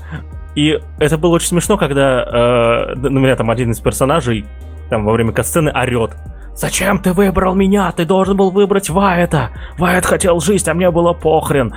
И 0.54 0.80
это 0.98 1.18
было 1.18 1.36
очень 1.36 1.48
смешно, 1.48 1.76
когда 1.76 2.22
э, 2.22 2.94
на 2.96 3.18
меня 3.18 3.36
там 3.36 3.50
один 3.50 3.70
из 3.70 3.80
персонажей 3.80 4.44
там 4.88 5.04
во 5.04 5.12
время 5.12 5.32
катсцены 5.32 5.70
орет. 5.70 6.16
Зачем 6.54 6.98
ты 6.98 7.12
выбрал 7.12 7.54
меня? 7.54 7.90
Ты 7.92 8.04
должен 8.04 8.36
был 8.36 8.50
выбрать 8.50 8.90
Вайта. 8.90 9.50
Вайт 9.78 10.04
хотел 10.04 10.40
жить, 10.40 10.66
а 10.68 10.74
мне 10.74 10.90
было 10.90 11.12
похрен. 11.12 11.72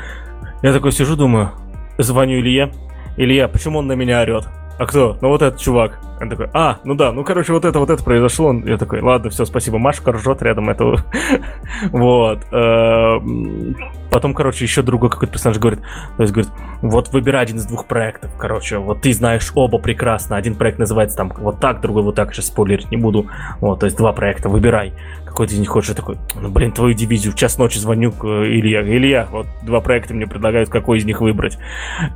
Я 0.61 0.74
такой 0.74 0.91
сижу, 0.91 1.15
думаю, 1.15 1.51
звоню 1.97 2.39
Илье. 2.39 2.71
Илья, 3.15 3.47
почему 3.47 3.80
он 3.80 3.88
на 3.88 3.93
меня 3.93 4.21
орет? 4.21 4.47
А 4.80 4.86
кто? 4.86 5.17
Ну 5.21 5.30
вот 5.30 5.41
этот 5.41 5.59
чувак. 5.59 5.99
Он 6.24 6.30
такой, 6.30 6.49
а, 6.53 6.80
ну 6.84 6.95
да, 6.95 7.11
ну 7.11 7.24
короче, 7.24 7.51
вот 7.53 7.65
это, 7.65 7.80
вот 7.80 7.89
это 7.89 8.03
произошло. 8.03 8.53
Я 8.53 8.78
такой, 8.78 9.01
ладно, 9.01 9.30
все, 9.30 9.45
спасибо. 9.45 9.78
Машка 9.78 10.11
ржет 10.13 10.41
рядом 10.41 10.69
этого. 10.69 11.03
вот. 11.91 12.39
Эм, 12.51 13.76
потом, 14.09 14.34
короче, 14.34 14.63
еще 14.63 14.82
другой 14.82 15.09
какой-то 15.09 15.34
персонаж 15.34 15.59
говорит, 15.59 15.82
то 16.15 16.24
есть 16.24 16.34
говорит, 16.34 16.51
вот 16.82 17.09
выбирай 17.09 17.43
один 17.43 17.57
из 17.57 17.65
двух 17.65 17.86
проектов, 17.88 18.32
короче, 18.38 18.78
вот 18.78 19.01
ты 19.01 19.13
знаешь 19.13 19.51
оба 19.53 19.80
прекрасно. 19.80 20.38
Один 20.38 20.55
проект 20.55 20.80
называется 20.80 21.17
там 21.17 21.34
вот 21.38 21.59
так, 21.59 21.82
другой 21.82 22.03
вот 22.03 22.15
так, 22.15 22.34
сейчас 22.34 22.47
спойлерить 22.47 22.89
не 22.89 22.97
буду. 22.97 23.28
Вот, 23.59 23.82
то 23.82 23.86
есть 23.86 23.97
два 23.97 24.13
проекта, 24.13 24.47
выбирай 24.49 24.93
какой-то 25.34 25.55
из 25.55 25.59
них 25.59 25.69
хочешь, 25.69 25.95
такой, 25.95 26.17
ну, 26.39 26.49
блин, 26.49 26.71
твою 26.71 26.93
дивизию, 26.93 27.34
в 27.34 27.36
час 27.36 27.57
ночи 27.57 27.80
звоню 27.80 28.11
к 28.11 28.24
э, 28.24 28.45
Илья. 28.45 28.84
Илья, 28.84 29.28
вот 29.32 29.47
два 29.63 29.82
проекта 29.82 30.13
мне 30.13 30.28
предлагают, 30.28 30.69
какой 30.69 30.99
из 30.99 31.05
них 31.05 31.21
выбрать. 31.21 31.57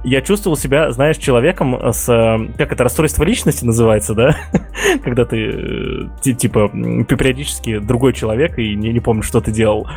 Я 0.04 0.22
чувствовал 0.22 0.56
себя, 0.56 0.92
знаешь, 0.92 1.18
человеком 1.18 1.76
с, 1.92 2.08
э, 2.08 2.54
как 2.60 2.72
это, 2.72 2.84
расстройство 2.84 3.24
личности 3.24 3.66
называется, 3.66 3.97
да? 4.14 4.36
Когда 5.04 5.26
ты, 5.26 6.10
э, 6.26 6.34
типа, 6.34 6.70
периодически 6.70 7.80
другой 7.80 8.14
человек 8.14 8.58
и 8.60 8.76
не, 8.76 8.94
не 8.94 9.00
помню, 9.00 9.24
что 9.24 9.42
ты 9.42 9.52
делал. 9.52 9.88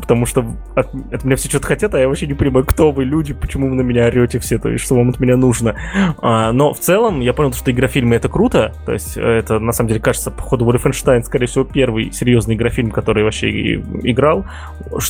Потому 0.00 0.26
что 0.26 0.44
от, 0.74 0.94
от 1.12 1.24
меня 1.24 1.36
все 1.36 1.48
что-то 1.48 1.66
хотят, 1.66 1.94
а 1.94 2.00
я 2.00 2.08
вообще 2.08 2.26
не 2.26 2.34
понимаю, 2.34 2.64
кто 2.64 2.92
вы, 2.92 3.04
люди, 3.04 3.34
почему 3.34 3.68
вы 3.68 3.74
на 3.74 3.82
меня 3.82 4.06
орете 4.06 4.38
все, 4.38 4.58
то 4.58 4.68
есть 4.68 4.84
что 4.84 4.94
вам 4.94 5.10
от 5.10 5.20
меня 5.20 5.36
нужно. 5.36 5.76
А, 6.18 6.52
но 6.52 6.72
в 6.72 6.80
целом 6.80 7.20
я 7.20 7.32
понял, 7.32 7.52
что 7.52 7.70
игрофильмы 7.70 8.16
это 8.16 8.28
круто, 8.28 8.72
то 8.86 8.92
есть 8.92 9.16
это, 9.16 9.58
на 9.58 9.72
самом 9.72 9.88
деле, 9.88 10.00
кажется, 10.00 10.30
по 10.30 10.42
ходу 10.42 10.64
Wolfenstein, 10.70 11.22
скорее 11.22 11.46
всего, 11.46 11.64
первый 11.64 12.12
серьезный 12.12 12.54
игрофильм, 12.54 12.90
который 12.90 13.24
вообще 13.24 13.74
играл. 13.74 14.44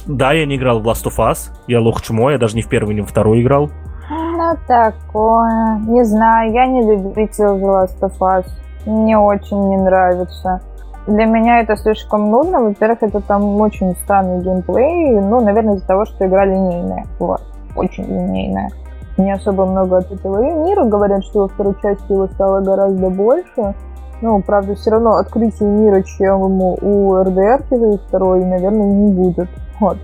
Да, 0.07 0.33
я 0.33 0.47
не 0.47 0.57
играл 0.57 0.81
в 0.81 0.89
Last 0.89 1.05
of 1.05 1.16
Us, 1.18 1.51
я 1.66 1.81
лох 1.81 2.03
чмо, 2.03 2.31
я 2.31 2.39
даже 2.39 2.57
не 2.57 2.62
в 2.62 2.68
первый, 2.68 2.95
не 2.95 3.01
во 3.01 3.07
второй 3.07 3.43
играл. 3.43 3.70
Ну, 4.11 4.57
такое. 4.67 5.79
Не 5.87 6.05
знаю, 6.05 6.53
я 6.53 6.67
не 6.67 6.83
любитель 6.83 7.45
The 7.45 7.61
Last 7.61 8.01
of 8.01 8.19
Us. 8.21 8.47
Мне 8.87 9.19
очень 9.19 9.69
не 9.69 9.77
нравится. 9.77 10.61
Для 11.07 11.25
меня 11.25 11.61
это 11.61 11.77
слишком 11.77 12.31
нудно. 12.31 12.63
Во-первых, 12.63 13.03
это 13.03 13.21
там 13.21 13.61
очень 13.61 13.97
странный 13.97 14.43
геймплей. 14.43 15.21
Ну, 15.21 15.41
наверное, 15.41 15.77
из-за 15.77 15.87
того, 15.87 16.05
что 16.05 16.27
игра 16.27 16.45
линейная. 16.45 17.05
Вот. 17.19 17.43
Очень 17.77 18.05
линейная. 18.05 18.71
Не 19.17 19.33
особо 19.33 19.65
много 19.65 19.99
от 19.99 20.11
этого 20.11 20.43
и 20.43 20.53
мира. 20.53 20.85
Говорят, 20.85 21.25
что 21.25 21.41
во 21.41 21.49
второй 21.49 21.75
части 21.81 22.13
его 22.13 22.27
стало 22.29 22.61
гораздо 22.61 23.09
больше. 23.11 23.75
Ну, 24.21 24.41
правда, 24.43 24.75
все 24.75 24.91
равно 24.91 25.17
открытие 25.17 25.69
мира, 25.69 26.03
чем 26.03 26.41
у 26.61 27.23
РДР 27.23 27.65
второй, 28.09 28.45
наверное, 28.45 28.87
не 28.87 29.13
будет. 29.13 29.49
Вот. 29.81 29.99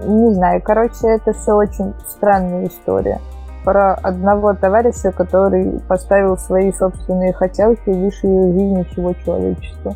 Не 0.00 0.34
знаю, 0.34 0.60
короче, 0.62 1.06
это 1.06 1.32
все 1.32 1.52
очень 1.52 1.94
странная 2.08 2.66
история. 2.66 3.20
Про 3.64 3.94
одного 3.94 4.54
товарища, 4.54 5.12
который 5.12 5.80
поставил 5.88 6.36
свои 6.36 6.72
собственные 6.72 7.32
хотелки 7.32 7.88
выше 7.88 8.26
жизни 8.26 8.86
всего 8.90 9.14
человечества. 9.24 9.94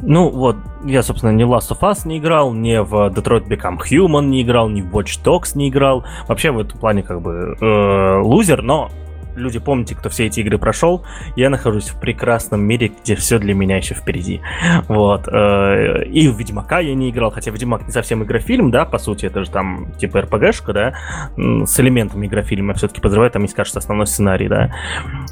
Ну 0.00 0.28
вот, 0.28 0.56
я, 0.84 1.02
собственно, 1.02 1.30
ни 1.30 1.44
в 1.44 1.52
Last 1.52 1.70
of 1.70 1.80
Us 1.80 2.06
не 2.06 2.18
играл, 2.18 2.52
ни 2.52 2.76
в 2.76 3.10
Detroit 3.10 3.46
Become 3.48 3.78
Human 3.90 4.26
не 4.26 4.42
играл, 4.42 4.68
ни 4.68 4.82
в 4.82 4.94
Watch 4.94 5.22
Dogs 5.24 5.52
не 5.54 5.68
играл. 5.68 6.04
Вообще 6.26 6.50
в 6.50 6.58
этом 6.58 6.78
плане 6.78 7.02
как 7.02 7.22
бы 7.22 7.56
э, 7.60 8.20
лузер, 8.22 8.62
но 8.62 8.90
люди, 9.34 9.58
помните, 9.58 9.94
кто 9.94 10.08
все 10.08 10.26
эти 10.26 10.40
игры 10.40 10.58
прошел, 10.58 11.04
я 11.36 11.50
нахожусь 11.50 11.88
в 11.88 12.00
прекрасном 12.00 12.62
мире, 12.62 12.92
где 13.02 13.14
все 13.14 13.38
для 13.38 13.54
меня 13.54 13.76
еще 13.76 13.94
впереди. 13.94 14.40
Вот. 14.88 15.28
Э, 15.28 16.04
и 16.04 16.28
в 16.28 16.38
Ведьмака 16.38 16.80
я 16.80 16.94
не 16.94 17.10
играл, 17.10 17.30
хотя 17.30 17.50
Ведьмак 17.50 17.86
не 17.86 17.92
совсем 17.92 18.22
игрофильм, 18.22 18.70
да, 18.70 18.84
по 18.84 18.98
сути, 18.98 19.26
это 19.26 19.44
же 19.44 19.50
там 19.50 19.92
типа 19.98 20.22
РПГшка, 20.22 20.72
да, 20.72 20.94
с 21.36 21.80
элементами 21.80 22.26
игрофильма. 22.26 22.74
Все-таки 22.74 23.00
подозреваю, 23.00 23.30
там 23.30 23.42
есть, 23.42 23.54
кажется, 23.54 23.78
основной 23.78 24.06
сценарий, 24.06 24.48
да. 24.48 24.72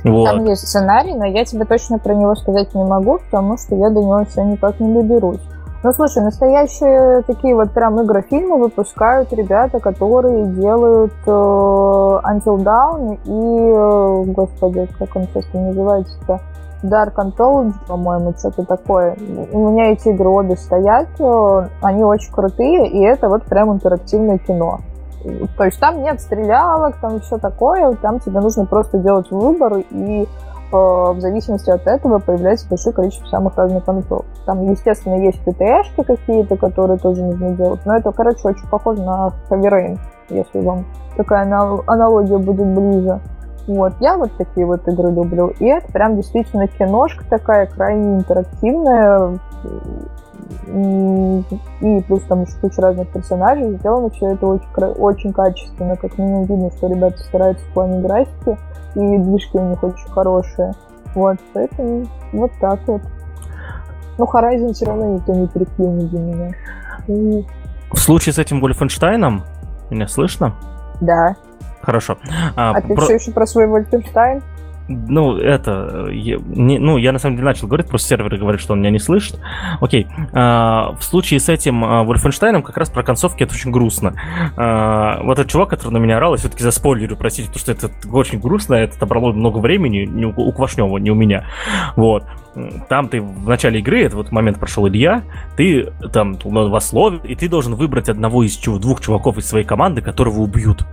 Вот. 0.05 0.31
Там 0.31 0.45
есть 0.47 0.67
сценарий, 0.67 1.15
но 1.15 1.25
я 1.27 1.45
тебе 1.45 1.65
точно 1.65 1.99
про 1.99 2.15
него 2.15 2.35
сказать 2.35 2.75
не 2.75 2.85
могу, 2.85 3.19
потому 3.19 3.57
что 3.57 3.77
я 3.77 3.91
до 3.91 4.01
него 4.01 4.25
все 4.25 4.43
никак 4.43 4.81
не 4.81 4.93
доберусь. 4.95 5.41
Ну, 5.85 5.93
слушай, 5.93 6.23
настоящие 6.23 7.23
такие 7.23 7.57
вот 7.57 7.73
прям 7.73 8.01
игрофильмы 8.01 8.57
выпускают 8.57 9.33
ребята, 9.33 9.81
которые 9.81 10.47
делают 10.47 11.13
э, 11.27 11.31
Until 11.31 12.59
Dawn 12.63 13.19
и, 13.25 13.73
э, 13.73 14.33
господи, 14.33 14.89
как 14.97 15.17
он 15.17 15.25
сейчас 15.25 15.45
называется-то, 15.53 16.41
Dark 16.85 17.15
Anthology, 17.17 17.75
по-моему, 17.89 18.33
что-то 18.39 18.65
такое. 18.65 19.17
У 19.51 19.71
меня 19.71 19.91
эти 19.91 20.09
игры 20.09 20.29
обе 20.29 20.57
стоят, 20.57 21.09
э, 21.19 21.69
они 21.81 22.05
очень 22.05 22.33
крутые, 22.33 22.89
и 22.89 23.03
это 23.05 23.29
вот 23.29 23.43
прям 23.45 23.73
интерактивное 23.73 24.39
кино. 24.39 24.79
То 25.57 25.65
есть 25.65 25.81
там 25.81 26.01
нет 26.03 26.21
стрелялок, 26.21 26.97
там 27.01 27.19
все 27.21 27.39
такое, 27.39 27.93
там 27.95 28.21
тебе 28.21 28.41
нужно 28.41 28.67
просто 28.67 28.99
делать 28.99 29.31
выбор 29.33 29.79
и 29.91 30.29
в 30.73 31.21
зависимости 31.21 31.71
от 31.71 31.87
этого 31.87 32.19
появляется 32.19 32.69
большое 32.69 32.95
количество 32.95 33.27
самых 33.27 33.57
разных 33.57 33.85
контролов. 33.85 34.27
Там, 34.47 34.71
естественно, 34.71 35.15
есть 35.23 35.41
ПТшки 35.45 36.03
какие-то, 36.03 36.57
которые 36.57 36.99
тоже 36.99 37.23
нужно 37.23 37.51
делать, 37.51 37.81
но 37.85 37.97
это, 37.97 38.11
короче, 38.13 38.49
очень 38.49 38.69
похоже 38.69 39.03
на 39.03 39.33
Heavy 39.51 39.99
если 40.31 40.61
вам 40.61 40.87
такая 41.17 41.43
аналогия 41.43 42.39
будет 42.39 42.67
ближе. 42.67 43.21
Вот, 43.67 43.93
я 44.01 44.17
вот 44.17 44.33
такие 44.37 44.67
вот 44.67 44.87
игры 44.89 45.13
люблю. 45.13 45.53
И 45.61 45.67
это 45.67 45.91
прям 45.93 46.17
действительно 46.17 46.67
киношка 46.67 47.25
такая, 47.29 47.67
крайне 47.67 48.17
интерактивная. 48.17 49.39
И 50.67 52.01
плюс 52.07 52.23
там 52.29 52.43
еще 52.43 52.53
куча 52.61 52.83
разных 52.83 53.09
персонажей. 53.09 53.77
Сделано 53.77 54.11
все 54.11 54.33
это 54.33 54.47
очень, 54.47 54.69
очень 54.77 55.33
качественно. 55.33 55.97
Как 55.97 56.19
минимум 56.19 56.45
видно, 56.45 56.71
что 56.73 56.89
ребята 56.89 57.19
стараются 57.19 57.65
в 57.67 57.73
плане 57.73 58.01
графики. 58.01 58.59
И 58.95 59.19
движки 59.19 59.57
у 59.57 59.71
них 59.71 59.83
очень 59.83 60.09
хорошие. 60.11 60.73
Вот, 61.15 61.39
поэтому 61.53 62.07
вот 62.33 62.51
так 62.61 62.81
вот. 62.87 63.03
Но 64.19 64.25
Horizon 64.25 64.73
все 64.73 64.87
равно 64.87 65.15
никто 65.15 65.33
не 65.35 65.49
переклинил 65.49 66.09
для 66.09 66.21
меня. 66.21 66.51
И... 67.09 67.47
В 67.91 67.99
случае 67.99 68.33
с 68.33 68.39
этим 68.39 68.61
Вольфенштейном 68.61 69.43
меня 69.91 70.09
слышно? 70.09 70.55
Да. 71.01 71.37
Хорошо. 71.83 72.17
А, 72.57 72.71
а 72.71 72.81
ты 72.81 72.95
про... 72.95 73.05
все 73.05 73.15
еще 73.15 73.33
про 73.33 73.47
свой 73.47 73.67
Вольфенштайн? 73.67 74.43
Ну, 74.89 75.37
это... 75.37 76.09
Я, 76.11 76.39
не, 76.39 76.79
ну, 76.79 76.97
я 76.97 77.13
на 77.13 77.19
самом 77.19 77.37
деле 77.37 77.47
начал 77.47 77.67
говорить, 77.67 77.89
просто 77.89 78.09
сервер 78.09 78.37
говорит, 78.37 78.61
что 78.61 78.73
он 78.73 78.81
меня 78.81 78.91
не 78.91 78.99
слышит. 78.99 79.39
Окей. 79.81 80.07
А, 80.33 80.95
в 80.99 81.03
случае 81.03 81.41
с 81.41 81.49
этим 81.49 81.85
а, 81.85 82.03
Вольфенштейном 82.03 82.63
как 82.63 82.77
раз 82.77 82.91
про 82.91 83.03
концовки 83.03 83.45
это 83.45 83.55
очень 83.55 83.71
грустно. 83.71 84.15
А, 84.57 85.23
вот 85.23 85.39
этот 85.39 85.51
чувак, 85.51 85.71
который 85.71 85.93
на 85.93 85.99
меня 85.99 86.17
орал, 86.17 86.33
я 86.33 86.39
все-таки 86.39 86.63
за 86.63 86.71
спойлерю, 86.71 87.17
простите, 87.17 87.49
потому 87.49 87.61
что 87.61 87.73
это 87.73 87.91
очень 88.13 88.41
грустно, 88.41 88.75
это 88.75 88.97
отобрало 88.97 89.33
много 89.33 89.59
времени, 89.59 90.05
не 90.05 90.27
у, 90.27 90.35
у 90.37 90.53
Квашнева, 90.53 90.99
не 90.99 91.11
у 91.11 91.15
меня. 91.15 91.45
Вот. 91.97 92.25
Там 92.89 93.09
ты 93.09 93.23
в 93.23 93.49
начале 93.49 93.81
игры, 93.81 94.03
это 94.03 94.17
вот 94.17 94.31
момент 94.31 94.59
прошел 94.59 94.87
Илья, 94.87 95.23
ты 95.57 95.91
там 96.13 96.37
вас 96.43 96.93
ловит, 96.93 97.25
и 97.25 97.35
ты 97.35 97.49
должен 97.49 97.75
выбрать 97.75 98.09
одного 98.09 98.43
из 98.43 98.59
двух 98.59 99.01
чуваков 99.01 99.39
из 99.39 99.47
своей 99.47 99.65
команды, 99.65 100.03
которого 100.03 100.41
убьют. 100.41 100.85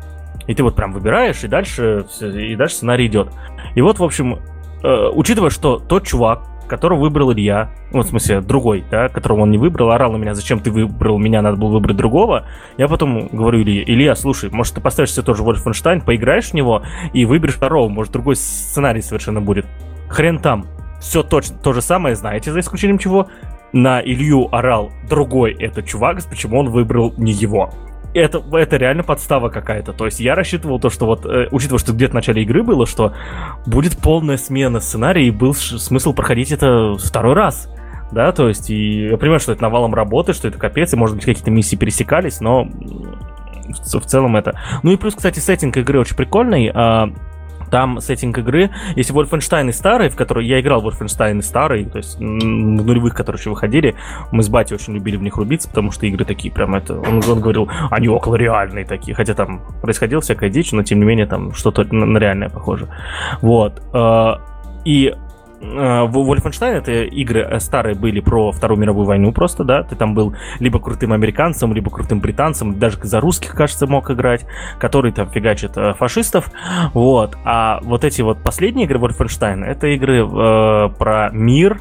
И 0.48 0.56
ты 0.56 0.64
вот 0.64 0.76
прям 0.76 0.94
выбираешь, 0.94 1.44
и 1.44 1.48
дальше, 1.48 2.06
и 2.22 2.56
дальше 2.56 2.76
сценарий 2.78 3.06
идет. 3.06 3.30
И 3.76 3.82
вот, 3.82 4.00
в 4.00 4.04
общем, 4.04 4.40
э, 4.84 5.10
учитывая, 5.14 5.50
что 5.50 5.80
тот 5.80 6.06
чувак, 6.06 6.48
которого 6.68 7.00
выбрал 7.00 7.34
Илья, 7.34 7.72
ну, 7.92 8.02
в 8.02 8.06
смысле, 8.06 8.42
другой, 8.42 8.86
да, 8.90 9.10
которого 9.10 9.42
он 9.42 9.52
не 9.52 9.58
выбрал, 9.58 9.92
орал 9.92 10.12
на 10.12 10.18
меня, 10.18 10.36
зачем 10.36 10.60
ты 10.60 10.72
выбрал 10.72 11.18
меня, 11.18 11.42
надо 11.42 11.58
было 11.58 11.72
выбрать 11.72 11.98
другого, 11.98 12.46
я 12.78 12.88
потом 12.88 13.28
говорю 13.28 13.62
Илье, 13.62 13.84
Илья, 13.84 14.16
слушай, 14.16 14.50
может, 14.52 14.76
ты 14.76 14.82
поставишь 14.82 15.14
себе 15.14 15.24
тоже 15.24 15.44
Вольфенштайн, 15.44 16.02
поиграешь 16.02 16.52
в 16.52 16.54
него 16.54 16.84
и 17.14 17.26
выберешь 17.26 17.56
второго, 17.56 17.90
может, 17.90 18.14
другой 18.14 18.36
сценарий 18.36 19.02
совершенно 19.02 19.42
будет. 19.42 19.66
Хрен 20.08 20.40
там. 20.40 20.66
Все 21.00 21.24
точно 21.24 21.58
то 21.58 21.74
же 21.74 21.82
самое, 21.82 22.16
знаете, 22.16 22.52
за 22.52 22.60
исключением 22.60 22.98
чего? 22.98 23.28
На 23.72 24.02
Илью 24.02 24.54
орал 24.54 24.92
другой 25.10 25.54
этот 25.54 25.86
чувак, 25.86 26.22
почему 26.30 26.60
он 26.60 26.70
выбрал 26.70 27.14
не 27.18 27.32
его 27.32 27.72
это, 28.14 28.44
это 28.54 28.78
реально 28.78 29.04
подстава 29.04 29.50
какая-то. 29.50 29.94
То 29.94 30.06
есть 30.06 30.20
я 30.20 30.36
рассчитывал 30.36 30.80
то, 30.80 30.90
что 30.90 31.06
вот, 31.06 31.26
э, 31.26 31.48
учитывая, 31.52 31.80
что 31.80 31.94
где-то 31.94 32.12
в 32.12 32.16
начале 32.16 32.44
игры 32.44 32.64
было, 32.64 32.86
что 32.86 33.14
будет 33.66 33.98
полная 33.98 34.38
смена 34.38 34.80
сценария, 34.80 35.28
и 35.28 35.32
был 35.32 35.54
смысл 35.54 36.14
проходить 36.14 36.52
это 36.52 36.96
второй 36.98 37.34
раз. 37.34 37.70
Да, 38.12 38.32
то 38.32 38.48
есть, 38.48 38.72
и 38.72 39.10
я 39.10 39.18
понимаю, 39.18 39.40
что 39.40 39.52
это 39.52 39.62
навалом 39.62 39.94
работы, 39.94 40.34
что 40.34 40.48
это 40.48 40.58
капец, 40.58 40.94
и, 40.94 40.96
может 40.96 41.16
быть, 41.16 41.26
какие-то 41.26 41.52
миссии 41.52 41.76
пересекались, 41.76 42.42
но 42.42 42.64
в, 42.66 44.00
в 44.00 44.06
целом 44.06 44.36
это... 44.36 44.60
Ну 44.82 44.92
и 44.92 44.98
плюс, 44.98 45.14
кстати, 45.14 45.38
сеттинг 45.40 45.78
игры 45.78 46.00
очень 46.00 46.16
прикольный. 46.16 46.72
А, 46.74 47.10
там 47.70 48.02
сеттинг 48.02 48.38
игры, 48.38 48.70
если 48.96 49.14
Wolfenstein 49.14 49.70
и 49.70 49.72
старый, 49.72 50.10
в 50.10 50.16
который 50.16 50.46
я 50.46 50.60
играл 50.60 50.84
Wolfenstein 50.86 51.40
и 51.40 51.42
старый, 51.42 51.86
то 51.86 51.98
есть 51.98 52.18
в 52.18 52.22
нулевых, 52.22 53.14
которые 53.14 53.40
еще 53.40 53.50
выходили, 53.50 53.96
мы 54.32 54.44
с 54.44 54.50
батей 54.50 54.76
очень 54.76 54.94
любили 54.94 55.18
в 55.18 55.22
них 55.22 55.38
рубиться, 55.38 55.70
потому 55.70 55.92
что 55.92 56.06
игры 56.06 56.26
такие 56.26 56.54
прям 56.54 56.76
это, 56.76 57.00
он, 57.00 57.22
он 57.28 57.40
говорил, 57.40 57.70
они 57.92 58.08
около 58.08 58.36
реальные 58.36 58.86
такие, 58.86 59.16
хотя 59.16 59.34
там 59.34 59.62
происходила 59.82 60.22
всякая 60.22 60.50
дичь, 60.50 60.72
но 60.72 60.84
тем 60.84 61.00
не 61.00 61.06
менее 61.06 61.26
там 61.26 61.54
что-то 61.54 61.84
на, 61.94 62.18
реальное 62.18 62.50
похоже. 62.50 62.88
Вот. 63.42 63.82
Э, 63.94 64.36
и 64.86 65.14
Wolfenstein 65.62 66.72
это 66.72 67.04
игры 67.04 67.42
э, 67.42 67.60
старые 67.60 67.96
были 67.96 68.20
про 68.20 68.52
Вторую 68.52 68.80
мировую 68.80 69.06
войну 69.06 69.32
просто, 69.32 69.64
да, 69.64 69.84
ты 69.84 69.96
там 69.96 70.14
был 70.14 70.36
либо 70.60 70.80
крутым 70.80 71.14
американцем, 71.14 71.74
либо 71.74 71.92
крутым 71.92 72.20
британцем, 72.20 72.80
даже 72.80 72.98
за 73.02 73.20
русских, 73.20 73.54
кажется, 73.54 73.88
мог 73.88 74.10
играть, 74.10 74.46
который 74.80 75.12
там 75.12 75.30
фигачит 75.30 75.78
э, 75.78 75.94
фашистов, 75.94 76.52
вот, 76.94 77.38
а 77.44 77.80
вот 77.84 78.04
эти 78.04 78.22
вот 78.22 78.42
последние 78.44 78.86
игры 78.86 79.00
Wolfenstein, 79.00 79.66
это 79.66 79.88
игры 79.88 80.26
э, 80.26 80.90
про 80.98 81.30
мир, 81.32 81.80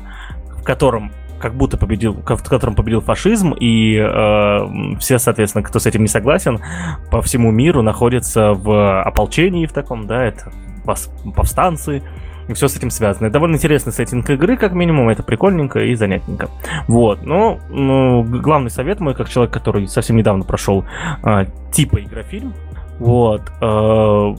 в 0.57 0.64
котором 0.64 1.12
как 1.39 1.55
будто 1.55 1.76
победил, 1.76 2.14
в 2.14 2.49
котором 2.49 2.74
победил 2.74 3.01
фашизм, 3.01 3.53
и 3.53 3.95
э, 3.97 4.99
все, 4.99 5.18
соответственно, 5.18 5.62
кто 5.62 5.79
с 5.79 5.87
этим 5.87 6.03
не 6.03 6.09
согласен, 6.09 6.61
по 7.11 7.22
всему 7.22 7.53
миру 7.53 7.83
находятся 7.83 8.55
в 8.55 9.03
ополчении 9.03 9.66
в 9.66 9.72
таком, 9.72 10.09
да, 10.09 10.24
это 10.24 10.53
повстанцы, 11.37 12.03
все 12.55 12.68
с 12.68 12.76
этим 12.76 12.90
связано. 12.90 13.26
Это 13.26 13.34
довольно 13.34 13.57
интересный 13.57 13.92
сеттинг 13.92 14.28
игры, 14.30 14.57
как 14.57 14.72
минимум, 14.72 15.09
это 15.09 15.22
прикольненько 15.22 15.80
и 15.80 15.94
занятненько. 15.94 16.49
Вот, 16.86 17.24
но 17.24 17.61
ну, 17.68 18.22
главный 18.22 18.70
совет 18.70 19.01
мой, 19.01 19.14
как 19.14 19.28
человек, 19.28 19.53
который 19.53 19.86
совсем 19.88 20.16
недавно 20.16 20.44
прошел 20.44 20.84
э, 21.24 21.46
типа 21.72 22.01
игрофильм, 22.03 22.55
вот, 22.99 23.42
э, 23.61 24.34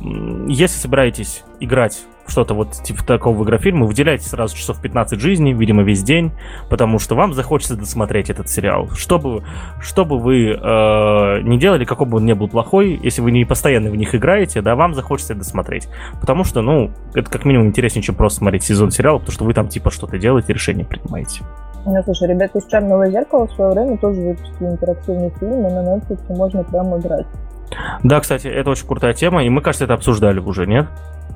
если 0.48 0.80
собираетесь 0.80 1.44
играть 1.60 2.02
что-то 2.30 2.54
вот 2.54 2.72
типа 2.84 3.04
такого 3.04 3.44
игрофильма, 3.44 3.86
выделяйте 3.86 4.28
сразу 4.28 4.56
часов 4.56 4.82
15 4.82 5.20
жизни, 5.20 5.54
видимо, 5.54 5.84
весь 5.84 6.04
день, 6.04 6.32
потому 6.70 7.00
что 7.00 7.16
вам 7.16 7.34
захочется 7.34 7.76
досмотреть 7.76 8.30
этот 8.30 8.50
сериал. 8.50 8.90
Чтобы, 8.96 9.44
чтобы 9.82 10.20
вы 10.20 10.52
э, 10.52 11.42
не 11.42 11.58
делали, 11.58 11.86
какой 11.86 12.08
бы 12.08 12.18
он 12.18 12.26
ни 12.26 12.34
был 12.34 12.48
плохой, 12.48 13.00
если 13.02 13.22
вы 13.22 13.32
не 13.32 13.46
постоянно 13.46 13.90
в 13.90 13.96
них 13.96 14.16
играете, 14.16 14.62
да, 14.62 14.76
вам 14.76 14.94
захочется 14.94 15.36
досмотреть. 15.36 15.90
Потому 16.22 16.44
что, 16.44 16.62
ну, 16.62 16.92
это 17.14 17.30
как 17.30 17.46
минимум 17.46 17.68
интереснее, 17.68 18.04
чем 18.04 18.16
просто 18.16 18.40
смотреть 18.40 18.64
сезон 18.64 18.92
сериала, 18.92 19.18
потому 19.18 19.34
что 19.34 19.46
вы 19.46 19.54
там 19.54 19.68
типа 19.68 19.92
что-то 19.92 20.18
делаете, 20.18 20.54
решение 20.54 20.86
принимаете. 20.86 21.44
Ну, 21.86 22.02
слушай, 22.04 22.28
ребята 22.28 22.60
из 22.60 22.66
«Черного 22.66 23.10
зеркала» 23.10 23.48
в 23.48 23.54
свое 23.54 23.72
время 23.72 23.98
тоже 23.98 24.20
выпустили 24.22 24.68
интерактивный 24.68 25.32
фильм, 25.40 25.66
и 25.66 25.72
на 25.72 25.96
Netflix 25.96 26.36
можно 26.36 26.64
прямо 26.64 27.00
играть. 27.00 27.26
Да, 28.04 28.20
кстати, 28.20 28.48
это 28.48 28.70
очень 28.70 28.88
крутая 28.88 29.14
тема, 29.14 29.44
и 29.44 29.50
мы, 29.50 29.62
кажется, 29.62 29.86
это 29.86 29.94
обсуждали 29.94 30.40
уже, 30.40 30.66
нет? 30.66 30.88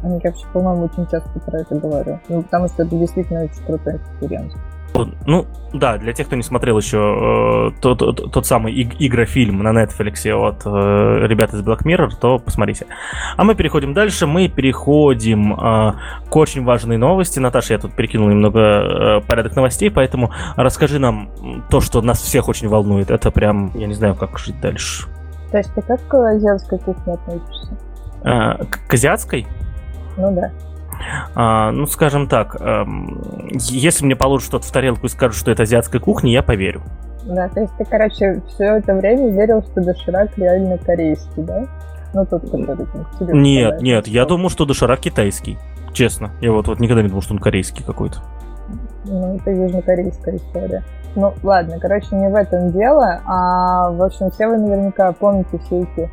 Я 0.03 0.09
вообще, 0.09 0.45
по-моему, 0.53 0.85
очень 0.85 1.07
часто 1.09 1.39
про 1.39 1.59
это 1.59 1.75
говорю. 1.75 2.19
Ну, 2.29 2.43
потому 2.43 2.67
что 2.67 2.83
это 2.83 2.95
действительно 2.95 3.43
очень 3.43 3.65
крутой 3.65 3.97
experience. 3.97 4.53
Ну, 5.25 5.47
да, 5.73 5.97
для 5.97 6.13
тех, 6.13 6.27
кто 6.27 6.35
не 6.35 6.43
смотрел 6.43 6.77
еще 6.77 7.71
э, 7.73 7.81
тот, 7.81 7.97
тот, 7.97 8.31
тот 8.31 8.45
самый 8.45 8.73
иг- 8.73 8.95
игрофильм 8.99 9.63
на 9.63 9.69
Netflix 9.69 10.29
от 10.29 10.65
э, 10.65 11.27
ребят 11.27 11.53
из 11.53 11.61
Black 11.61 11.83
Mirror, 11.83 12.09
то 12.19 12.37
посмотрите. 12.37 12.85
А 13.35 13.43
мы 13.43 13.55
переходим 13.55 13.93
дальше. 13.93 14.27
Мы 14.27 14.49
переходим 14.49 15.53
э, 15.53 15.93
к 16.29 16.35
очень 16.35 16.63
важной 16.63 16.97
новости. 16.97 17.39
Наташа, 17.39 17.73
я 17.73 17.79
тут 17.79 17.95
перекинул 17.95 18.29
немного 18.29 18.59
э, 18.59 19.21
порядок 19.21 19.55
новостей, 19.55 19.89
поэтому 19.89 20.31
расскажи 20.55 20.99
нам 20.99 21.31
то, 21.71 21.81
что 21.81 22.01
нас 22.01 22.21
всех 22.21 22.47
очень 22.47 22.67
волнует. 22.67 23.09
Это 23.09 23.31
прям, 23.31 23.71
я 23.73 23.87
не 23.87 23.95
знаю, 23.95 24.13
как 24.13 24.37
жить 24.37 24.59
дальше. 24.61 25.07
То 25.51 25.57
есть 25.57 25.73
ты 25.73 25.81
как 25.81 26.05
к 26.07 26.13
азиатской 26.13 26.77
кухне 26.77 27.13
относишься? 27.13 27.77
Э, 28.23 28.63
к 28.65 28.93
азиатской? 28.93 29.47
Ну 30.17 30.33
да. 30.35 30.51
А, 31.35 31.71
ну, 31.71 31.85
скажем 31.85 32.27
так, 32.27 32.55
эм, 32.59 33.49
если 33.51 34.05
мне 34.05 34.15
положат 34.15 34.47
что-то 34.47 34.65
в 34.65 34.71
тарелку 34.71 35.07
и 35.07 35.09
скажут, 35.09 35.37
что 35.37 35.51
это 35.51 35.63
азиатская 35.63 35.99
кухня, 35.99 36.31
я 36.31 36.43
поверю. 36.43 36.81
Да, 37.25 37.49
то 37.49 37.61
есть 37.61 37.73
ты, 37.77 37.85
короче, 37.85 38.41
все 38.49 38.77
это 38.77 38.93
время 38.95 39.31
верил, 39.31 39.63
что 39.63 39.81
доширак 39.81 40.37
реально 40.37 40.77
корейский, 40.77 41.43
да? 41.43 41.65
Ну, 42.13 42.25
тот, 42.25 42.41
который 42.43 42.85
там 42.85 43.41
Нет, 43.41 43.81
нет, 43.81 44.07
я 44.07 44.25
думал, 44.25 44.49
что 44.49 44.65
доширак 44.65 44.99
китайский. 44.99 45.57
Честно. 45.93 46.31
Я 46.41 46.51
вот, 46.51 46.67
вот 46.67 46.79
никогда 46.79 47.01
не 47.01 47.07
думал, 47.07 47.21
что 47.21 47.33
он 47.33 47.39
корейский 47.39 47.83
какой-то. 47.83 48.19
Ну, 49.05 49.35
это 49.35 49.51
южнокорейская 49.51 50.37
история. 50.37 50.83
Ну, 51.15 51.33
ладно, 51.43 51.77
короче, 51.79 52.15
не 52.15 52.27
в 52.29 52.35
этом 52.35 52.71
дело, 52.71 53.21
а, 53.25 53.91
в 53.91 54.01
общем, 54.01 54.31
все 54.31 54.47
вы 54.47 54.57
наверняка 54.57 55.11
помните 55.11 55.59
все 55.59 55.81
эти 55.81 56.09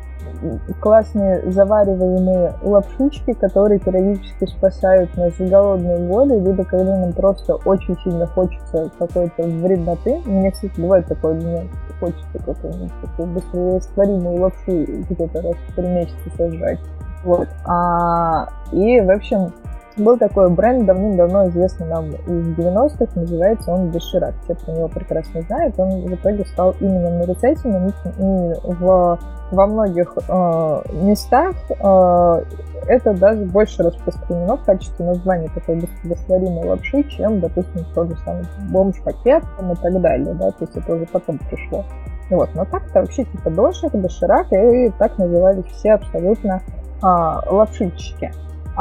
классные 0.79 1.51
завариваемые 1.51 2.53
лапшички, 2.61 3.33
которые 3.33 3.79
периодически 3.79 4.45
спасают 4.45 5.15
нас 5.17 5.35
с 5.35 5.39
голодной 5.39 6.07
воли, 6.07 6.39
либо 6.39 6.63
когда 6.63 6.97
нам 6.97 7.13
просто 7.13 7.55
очень 7.55 7.97
сильно 8.03 8.27
хочется 8.27 8.91
какой-то 8.97 9.43
вредноты. 9.43 10.21
Мне, 10.25 10.51
кстати, 10.51 10.79
бывает 10.79 11.07
такое, 11.07 11.35
мне 11.35 11.67
хочется 11.99 12.39
какую-нибудь 12.45 12.91
такую 13.01 13.27
быстрорастворимую 13.29 14.41
лапшу 14.41 14.85
где-то 15.09 15.41
раз 15.41 15.55
в 15.55 15.75
три 15.75 15.87
месяца 15.87 16.29
сожрать. 16.37 16.79
Вот. 17.23 17.47
А, 17.65 18.47
и, 18.71 18.99
в 19.01 19.11
общем, 19.11 19.53
был 20.01 20.17
такой 20.17 20.49
бренд, 20.49 20.85
давным-давно 20.85 21.49
известный 21.49 21.87
нам 21.87 22.09
из 22.09 22.57
90-х, 22.57 23.19
называется 23.19 23.71
он 23.71 23.91
Доширак. 23.91 24.33
Все 24.43 24.55
про 24.55 24.71
него 24.71 24.87
прекрасно 24.87 25.41
знают. 25.41 25.79
Он 25.79 26.01
в 26.01 26.13
итоге 26.13 26.45
стал 26.45 26.75
именно 26.79 27.19
нарицательным, 27.19 27.87
и 27.87 28.53
в, 28.63 29.19
во 29.51 29.67
многих 29.67 30.13
э, 30.27 30.81
местах 31.03 31.55
э, 31.69 32.43
это 32.87 33.13
даже 33.13 33.45
больше 33.45 33.83
распространено 33.83 34.57
в 34.57 34.63
качестве 34.63 35.05
названия 35.05 35.49
такой 35.53 35.81
растворимой 36.03 36.67
лапши, 36.67 37.03
чем, 37.03 37.39
допустим, 37.39 37.85
тот 37.93 38.09
же 38.09 38.17
самый 38.25 38.45
бомж-пакет 38.69 39.43
и 39.43 39.75
так 39.75 40.01
далее, 40.01 40.33
да, 40.33 40.51
то 40.51 40.65
есть 40.65 40.75
это 40.75 40.93
уже 40.93 41.05
потом 41.05 41.37
пришло. 41.37 41.85
Вот, 42.29 42.49
но 42.55 42.65
так-то 42.65 43.01
вообще 43.01 43.25
типа 43.25 43.49
дошик, 43.49 43.91
доширак, 43.91 44.47
и 44.53 44.89
так 44.97 45.17
назывались 45.17 45.65
все 45.65 45.93
абсолютно 45.93 46.61
а, 47.01 47.41
лапшички. 47.49 48.31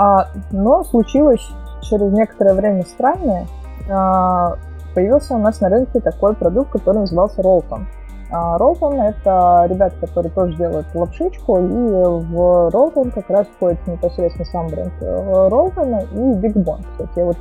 А, 0.00 0.28
но 0.50 0.82
случилось 0.82 1.46
через 1.82 2.10
некоторое 2.10 2.54
время 2.54 2.84
странное. 2.84 3.46
А, 3.90 4.56
появился 4.94 5.34
у 5.34 5.38
нас 5.38 5.60
на 5.60 5.68
рынке 5.68 6.00
такой 6.00 6.34
продукт, 6.34 6.70
который 6.70 7.00
назывался 7.00 7.42
Ролтон. 7.42 7.86
А 8.30 8.56
Ролтон— 8.56 8.94
это 8.98 9.66
ребята, 9.68 9.96
которые 10.00 10.32
тоже 10.32 10.56
делают 10.56 10.86
лапшичку, 10.94 11.58
и 11.58 11.62
в 11.62 12.70
Ролтон 12.70 13.10
как 13.10 13.28
раз 13.28 13.46
входит 13.48 13.86
непосредственно 13.86 14.46
сам 14.46 14.68
бренд 14.68 14.92
э, 15.02 15.48
Ролтона 15.48 16.02
и 16.12 16.34
Биг 16.34 16.56
Бон. 16.56 16.80
Кстати, 16.92 17.18
я 17.18 17.24
вот 17.26 17.36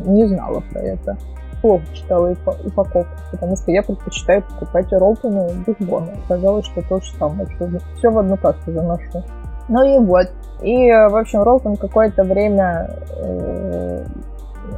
не 0.00 0.26
знала 0.26 0.62
про 0.70 0.80
это. 0.82 1.16
Плохо 1.60 1.84
читала 1.92 2.32
упаковку, 2.66 3.10
потому 3.32 3.56
что 3.56 3.72
я 3.72 3.82
предпочитаю 3.82 4.42
покупать 4.42 4.92
Ролтона 4.92 5.48
и 5.48 5.54
Биг 5.66 5.80
Бона. 5.80 6.12
Оказалось, 6.24 6.66
что 6.66 6.82
то 6.82 7.00
же 7.00 7.12
самое, 7.18 7.48
все 7.96 8.10
в 8.10 8.18
одну 8.18 8.36
кассу 8.36 8.70
заношу. 8.70 9.24
Ну 9.70 9.82
и 9.84 10.04
вот. 10.04 10.26
И, 10.62 10.90
в 10.90 11.16
общем, 11.16 11.42
Ролтон 11.42 11.76
какое-то 11.76 12.24
время 12.24 12.90
э, 13.16 14.04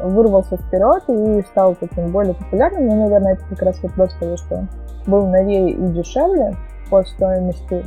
вырвался 0.05 0.59
вперед 0.59 1.03
и 1.09 1.43
стал 1.49 1.75
таким 1.75 2.13
более 2.13 2.35
популярным. 2.35 2.87
Ну, 2.87 3.05
наверное, 3.05 3.33
это 3.33 3.45
как 3.49 3.63
раз 3.63 3.83
вопрос 3.83 4.15
того, 4.21 4.37
что 4.37 4.67
был 5.07 5.27
новее 5.27 5.71
и 5.71 5.87
дешевле 5.89 6.55
по 6.91 7.03
стоимости. 7.03 7.85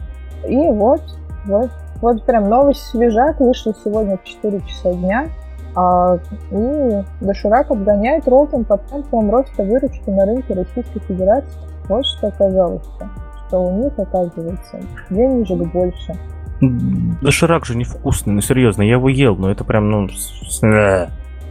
И 0.48 0.58
вот, 0.72 1.02
вот, 1.46 1.70
вот 2.02 2.26
прям 2.26 2.50
новость 2.50 2.82
свежак 2.88 3.40
вышла 3.40 3.74
сегодня 3.84 4.18
в 4.18 4.24
4 4.24 4.60
часа 4.62 4.92
дня. 4.92 5.28
А, 5.76 6.18
и 6.52 7.04
Доширак 7.22 7.70
обгоняет 7.70 8.28
Ролтон 8.28 8.66
по 8.66 8.78
темпам 8.78 9.30
роста 9.30 9.62
выручки 9.64 10.10
на 10.10 10.26
рынке 10.26 10.56
Российской 10.56 11.00
Федерации. 11.02 11.60
Вот 11.88 12.04
что 12.06 12.28
оказалось 12.28 12.82
что 13.48 13.60
у 13.60 13.72
них, 13.84 13.94
оказывается, 13.98 14.80
денежек 15.10 15.72
больше. 15.72 16.16
Доширак 16.62 17.66
же 17.66 17.78
невкусный, 17.78 18.34
ну 18.34 18.42
серьезно, 18.42 18.82
я 18.82 18.94
его 18.94 19.10
ел, 19.10 19.36
но 19.36 19.52
это 19.52 19.64
прям, 19.64 19.90
ну... 19.90 20.08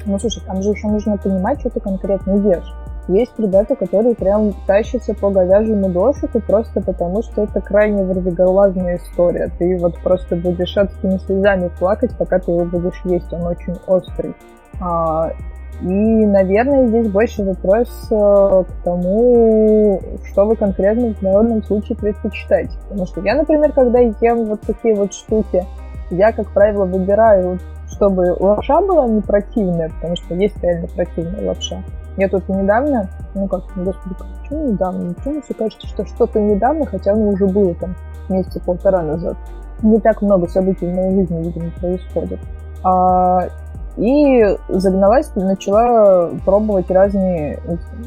Ну, 0.07 0.19
слушай, 0.19 0.43
там 0.47 0.63
же 0.63 0.71
еще 0.71 0.87
нужно 0.89 1.17
понимать, 1.17 1.61
что 1.61 1.71
ты 1.71 1.81
конкретно 1.81 2.33
ешь. 2.33 2.75
Есть 3.09 3.33
ребята, 3.39 3.77
которые 3.77 4.15
прям 4.15 4.55
тащатся 4.67 5.15
по 5.15 5.31
говяжьему 5.31 5.91
дошику 5.91 6.41
просто 6.41 6.81
потому, 6.81 7.23
что 7.23 7.43
это 7.43 7.61
крайне 7.61 8.03
вырвиголазная 8.03 8.97
история. 8.97 9.51
Ты 9.59 9.77
вот 9.79 9.99
просто 10.03 10.37
будешь 10.37 10.77
адскими 10.77 11.19
слезами 11.19 11.71
плакать, 11.79 12.17
пока 12.17 12.39
ты 12.39 12.51
его 12.51 12.65
будешь 12.65 13.01
есть. 13.05 13.31
Он 13.33 13.47
очень 13.47 13.75
острый. 13.87 14.35
А, 14.81 15.33
и, 15.81 16.27
наверное, 16.27 16.87
здесь 16.87 17.09
больше 17.09 17.43
вопрос 17.43 17.89
э, 18.11 18.15
к 18.15 18.85
тому, 18.85 20.01
что 20.25 20.47
вы 20.47 20.57
конкретно 20.57 21.15
в 21.15 21.23
народном 21.23 21.63
случае 21.65 21.97
предпочитаете. 21.99 22.73
Потому 22.89 23.07
что 23.07 23.21
я, 23.23 23.35
например, 23.35 23.73
когда 23.73 23.99
ем 23.99 24.45
вот 24.45 24.61
такие 24.63 24.95
вот 24.95 25.13
штуки, 25.13 25.65
я, 26.11 26.33
как 26.33 26.49
правило, 26.51 26.85
выбираю, 26.85 27.59
чтобы 27.91 28.37
лапша 28.39 28.81
была 28.81 29.07
не 29.09 29.21
противная, 29.21 29.91
потому 29.91 30.17
что 30.17 30.35
есть 30.35 30.63
реально 30.63 30.89
противная 30.89 31.47
лапша. 31.47 31.83
Я 32.17 32.29
тут 32.29 32.49
недавно, 32.49 33.09
ну 33.35 33.49
как, 33.49 33.65
господи, 33.75 34.15
почему 34.41 34.69
недавно? 34.69 35.15
Почему 35.15 35.43
все 35.43 35.55
кажется, 35.55 35.87
что 35.89 36.07
что-то 36.07 36.41
недавно, 36.41 36.87
хотя 36.87 37.13
оно 37.13 37.31
уже 37.31 37.47
было 37.47 37.75
там 37.75 37.97
месяца 38.29 38.61
полтора 38.61 39.03
назад. 39.03 39.37
Не 39.83 39.99
так 39.99 40.23
много 40.23 40.47
событий 40.47 40.87
в 40.87 40.95
моей 40.95 41.11
жизни, 41.11 41.43
видимо, 41.43 41.71
происходит. 41.81 42.39
А, 42.85 43.49
и 43.97 44.45
загналась 44.69 45.35
начала 45.37 46.31
пробовать 46.45 46.91
разные 46.91 47.61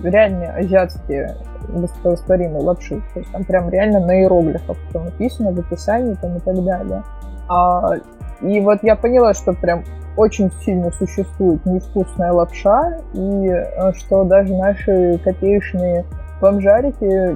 реальные 0.04 0.50
азиатские 0.50 1.36
быстрорастворимые 1.70 2.62
лапши. 2.62 3.02
То 3.14 3.20
есть 3.20 3.32
там 3.32 3.44
прям 3.44 3.70
реально 3.70 4.00
на 4.00 4.22
иероглифах 4.22 4.78
все 4.90 5.00
написано 5.00 5.52
в 5.52 5.60
описании 5.60 6.16
там 6.16 6.38
и 6.38 6.40
так 6.40 6.64
далее. 6.64 7.04
А, 7.50 7.96
и 8.42 8.60
вот 8.60 8.80
я 8.84 8.96
поняла, 8.96 9.34
что 9.34 9.54
прям 9.54 9.84
очень 10.18 10.52
сильно 10.64 10.92
существует 10.92 11.66
невкусная 11.66 12.32
лапша, 12.32 12.98
и 13.14 13.48
э, 13.48 13.94
что 13.94 14.24
даже 14.24 14.56
наши 14.56 15.20
копеечные 15.24 16.06
бомжарики 16.42 17.36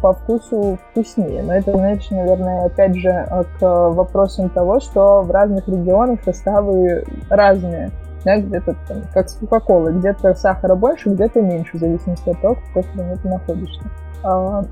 по 0.00 0.12
вкусу 0.12 0.78
вкуснее. 0.90 1.42
Но 1.42 1.54
это, 1.54 1.72
знаешь, 1.72 2.10
наверное, 2.10 2.66
опять 2.66 2.94
же, 2.96 3.08
э, 3.08 3.42
к 3.58 3.90
вопросам 3.90 4.48
того, 4.50 4.80
что 4.80 5.22
в 5.22 5.30
разных 5.30 5.68
регионах 5.68 6.22
составы 6.24 7.04
разные. 7.30 7.90
Да, 8.24 8.38
где-то 8.38 8.74
там, 8.88 9.02
как 9.12 9.28
с 9.28 9.34
Кока-Колой, 9.34 9.92
где-то 9.98 10.34
сахара 10.34 10.74
больше, 10.74 11.10
где-то 11.10 11.42
меньше, 11.42 11.76
в 11.76 11.80
зависимости 11.80 12.30
от 12.30 12.40
того, 12.40 12.54
в 12.54 12.68
какой 12.68 12.84
стране 12.84 13.16
ты 13.22 13.28
находишься. 13.28 13.82
А, 14.22 14.62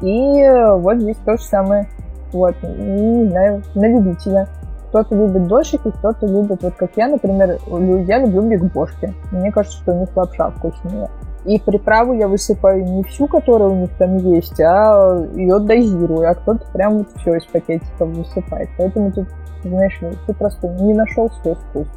и 0.00 0.48
вот 0.78 0.98
здесь 0.98 1.18
то 1.24 1.36
же 1.36 1.42
самое. 1.44 1.88
Вот, 2.32 2.54
не 2.62 3.28
знаю, 3.28 3.62
на 3.74 3.86
любителя. 3.86 4.48
Кто-то 4.88 5.14
любит 5.14 5.46
дольщики, 5.46 5.90
кто-то 5.90 6.26
любит, 6.26 6.62
вот 6.62 6.74
как 6.74 6.90
я, 6.96 7.08
например, 7.08 7.58
я 8.06 8.18
люблю 8.18 8.42
бигбошки. 8.42 9.12
Мне 9.30 9.52
кажется, 9.52 9.78
что 9.78 9.92
у 9.92 10.00
них 10.00 10.08
лапша 10.16 10.50
вкуснее. 10.50 11.08
И 11.44 11.58
приправу 11.58 12.12
я 12.14 12.28
высыпаю 12.28 12.84
не 12.84 13.02
всю, 13.04 13.26
которая 13.26 13.68
у 13.68 13.76
них 13.76 13.90
там 13.98 14.16
есть, 14.18 14.60
а 14.60 15.26
ее 15.34 15.58
дозирую, 15.58 16.30
а 16.30 16.34
кто-то 16.34 16.64
прям 16.72 16.98
вот 16.98 17.08
все 17.16 17.34
из 17.34 17.44
пакетиков 17.46 18.08
высыпает. 18.08 18.68
Поэтому 18.78 19.12
тут, 19.12 19.28
знаешь, 19.64 19.98
ты 20.26 20.34
просто 20.34 20.68
не 20.68 20.94
нашел 20.94 21.30
свой 21.42 21.56
вкус. 21.56 21.88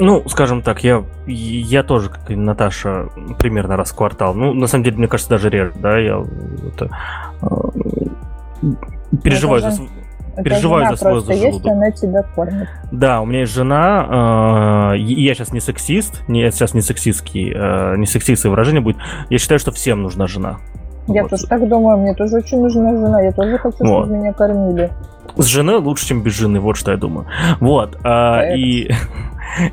Ну, 0.00 0.22
скажем 0.28 0.62
так, 0.62 0.84
я, 0.84 1.04
я 1.26 1.82
тоже, 1.82 2.08
как 2.08 2.30
и 2.30 2.36
Наташа, 2.36 3.08
примерно 3.38 3.76
раз 3.76 3.90
в 3.90 3.96
квартал. 3.96 4.32
Ну, 4.32 4.54
на 4.54 4.68
самом 4.68 4.84
деле, 4.84 4.96
мне 4.98 5.08
кажется, 5.08 5.30
даже 5.30 5.50
реже, 5.50 5.72
да, 5.74 5.98
я 5.98 6.24
это, 6.68 6.88
э, 7.42 8.66
переживаю 9.24 9.60
за, 9.60 9.72
переживаю 10.42 10.90
за 10.90 10.96
свой 10.96 11.20
за 11.20 11.32
есть, 11.32 11.66
она 11.66 11.90
тебя 11.90 12.22
кормит. 12.22 12.68
Да, 12.92 13.20
у 13.20 13.26
меня 13.26 13.40
есть 13.40 13.52
жена, 13.52 14.92
э, 14.94 14.98
я 14.98 15.34
сейчас 15.34 15.52
не 15.52 15.60
сексист, 15.60 16.22
не, 16.28 16.40
я 16.42 16.50
сейчас 16.50 16.74
не 16.74 16.82
сексистский, 16.82 17.52
э, 17.54 17.96
не 17.96 18.06
сексистское 18.06 18.50
выражение 18.50 18.80
будет. 18.80 18.96
Я 19.30 19.38
считаю, 19.38 19.58
что 19.58 19.72
всем 19.72 20.02
нужна 20.02 20.26
жена. 20.26 20.58
Я 21.06 21.22
вот. 21.22 21.30
тоже 21.30 21.46
так 21.46 21.66
думаю, 21.68 21.98
мне 21.98 22.14
тоже 22.14 22.36
очень 22.36 22.60
нужна 22.60 22.90
жена, 22.90 23.20
я 23.22 23.32
тоже 23.32 23.58
хочу, 23.58 23.78
вот. 23.80 24.04
чтобы 24.04 24.18
меня 24.18 24.32
кормили. 24.32 24.90
С 25.36 25.46
жены 25.46 25.78
лучше, 25.78 26.06
чем 26.06 26.22
без 26.22 26.34
жены, 26.34 26.60
вот 26.60 26.76
что 26.76 26.90
я 26.90 26.96
думаю. 26.96 27.26
Вот, 27.60 27.96
э, 28.04 28.56
и... 28.56 28.90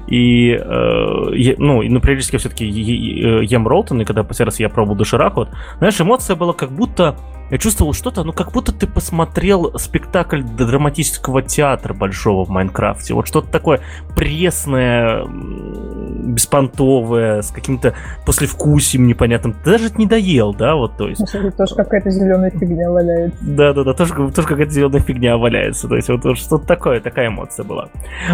И, 0.08 0.52
э, 0.52 1.56
ну, 1.58 1.82
и, 1.82 1.90
ну, 1.90 2.00
периодически 2.00 2.38
все-таки 2.38 2.66
ем 2.66 3.68
Ролтон, 3.68 4.02
и 4.02 4.06
когда 4.06 4.24
последний 4.24 4.50
раз 4.52 4.60
я 4.60 4.70
пробовал 4.70 4.98
доширак, 4.98 5.36
вот, 5.36 5.50
знаешь, 5.78 6.00
эмоция 6.00 6.36
была 6.36 6.54
как 6.54 6.72
будто 6.72 7.16
я 7.52 7.58
чувствовал 7.58 7.94
что-то, 7.94 8.24
ну 8.24 8.34
как 8.34 8.52
будто 8.52 8.72
ты 8.72 8.88
посмотрел 8.88 9.78
спектакль 9.78 10.42
драматического 10.42 11.42
театра 11.42 11.94
большого 11.94 12.46
в 12.46 12.50
Майнкрафте. 12.50 13.14
Вот 13.14 13.28
что-то 13.28 13.52
такое 13.52 13.82
пресное, 14.16 15.26
беспонтовое, 15.26 17.42
с 17.42 17.52
каким-то 17.52 17.94
послевкусием 18.26 19.08
непонятным. 19.08 19.54
Ты 19.54 19.72
даже 19.72 19.90
не 19.98 20.06
доел, 20.06 20.54
да, 20.54 20.76
вот 20.76 20.98
то 20.98 21.08
есть. 21.08 21.22
Ну, 21.34 21.52
тоже 21.52 21.76
какая-то 21.76 22.10
зеленая 22.10 22.52
фигня 22.52 22.90
валяется. 22.90 23.38
Да, 23.42 23.74
да, 23.74 23.84
да, 23.84 23.94
тоже, 23.94 24.14
тоже 24.32 24.48
какая-то 24.48 24.72
зеленая 24.72 25.02
фигня 25.02 25.38
валяется. 25.38 25.88
То 25.88 25.96
есть 25.96 26.10
вот, 26.10 26.24
вот 26.24 26.38
что-то 26.38 26.66
такое, 26.66 27.00
такая 27.00 27.28
эмоция 27.28 27.64
была. 27.64 27.90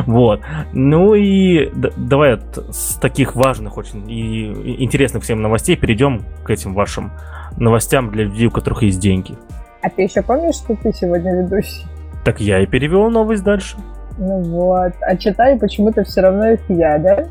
Вот. 0.06 0.42
Ну 0.74 1.16
и 1.16 1.70
да, 1.76 1.90
давай 1.98 2.36
от, 2.36 2.58
с 2.74 2.96
таких 2.96 3.36
важных 3.36 3.78
очень 3.78 4.10
и 4.10 4.84
интересных 4.84 5.24
всем 5.24 5.42
новостей 5.42 5.76
перейдем 5.76 6.24
к 6.44 6.50
этим 6.50 6.74
вашим 6.74 7.12
новостям 7.58 8.12
для 8.12 8.26
людей, 8.26 8.48
у 8.48 8.52
которых 8.52 8.84
есть 8.84 9.00
деньги. 9.00 9.38
А 9.82 9.90
ты 9.90 10.04
еще 10.04 10.22
помнишь, 10.22 10.56
что 10.56 10.76
ты 10.76 10.94
сегодня 10.94 11.42
ведущий? 11.42 11.86
Так 12.24 12.40
я 12.40 12.60
и 12.60 12.66
перевел 12.66 13.10
новость 13.10 13.44
дальше. 13.44 13.78
Ну 14.18 14.42
вот. 14.42 14.94
А 15.02 15.16
читаю 15.18 15.58
почему-то 15.60 16.04
все 16.04 16.22
равно 16.22 16.50
их 16.52 16.62
я, 16.70 16.98
да? 16.98 17.26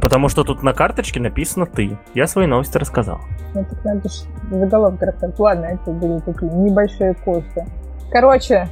Потому 0.00 0.28
что 0.28 0.44
тут 0.44 0.62
на 0.62 0.72
карточке 0.72 1.20
написано 1.20 1.66
ты. 1.66 1.98
Я 2.14 2.26
свои 2.26 2.46
новости 2.46 2.78
рассказал. 2.78 3.18
Ну 3.54 3.64
так 3.64 3.84
надо 3.84 4.08
же 4.08 4.22
заголовок 4.50 5.02
рассказать. 5.02 5.38
Ладно, 5.38 5.64
это 5.66 5.90
были 5.90 6.18
такие 6.20 6.50
небольшие 6.52 7.14
кофе. 7.14 7.66
Короче, 8.12 8.68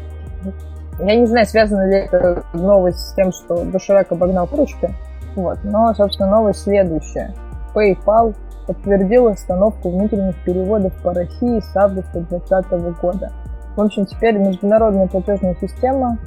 я 1.00 1.14
не 1.14 1.26
знаю, 1.26 1.46
связана 1.46 1.88
ли 1.88 1.96
эта 1.96 2.44
новость 2.52 2.98
с 2.98 3.14
тем, 3.14 3.32
что 3.32 3.64
Доширак 3.64 4.10
обогнал 4.12 4.46
кружки. 4.46 4.88
Вот. 5.36 5.58
Но, 5.62 5.94
собственно, 5.94 6.30
новость 6.30 6.62
следующая. 6.62 7.34
PayPal 7.74 8.34
подтвердил 8.68 9.28
остановку 9.28 9.88
внутренних 9.88 10.36
переводов 10.44 10.92
по 11.02 11.14
России 11.14 11.60
с 11.60 11.74
августа 11.74 12.20
2020 12.20 13.00
года. 13.00 13.32
В 13.74 13.80
общем, 13.80 14.04
теперь 14.04 14.36
международная 14.36 15.06
платежная 15.06 15.56
система 15.58 16.18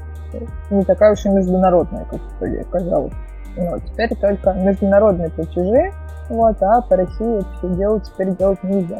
не 0.72 0.84
такая 0.84 1.14
уж 1.14 1.26
и 1.26 1.30
международная, 1.30 2.06
как 2.06 2.20
казалось. 2.72 3.14
Но 3.56 3.78
теперь 3.80 4.16
только 4.16 4.54
международные 4.54 5.30
платежи, 5.30 5.92
вот, 6.30 6.62
а 6.64 6.82
по 6.82 6.96
России 6.96 7.42
все 7.58 7.70
делать 7.76 8.04
теперь 8.06 8.36
делать 8.36 8.64
нельзя. 8.64 9.00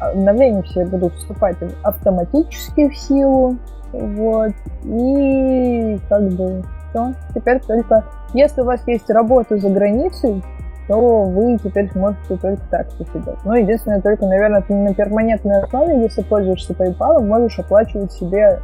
Обновления 0.00 0.62
все 0.62 0.84
будут 0.84 1.14
вступать 1.14 1.56
автоматически 1.82 2.88
в 2.88 2.96
силу, 2.96 3.56
вот, 3.92 4.52
и 4.84 6.00
как 6.08 6.22
бы 6.30 6.64
все. 6.90 7.12
Теперь 7.34 7.60
только, 7.60 8.04
если 8.32 8.62
у 8.62 8.64
вас 8.64 8.80
есть 8.86 9.10
работа 9.10 9.58
за 9.58 9.68
границей, 9.68 10.42
то 10.88 11.22
вы 11.24 11.58
теперь 11.58 11.90
сможете 11.92 12.36
только 12.36 12.62
так 12.70 12.86
делать. 12.98 13.38
Ну, 13.44 13.54
единственное, 13.54 14.00
только, 14.00 14.26
наверное, 14.26 14.62
ты 14.62 14.74
на 14.74 14.94
перманентной 14.94 15.62
основе, 15.62 16.02
если 16.02 16.22
пользуешься 16.22 16.72
PayPal, 16.72 17.24
можешь 17.24 17.58
оплачивать 17.58 18.12
себе 18.12 18.60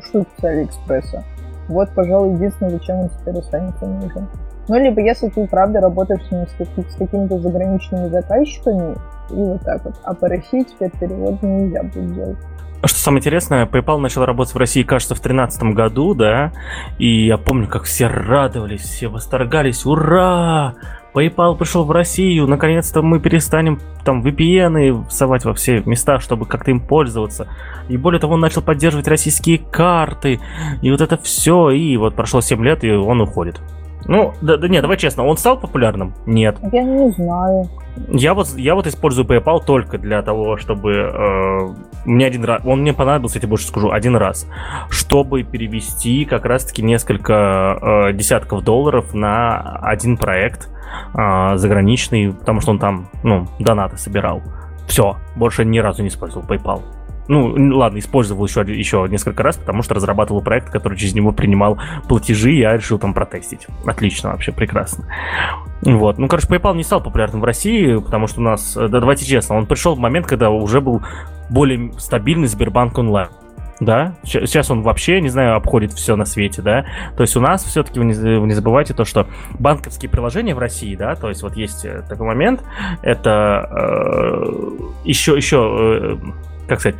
штуки 0.00 0.28
с 0.40 0.44
Алиэкспресса. 0.44 1.22
Вот, 1.68 1.88
пожалуй, 1.94 2.34
единственное, 2.34 2.72
зачем 2.72 3.00
он 3.00 3.08
теперь 3.08 3.38
останется 3.38 3.86
нужен. 3.86 4.28
Ну, 4.68 4.76
либо 4.76 5.00
если 5.00 5.28
ты, 5.28 5.46
правда, 5.46 5.80
работаешь 5.80 6.22
с, 6.30 6.92
с 6.92 6.96
какими-то 6.96 7.38
заграничными 7.38 8.08
заказчиками, 8.08 8.96
и 9.30 9.34
вот 9.34 9.62
так 9.62 9.84
вот. 9.84 9.94
А 10.02 10.14
по 10.14 10.28
России 10.28 10.62
теперь 10.62 10.90
перевод 10.98 11.42
нельзя 11.42 11.82
будет 11.82 12.14
делать. 12.14 12.38
Что 12.86 12.98
самое 12.98 13.20
интересное, 13.20 13.64
PayPal 13.64 13.98
начал 13.98 14.26
работать 14.26 14.54
в 14.54 14.58
России, 14.58 14.82
кажется, 14.82 15.14
в 15.14 15.22
2013 15.22 15.62
году, 15.74 16.14
да, 16.14 16.52
и 16.98 17.26
я 17.26 17.38
помню, 17.38 17.66
как 17.66 17.84
все 17.84 18.08
радовались, 18.08 18.82
все 18.82 19.08
восторгались, 19.08 19.86
ура! 19.86 20.74
PayPal 21.14 21.56
пришел 21.56 21.84
в 21.84 21.90
Россию, 21.92 22.46
наконец-то 22.46 23.00
мы 23.00 23.20
перестанем 23.20 23.80
там 24.04 24.20
VPN 24.20 25.08
всовать 25.08 25.44
во 25.44 25.54
все 25.54 25.80
места, 25.86 26.18
чтобы 26.18 26.44
как-то 26.44 26.72
им 26.72 26.80
пользоваться. 26.80 27.46
И 27.88 27.96
более 27.96 28.20
того, 28.20 28.34
он 28.34 28.40
начал 28.40 28.60
поддерживать 28.60 29.08
российские 29.08 29.58
карты, 29.58 30.40
и 30.82 30.90
вот 30.90 31.00
это 31.00 31.16
все, 31.16 31.70
и 31.70 31.96
вот 31.96 32.14
прошло 32.14 32.40
7 32.40 32.62
лет, 32.64 32.84
и 32.84 32.90
он 32.90 33.20
уходит. 33.20 33.60
Ну, 34.06 34.34
да, 34.40 34.56
да 34.56 34.68
нет, 34.68 34.82
давай 34.82 34.96
честно, 34.96 35.24
он 35.24 35.36
стал 35.36 35.58
популярным? 35.58 36.14
Нет. 36.26 36.56
Я 36.72 36.82
не 36.82 37.10
знаю. 37.12 37.68
Я 38.08 38.34
вот, 38.34 38.48
я 38.56 38.74
вот 38.74 38.86
использую 38.86 39.26
PayPal 39.26 39.64
только 39.64 39.98
для 39.98 40.20
того, 40.22 40.56
чтобы 40.56 40.92
э, 40.92 41.74
мне 42.04 42.26
один 42.26 42.44
раз, 42.44 42.62
он 42.64 42.80
мне 42.80 42.92
понадобился, 42.92 43.36
я 43.36 43.42
тебе 43.42 43.50
больше 43.50 43.68
скажу, 43.68 43.90
один 43.90 44.16
раз, 44.16 44.48
чтобы 44.90 45.44
перевести 45.44 46.24
как 46.24 46.44
раз-таки 46.44 46.82
несколько 46.82 47.78
э, 47.80 48.12
десятков 48.12 48.64
долларов 48.64 49.14
на 49.14 49.78
один 49.82 50.16
проект 50.16 50.68
э, 51.14 51.56
заграничный, 51.56 52.32
потому 52.32 52.60
что 52.60 52.72
он 52.72 52.78
там, 52.78 53.08
ну, 53.22 53.46
донаты 53.60 53.96
собирал. 53.96 54.42
Все, 54.88 55.16
больше 55.36 55.64
ни 55.64 55.78
разу 55.78 56.02
не 56.02 56.08
использовал 56.08 56.46
PayPal. 56.46 56.82
Ну, 57.26 57.76
ладно, 57.76 57.98
использовал 57.98 58.44
еще, 58.44 58.60
еще 58.60 59.06
несколько 59.08 59.42
раз, 59.42 59.56
потому 59.56 59.82
что 59.82 59.94
разрабатывал 59.94 60.42
проект, 60.42 60.70
который 60.70 60.98
через 60.98 61.14
него 61.14 61.32
принимал 61.32 61.78
платежи, 62.08 62.52
я 62.52 62.76
решил 62.76 62.98
там 62.98 63.14
протестить. 63.14 63.66
Отлично, 63.86 64.30
вообще 64.30 64.52
прекрасно. 64.52 65.06
Вот. 65.82 66.18
Ну, 66.18 66.28
короче, 66.28 66.48
PayPal 66.48 66.76
не 66.76 66.82
стал 66.82 67.02
популярным 67.02 67.40
в 67.40 67.44
России, 67.44 67.96
потому 67.98 68.26
что 68.26 68.40
у 68.40 68.44
нас, 68.44 68.74
да, 68.74 68.88
давайте 68.88 69.24
честно, 69.24 69.56
он 69.56 69.66
пришел 69.66 69.94
в 69.94 69.98
момент, 69.98 70.26
когда 70.26 70.50
уже 70.50 70.80
был 70.80 71.02
более 71.50 71.92
стабильный 71.98 72.48
Сбербанк 72.48 72.98
онлайн. 72.98 73.28
Да, 73.80 74.14
сейчас 74.22 74.70
он 74.70 74.82
вообще, 74.82 75.20
не 75.20 75.28
знаю, 75.28 75.56
обходит 75.56 75.92
все 75.92 76.14
на 76.14 76.24
свете, 76.26 76.62
да. 76.62 76.86
То 77.16 77.22
есть 77.22 77.36
у 77.36 77.40
нас 77.40 77.64
все-таки 77.64 77.98
не, 77.98 78.14
вы 78.14 78.46
не 78.46 78.54
забывайте 78.54 78.94
то, 78.94 79.04
что 79.04 79.26
банковские 79.58 80.08
приложения 80.08 80.54
в 80.54 80.58
России, 80.60 80.94
да, 80.94 81.16
то 81.16 81.28
есть 81.28 81.42
вот 81.42 81.56
есть 81.56 81.84
э, 81.84 82.02
такой 82.08 82.26
момент, 82.28 82.62
это 83.02 83.68
э, 83.68 84.70
еще, 85.04 85.36
еще 85.36 86.16
э, 86.16 86.16
как 86.66 86.80
сказать, 86.80 86.98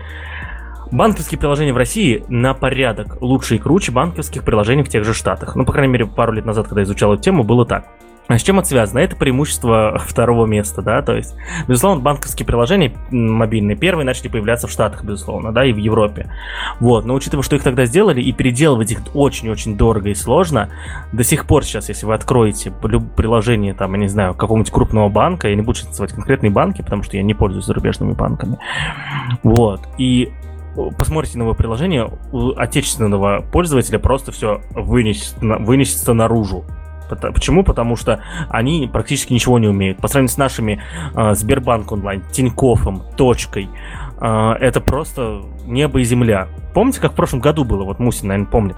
банковские 0.91 1.39
приложения 1.39 1.73
в 1.73 1.77
России 1.77 2.25
на 2.29 2.55
порядок 2.55 3.21
лучше 3.21 3.57
и 3.57 3.59
круче 3.59 3.93
банковских 3.93 4.45
приложений 4.45 4.85
в 4.85 4.89
тех 4.89 5.05
же 5.05 5.15
штатах. 5.15 5.57
Ну, 5.57 5.65
по 5.65 5.73
крайней 5.73 5.93
мере, 5.93 6.07
пару 6.07 6.33
лет 6.33 6.45
назад, 6.45 6.69
когда 6.69 6.83
изучал 6.83 7.15
эту 7.15 7.23
тему, 7.23 7.43
было 7.43 7.67
так. 7.67 7.87
А 8.27 8.39
с 8.39 8.43
чем 8.43 8.59
это 8.59 8.69
связано? 8.69 9.01
Это 9.01 9.17
преимущество 9.17 10.01
второго 10.07 10.47
места, 10.47 10.81
да, 10.81 11.03
то 11.03 11.15
есть, 11.15 11.35
безусловно, 11.69 12.03
банковские 12.03 12.47
приложения 12.47 12.95
мобильные 13.11 13.77
первые 13.77 14.07
начали 14.07 14.29
появляться 14.29 14.67
в 14.67 14.71
Штатах, 14.71 15.05
безусловно, 15.05 15.53
да, 15.53 15.65
и 15.65 15.73
в 15.73 15.77
Европе. 15.77 16.31
Вот, 16.81 17.05
но 17.05 17.15
учитывая, 17.15 17.43
что 17.43 17.57
их 17.57 17.63
тогда 17.63 17.85
сделали, 17.85 18.23
и 18.23 18.33
переделывать 18.33 18.93
их 18.93 19.01
очень-очень 19.15 19.77
дорого 19.77 20.09
и 20.09 20.15
сложно, 20.15 20.71
до 21.13 21.23
сих 21.23 21.47
пор 21.47 21.65
сейчас, 21.65 21.89
если 21.91 22.07
вы 22.07 22.15
откроете 22.15 22.71
приложение, 22.71 23.75
там, 23.75 23.93
я 23.93 24.01
не 24.01 24.09
знаю, 24.09 24.35
какого-нибудь 24.35 24.73
крупного 24.73 25.09
банка, 25.11 25.49
я 25.49 25.55
не 25.55 25.63
буду 25.63 25.81
называть 25.87 26.13
конкретные 26.13 26.51
банки, 26.51 26.81
потому 26.81 27.03
что 27.03 27.17
я 27.17 27.23
не 27.23 27.35
пользуюсь 27.35 27.67
зарубежными 27.67 28.13
банками, 28.13 28.59
вот, 29.43 29.81
и 29.99 30.33
посмотрите 30.97 31.39
новое 31.39 31.55
приложение, 31.55 32.11
у 32.33 32.51
отечественного 32.57 33.45
пользователя 33.53 33.99
просто 33.99 34.33
все 34.33 34.63
вынесется, 34.71 35.37
вынесется 35.41 36.15
наружу. 36.15 36.65
Почему? 37.09 37.65
Потому 37.65 37.97
что 37.97 38.23
они 38.49 38.89
практически 38.93 39.33
ничего 39.33 39.59
не 39.59 39.69
умеют. 39.69 39.99
По 39.99 40.09
сравнению 40.09 40.35
с 40.35 40.37
нашими 40.37 40.83
э, 41.15 41.35
Сбербанк 41.35 41.93
онлайн, 41.93 42.23
Тинькофом, 42.31 43.03
Точкой, 43.17 43.69
э, 44.21 44.53
это 44.61 44.81
просто 44.81 45.43
небо 45.65 46.01
и 46.01 46.05
земля. 46.05 46.49
Помните, 46.75 47.01
как 47.01 47.13
в 47.13 47.15
прошлом 47.15 47.41
году 47.41 47.65
было? 47.65 47.85
Вот 47.85 47.99
Мусин, 47.99 48.29
наверное, 48.29 48.51
помнит. 48.51 48.77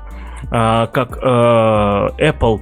Э, 0.51 0.87
как 0.93 1.19
э, 1.19 1.21
Apple 1.21 2.61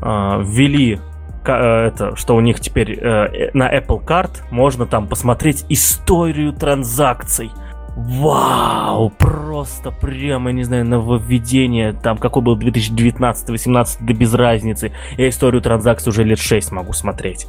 э, 0.00 0.42
ввели 0.44 1.00
это, 1.48 2.16
что 2.16 2.34
у 2.34 2.40
них 2.40 2.58
теперь 2.58 2.98
э, 2.98 3.50
на 3.54 3.72
Apple 3.72 4.04
Card 4.04 4.42
можно 4.50 4.84
там 4.84 5.06
посмотреть 5.06 5.64
историю 5.68 6.52
транзакций. 6.52 7.52
Вау, 7.96 9.08
просто 9.08 9.90
прямо, 9.90 10.52
не 10.52 10.64
знаю, 10.64 10.84
нововведение, 10.84 11.94
там 11.94 12.18
какой 12.18 12.42
был 12.42 12.58
2019-18, 12.58 13.96
да 14.00 14.12
без 14.12 14.34
разницы. 14.34 14.92
Я 15.16 15.30
историю 15.30 15.62
транзакций 15.62 16.10
уже 16.10 16.22
лет 16.22 16.38
6 16.38 16.72
могу 16.72 16.92
смотреть. 16.92 17.46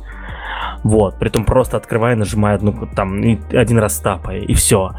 Вот, 0.83 1.19
при 1.19 1.27
этом 1.27 1.43
просто 1.43 1.75
открывая, 1.75 2.15
нажимая 2.15 2.55
одну, 2.55 2.87
там, 2.95 3.21
один 3.51 3.77
раз 3.77 3.99
тапая, 3.99 4.39
и 4.39 4.53
все. 4.53 4.91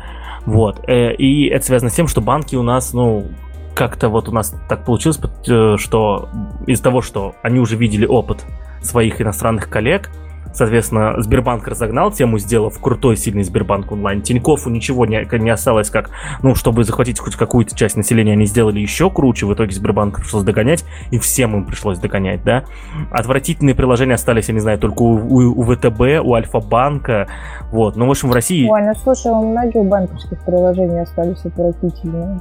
Вот, 0.44 0.86
э, 0.86 1.14
и 1.14 1.46
это 1.46 1.64
связано 1.64 1.90
с 1.90 1.94
тем, 1.94 2.08
что 2.08 2.20
банки 2.20 2.54
у 2.54 2.62
нас, 2.62 2.92
ну, 2.92 3.26
как-то 3.74 4.10
вот 4.10 4.28
у 4.28 4.32
нас 4.32 4.54
так 4.68 4.84
получилось, 4.84 5.18
э, 5.48 5.76
что 5.78 6.28
из-за 6.66 6.82
того, 6.82 7.00
что 7.00 7.36
они 7.42 7.58
уже 7.58 7.76
видели 7.76 8.04
опыт 8.04 8.44
своих 8.82 9.22
иностранных 9.22 9.70
коллег, 9.70 10.10
Соответственно, 10.52 11.14
Сбербанк 11.18 11.66
разогнал 11.68 12.10
тему, 12.10 12.38
сделав 12.38 12.80
крутой, 12.80 13.16
сильный 13.16 13.42
Сбербанк 13.42 13.92
онлайн. 13.92 14.22
Тинькову 14.22 14.70
ничего 14.70 15.06
не, 15.06 15.26
не 15.38 15.50
осталось, 15.50 15.90
как, 15.90 16.10
ну, 16.42 16.54
чтобы 16.54 16.84
захватить 16.84 17.18
хоть 17.18 17.36
какую-то 17.36 17.76
часть 17.76 17.96
населения, 17.96 18.32
они 18.32 18.46
сделали 18.46 18.80
еще 18.80 19.10
круче. 19.10 19.46
В 19.46 19.54
итоге 19.54 19.72
Сбербанк 19.72 20.16
пришлось 20.16 20.44
догонять, 20.44 20.84
и 21.10 21.18
всем 21.18 21.56
им 21.56 21.64
пришлось 21.64 21.98
догонять, 21.98 22.42
да. 22.44 22.64
Отвратительные 23.10 23.74
приложения 23.74 24.14
остались, 24.14 24.48
я 24.48 24.54
не 24.54 24.60
знаю, 24.60 24.78
только 24.78 25.02
у, 25.02 25.14
у, 25.16 25.60
у 25.60 25.62
ВТБ, 25.62 26.24
у 26.24 26.34
Альфа-банка, 26.34 27.28
вот. 27.70 27.96
Но, 27.96 28.06
в 28.06 28.10
общем, 28.10 28.30
в 28.30 28.32
России... 28.32 28.68
Ой, 28.68 28.82
ну, 28.82 28.94
слушай, 29.02 29.30
у 29.30 29.50
многих 29.50 29.84
банковских 29.84 30.38
приложений 30.44 31.02
остались 31.02 31.44
отвратительные. 31.44 32.40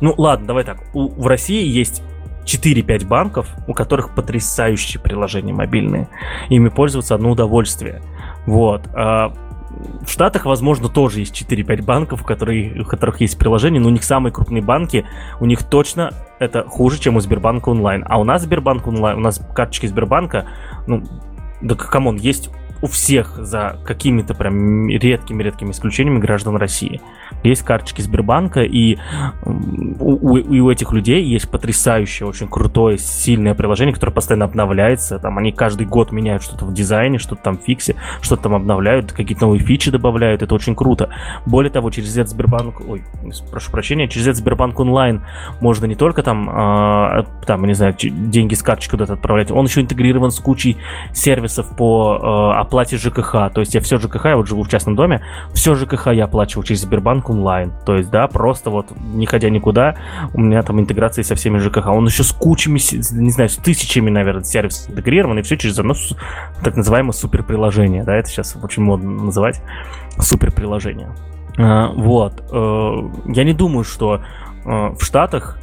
Ну, 0.00 0.14
ладно, 0.16 0.46
давай 0.46 0.64
так. 0.64 0.78
У, 0.94 1.08
в 1.08 1.26
России 1.26 1.66
есть 1.66 2.02
4-5 2.44 3.06
банков, 3.06 3.48
у 3.66 3.74
которых 3.74 4.14
потрясающие 4.14 5.00
приложения 5.00 5.52
мобильные. 5.52 6.08
Ими 6.48 6.68
пользоваться 6.68 7.14
одно 7.14 7.30
удовольствие. 7.30 8.02
Вот. 8.46 8.88
А 8.94 9.32
в 10.04 10.10
Штатах, 10.10 10.44
возможно, 10.44 10.88
тоже 10.88 11.20
есть 11.20 11.40
4-5 11.40 11.82
банков, 11.82 12.22
у 12.22 12.24
которых, 12.24 12.76
у 12.80 12.84
которых 12.84 13.20
есть 13.20 13.38
приложения, 13.38 13.80
но 13.80 13.88
у 13.88 13.92
них 13.92 14.04
самые 14.04 14.32
крупные 14.32 14.62
банки, 14.62 15.06
у 15.40 15.46
них 15.46 15.62
точно 15.62 16.12
это 16.38 16.64
хуже, 16.64 17.00
чем 17.00 17.16
у 17.16 17.20
Сбербанка 17.20 17.70
онлайн. 17.70 18.04
А 18.08 18.20
у 18.20 18.24
нас 18.24 18.42
Сбербанк 18.42 18.86
онлайн, 18.86 19.18
у 19.18 19.20
нас 19.20 19.40
карточки 19.54 19.86
Сбербанка, 19.86 20.46
ну, 20.86 21.02
да 21.62 21.74
come 21.74 21.98
on, 21.98 22.16
есть 22.16 22.50
у 22.82 22.88
всех 22.88 23.36
за 23.36 23.78
какими-то 23.84 24.34
прям 24.34 24.88
редкими-редкими 24.88 25.70
исключениями 25.70 26.18
граждан 26.18 26.56
России. 26.56 27.00
Есть 27.44 27.62
карточки 27.62 28.02
Сбербанка, 28.02 28.62
и 28.62 28.98
у, 29.44 30.12
у, 30.12 30.34
у 30.34 30.70
этих 30.70 30.92
людей 30.92 31.24
есть 31.24 31.48
потрясающее, 31.48 32.28
очень 32.28 32.48
крутое, 32.48 32.98
сильное 32.98 33.54
приложение, 33.54 33.94
которое 33.94 34.12
постоянно 34.12 34.44
обновляется. 34.44 35.18
Там 35.18 35.38
они 35.38 35.52
каждый 35.52 35.86
год 35.86 36.12
меняют 36.12 36.42
что-то 36.42 36.64
в 36.64 36.74
дизайне, 36.74 37.18
что-то 37.18 37.42
там 37.42 37.58
фиксят, 37.58 37.94
что-то 38.20 38.42
там 38.42 38.54
обновляют, 38.54 39.12
какие-то 39.12 39.42
новые 39.46 39.60
фичи 39.60 39.90
добавляют. 39.90 40.42
Это 40.42 40.54
очень 40.54 40.74
круто. 40.74 41.10
Более 41.46 41.70
того, 41.70 41.90
через 41.90 42.16
этот 42.16 42.30
Сбербанк, 42.30 42.80
ой, 42.86 43.02
прошу 43.50 43.70
прощения, 43.70 44.08
через 44.08 44.26
этот 44.26 44.38
Сбербанк 44.38 44.78
онлайн 44.80 45.22
можно 45.60 45.86
не 45.86 45.94
только 45.94 46.22
там, 46.24 46.50
э, 46.50 47.24
там, 47.46 47.64
не 47.64 47.74
знаю, 47.74 47.94
деньги 48.00 48.54
с 48.54 48.62
карточки 48.62 48.90
куда-то 48.90 49.12
отправлять, 49.14 49.50
он 49.52 49.66
еще 49.66 49.80
интегрирован 49.80 50.32
с 50.32 50.40
кучей 50.40 50.76
сервисов 51.12 51.76
по 51.76 52.52
э, 52.56 52.60
оплате 52.72 52.96
ЖКХ. 52.96 53.52
То 53.52 53.60
есть 53.60 53.74
я 53.74 53.80
все 53.80 53.98
ЖКХ, 53.98 54.24
я 54.24 54.36
вот 54.36 54.48
живу 54.48 54.62
в 54.62 54.68
частном 54.68 54.96
доме, 54.96 55.20
все 55.52 55.74
ЖКХ 55.74 56.08
я 56.08 56.24
оплачиваю 56.24 56.64
через 56.64 56.80
Сбербанк 56.82 57.28
онлайн. 57.28 57.72
То 57.84 57.96
есть, 57.96 58.10
да, 58.10 58.26
просто 58.28 58.70
вот 58.70 58.86
не 58.98 59.26
ходя 59.26 59.50
никуда, 59.50 59.96
у 60.32 60.40
меня 60.40 60.62
там 60.62 60.80
интеграция 60.80 61.22
со 61.22 61.34
всеми 61.34 61.58
ЖКХ. 61.58 61.88
Он 61.88 62.06
еще 62.06 62.22
с 62.22 62.32
кучами, 62.32 62.80
не 63.12 63.30
знаю, 63.30 63.50
с 63.50 63.56
тысячами, 63.56 64.08
наверное, 64.08 64.44
сервисов 64.44 64.90
интегрирован, 64.90 65.38
и 65.38 65.42
все 65.42 65.56
через 65.56 65.78
одно 65.78 65.94
так 66.64 66.76
называемое 66.76 67.12
суперприложение. 67.12 68.04
Да, 68.04 68.16
это 68.16 68.28
сейчас 68.28 68.56
очень 68.60 68.82
модно 68.82 69.24
называть 69.24 69.60
суперприложение. 70.18 71.10
А, 71.58 71.88
вот. 71.88 72.42
Э, 72.50 73.32
я 73.32 73.44
не 73.44 73.52
думаю, 73.52 73.84
что 73.84 74.22
э, 74.64 74.68
в 74.68 75.02
Штатах 75.02 75.58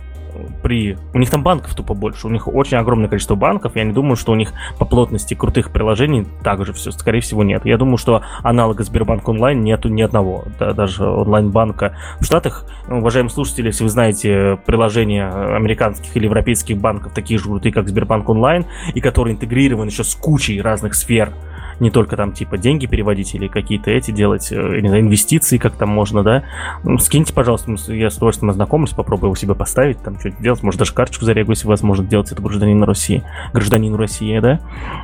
при... 0.64 0.98
У 1.14 1.20
них 1.20 1.30
там 1.30 1.44
банков 1.44 1.74
тупо 1.76 1.94
больше, 1.94 2.28
у 2.28 2.30
них 2.30 2.48
очень 2.48 2.78
огромное 2.78 3.10
количество 3.10 3.36
банков, 3.36 3.76
я 3.76 3.84
не 3.84 3.94
думаю, 3.94 4.16
что 4.16 4.32
у 4.32 4.36
них 4.36 4.54
по 4.78 4.86
плотности 4.86 5.34
крутых 5.34 5.72
приложений 5.72 6.28
также 6.44 6.74
все, 6.74 6.92
скорее 6.92 7.22
всего, 7.22 7.44
нет. 7.44 7.66
Я 7.66 7.78
думаю, 7.78 7.98
что 7.98 8.22
аналога 8.44 8.84
Сбербанк 8.84 9.28
онлайн 9.28 9.62
нету 9.62 9.90
ни 9.90 10.02
одного, 10.02 10.46
да, 10.60 10.74
даже 10.74 11.06
онлайн-банка. 11.06 11.98
В 12.20 12.24
Штатах, 12.24 12.66
уважаемые 12.88 13.32
слушатели, 13.32 13.68
если 13.68 13.84
вы 13.84 13.90
знаете 13.90 14.60
приложения 14.66 15.30
американских 15.30 16.16
или 16.16 16.26
европейских 16.26 16.78
банков, 16.78 17.14
такие 17.14 17.40
же 17.40 17.46
крутые, 17.46 17.74
как 17.74 17.88
Сбербанк 17.88 18.30
онлайн, 18.30 18.66
и 18.94 19.02
которые 19.02 19.36
интегрированы 19.36 19.90
еще 19.90 20.04
с 20.04 20.16
кучей 20.16 20.62
разных 20.62 20.96
сфер, 20.96 21.34
не 21.80 21.92
только 21.92 22.18
там 22.18 22.34
типа 22.34 22.58
деньги 22.58 22.86
переводить 22.86 23.34
или 23.36 23.48
какие-то 23.48 23.92
эти 23.92 24.12
делать, 24.12 24.52
э, 24.52 24.80
не 24.82 24.88
знаю, 24.88 25.04
инвестиции, 25.04 25.58
как 25.58 25.74
там 25.74 25.90
можно, 25.90 26.24
да. 26.24 26.44
Ну, 26.84 26.98
скиньте, 26.98 27.34
пожалуйста, 27.34 27.72
я 27.94 28.10
с 28.10 28.18
удовольствием 28.18 28.50
ознакомлюсь, 28.50 28.92
попробую 28.92 29.30
его 29.30 29.36
себе 29.36 29.56
поставить, 29.56 30.02
там 30.02 30.20
что-то 30.20 30.42
делать, 30.42 30.64
может 30.64 30.80
даже 30.80 30.94
карточку 30.94 31.26
зарегу, 31.26 31.52
если 31.52 31.68
возможно 31.68 32.06
делать 32.06 32.32
это 32.32 32.42
гражданин 32.42 32.84
России, 32.84 33.24
гражданин 33.54 33.96
России, 33.96 34.40
да. 34.40 34.60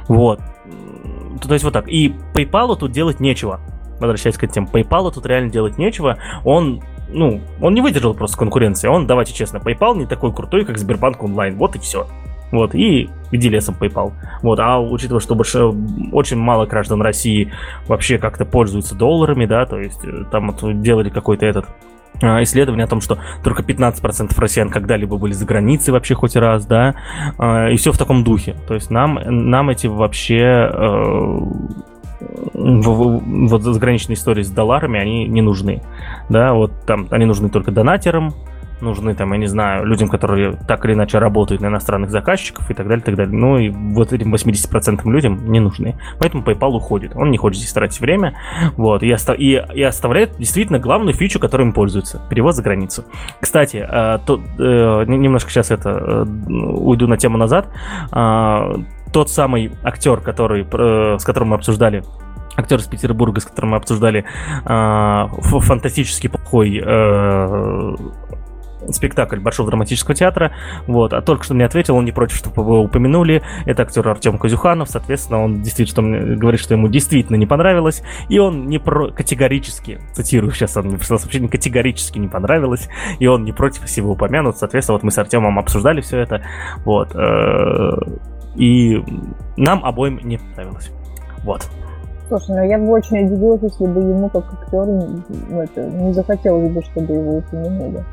Вот. 0.07 0.39
То 1.41 1.53
есть 1.53 1.63
вот 1.63 1.73
так. 1.73 1.87
И 1.87 2.13
PayPal 2.33 2.75
тут 2.77 2.91
делать 2.91 3.19
нечего. 3.19 3.59
Возвращаясь 3.99 4.37
к 4.37 4.43
этим, 4.43 4.65
PayPal 4.65 5.11
тут 5.13 5.25
реально 5.25 5.51
делать 5.51 5.77
нечего. 5.77 6.17
Он 6.43 6.81
ну, 7.09 7.41
он 7.61 7.73
не 7.73 7.81
выдержал 7.81 8.13
просто 8.13 8.37
конкуренции. 8.37 8.87
Он, 8.87 9.05
давайте 9.05 9.33
честно, 9.33 9.57
PayPal 9.57 9.95
не 9.97 10.05
такой 10.05 10.33
крутой, 10.33 10.65
как 10.65 10.77
Сбербанк 10.77 11.23
онлайн. 11.23 11.55
Вот 11.55 11.75
и 11.75 11.79
все. 11.79 12.07
Вот, 12.55 12.73
и 12.75 13.09
иди 13.31 13.49
лесом 13.49 13.75
PayPal. 13.79 14.13
Вот, 14.41 14.59
а 14.59 14.79
учитывая, 14.79 15.19
что 15.19 15.35
больше, 15.35 15.63
очень 16.11 16.37
мало 16.37 16.65
граждан 16.65 17.01
России 17.01 17.51
вообще 17.87 18.17
как-то 18.17 18.45
пользуются 18.45 18.95
долларами, 18.95 19.45
да, 19.45 19.65
то 19.65 19.79
есть 19.79 20.03
э, 20.05 20.23
там 20.31 20.51
вот 20.51 20.81
делали 20.81 21.09
какой-то 21.09 21.45
этот 21.45 21.65
а, 22.21 22.41
исследование 22.43 22.85
о 22.85 22.87
том, 22.87 23.01
что 23.01 23.17
только 23.43 23.61
15% 23.61 24.31
россиян 24.37 24.69
когда-либо 24.69 25.17
были 25.17 25.33
за 25.33 25.45
границей 25.45 25.91
вообще 25.91 26.15
хоть 26.15 26.35
раз, 26.35 26.65
да, 26.65 26.95
а, 27.37 27.69
и 27.69 27.75
все 27.77 27.91
в 27.91 27.97
таком 27.97 28.23
духе. 28.23 28.55
То 28.67 28.73
есть 28.73 28.89
нам, 28.89 29.19
нам 29.25 29.69
эти 29.69 29.87
вообще 29.87 30.69
э, 30.71 31.39
вот 32.53 33.61
заграничные 33.63 34.15
истории 34.15 34.43
с 34.43 34.49
долларами, 34.49 34.99
они 34.99 35.27
не 35.27 35.41
нужны, 35.41 35.81
да, 36.29 36.53
вот 36.53 36.71
там 36.85 37.07
они 37.11 37.25
нужны 37.25 37.49
только 37.49 37.71
донатерам, 37.71 38.33
нужны 38.81 39.15
там, 39.15 39.31
я 39.33 39.39
не 39.39 39.47
знаю, 39.47 39.85
людям, 39.85 40.09
которые 40.09 40.53
так 40.67 40.85
или 40.85 40.93
иначе 40.93 41.17
работают 41.19 41.61
на 41.61 41.67
иностранных 41.67 42.11
заказчиков 42.11 42.69
и 42.69 42.73
так 42.73 42.87
далее, 42.87 43.01
и 43.01 43.05
так 43.05 43.15
далее. 43.15 43.35
Ну 43.35 43.57
и 43.57 43.69
вот 43.69 44.13
этим 44.13 44.33
80% 44.33 45.01
людям 45.09 45.51
не 45.51 45.59
нужны. 45.59 45.97
Поэтому 46.19 46.43
PayPal 46.43 46.71
уходит. 46.75 47.15
Он 47.15 47.31
не 47.31 47.37
хочет 47.37 47.59
здесь 47.59 47.73
тратить 47.73 47.99
время. 47.99 48.35
Вот. 48.77 49.03
И, 49.03 49.11
оста- 49.11 49.33
и, 49.33 49.61
и 49.73 49.83
оставляет 49.83 50.37
действительно 50.37 50.79
главную 50.79 51.13
фичу, 51.13 51.39
которой 51.39 51.63
им 51.63 51.73
пользуются. 51.73 52.21
Перевод 52.29 52.55
за 52.55 52.63
границу. 52.63 53.05
Кстати, 53.39 53.77
э, 53.77 54.19
то, 54.25 54.41
э, 54.59 55.05
немножко 55.07 55.49
сейчас 55.49 55.71
это 55.71 55.89
э, 55.89 56.23
уйду 56.51 57.07
на 57.07 57.17
тему 57.17 57.37
назад. 57.37 57.69
Э, 58.11 58.75
тот 59.11 59.29
самый 59.29 59.71
актер, 59.83 60.19
который, 60.19 60.67
э, 60.69 61.17
с 61.19 61.23
которым 61.23 61.49
мы 61.49 61.55
обсуждали 61.55 62.03
актер 62.57 62.79
из 62.79 62.85
Петербурга, 62.85 63.41
с 63.41 63.45
которым 63.45 63.71
мы 63.71 63.77
обсуждали 63.77 64.25
э, 64.65 65.27
фантастически 65.41 66.27
плохой 66.27 66.81
э, 66.83 67.95
спектакль 68.91 69.39
Большого 69.39 69.69
драматического 69.69 70.15
театра. 70.15 70.53
Вот. 70.87 71.13
А 71.13 71.21
только 71.21 71.43
что 71.43 71.53
мне 71.53 71.65
ответил, 71.65 71.95
он 71.95 72.05
не 72.05 72.11
против, 72.11 72.37
чтобы 72.37 72.61
его 72.61 72.81
упомянули. 72.81 73.41
Это 73.65 73.83
актер 73.83 74.07
Артем 74.07 74.37
Козюханов. 74.37 74.89
Соответственно, 74.89 75.43
он 75.43 75.61
действительно 75.61 76.35
говорит, 76.35 76.59
что 76.59 76.73
ему 76.73 76.87
действительно 76.87 77.35
не 77.35 77.45
понравилось. 77.45 78.01
И 78.29 78.39
он 78.39 78.67
не 78.67 78.79
про 78.79 79.11
категорически, 79.11 79.99
цитирую 80.13 80.51
сейчас, 80.51 80.77
он 80.77 80.87
мне 80.87 80.97
прислал 80.97 81.19
сообщение, 81.19 81.49
категорически 81.49 82.19
не 82.19 82.27
понравилось. 82.27 82.89
И 83.19 83.27
он 83.27 83.43
не 83.43 83.51
против 83.51 83.83
всего 83.85 84.11
упомянут. 84.11 84.57
Соответственно, 84.57 84.97
вот 84.97 85.03
мы 85.03 85.11
с 85.11 85.17
Артемом 85.17 85.59
обсуждали 85.59 86.01
все 86.01 86.19
это. 86.19 86.41
Вот. 86.85 87.15
Э, 87.15 87.97
и 88.55 89.03
нам 89.57 89.83
обоим 89.83 90.19
не 90.23 90.37
понравилось. 90.37 90.91
Вот. 91.43 91.67
Слушай, 92.27 92.55
ну 92.55 92.63
я 92.63 92.79
бы 92.79 92.89
очень 92.89 93.25
удивилась, 93.25 93.61
если 93.61 93.85
бы 93.85 94.01
ему 94.01 94.29
как 94.29 94.45
актер 94.51 94.85
ну, 94.85 95.61
это, 95.61 95.85
не 95.85 96.11
захотелось 96.11 96.71
бы, 96.71 96.81
чтобы 96.81 97.13
его 97.13 97.37
упомянули. 97.37 98.03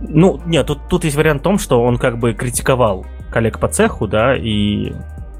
Ну, 0.00 0.40
нет, 0.46 0.66
тут, 0.66 0.88
тут 0.88 1.04
есть 1.04 1.16
вариант 1.16 1.40
в 1.40 1.44
том, 1.44 1.58
что 1.58 1.82
он 1.82 1.98
как 1.98 2.18
бы 2.18 2.32
критиковал 2.34 3.06
коллег 3.30 3.58
по 3.58 3.68
цеху, 3.68 4.06
да, 4.06 4.36
и 4.36 4.92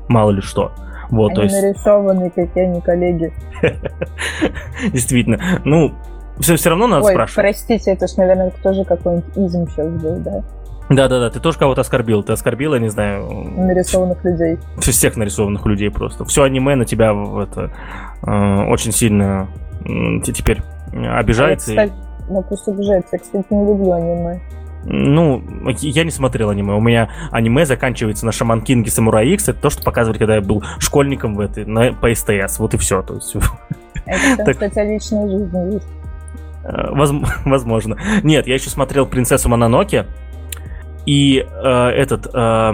мало 0.09 0.31
ли 0.31 0.41
что. 0.41 0.73
Вот, 1.11 1.31
они 1.31 1.37
то 1.37 1.43
есть... 1.43 1.63
нарисованы, 1.63 2.31
какие 2.31 2.65
они 2.65 2.81
коллеги. 2.81 3.33
Действительно. 4.93 5.39
Ну, 5.65 5.93
все, 6.39 6.57
все 6.57 6.71
равно 6.71 6.87
надо 6.87 7.05
Ой, 7.05 7.13
спрашивать. 7.13 7.45
простите, 7.45 7.93
это 7.93 8.07
же, 8.07 8.15
наверное, 8.17 8.53
тоже 8.63 8.85
какой-нибудь 8.85 9.37
изм 9.37 9.67
сейчас 9.69 9.89
был, 9.89 10.17
да? 10.21 10.43
Да-да-да, 10.89 11.31
ты 11.31 11.41
тоже 11.41 11.59
кого-то 11.59 11.83
оскорбил. 11.83 12.23
Ты 12.23 12.33
оскорбил, 12.33 12.75
я 12.75 12.81
не 12.81 12.89
знаю... 12.89 13.29
Нарисованных 13.29 14.25
людей. 14.25 14.59
Всех 14.79 15.17
нарисованных 15.17 15.65
людей 15.67 15.91
просто. 15.91 16.25
Все 16.25 16.43
аниме 16.43 16.77
на 16.77 16.85
тебя 16.85 17.13
это, 17.43 17.71
э, 18.27 18.65
очень 18.69 18.93
сильно 18.93 19.49
э, 19.85 20.21
теперь 20.23 20.63
обижается. 20.93 21.73
А 21.73 21.75
я, 21.75 21.89
кстати, 21.89 22.12
ну 22.29 22.43
пусть 22.43 22.67
обижается. 22.69 23.17
Я, 23.17 23.19
кстати, 23.19 23.47
не 23.51 23.67
люблю 23.67 23.93
аниме. 23.93 24.41
Ну, 24.85 25.43
я 25.79 26.05
не 26.05 26.11
смотрел 26.11 26.51
аниме. 26.51 26.75
У 26.75 26.81
меня 26.81 27.09
аниме 27.31 27.67
заканчивается 27.67 28.27
на 28.27 28.33
Шаман 28.33 28.63
Кинге 28.63 28.91
Самурай 28.91 29.29
X. 29.29 29.49
Это 29.49 29.61
то, 29.61 29.71
что 29.71 29.83
показывали, 29.83 30.19
когда 30.19 30.35
я 30.37 30.41
был 30.41 30.65
школьником 30.79 31.37
в 31.37 31.41
этой, 31.41 31.65
на, 31.65 31.93
по 31.93 32.13
СТС. 32.13 32.59
Вот 32.59 32.75
и 32.75 32.79
все. 32.79 33.03
То 33.03 33.15
есть... 33.15 33.37
Это, 34.05 34.45
так... 34.45 34.55
кстати, 34.55 34.79
личная 34.81 35.29
жизнь 35.29 35.73
есть. 35.73 35.87
Э, 36.65 36.91
возможно. 37.45 37.97
Нет, 38.23 38.47
я 38.47 38.55
еще 38.55 38.71
смотрел 38.71 39.07
«Принцессу 39.07 39.49
Мононоке». 39.49 40.07
И 41.07 41.39
э, 41.39 41.89
этот... 41.91 42.29
Э, 42.35 42.73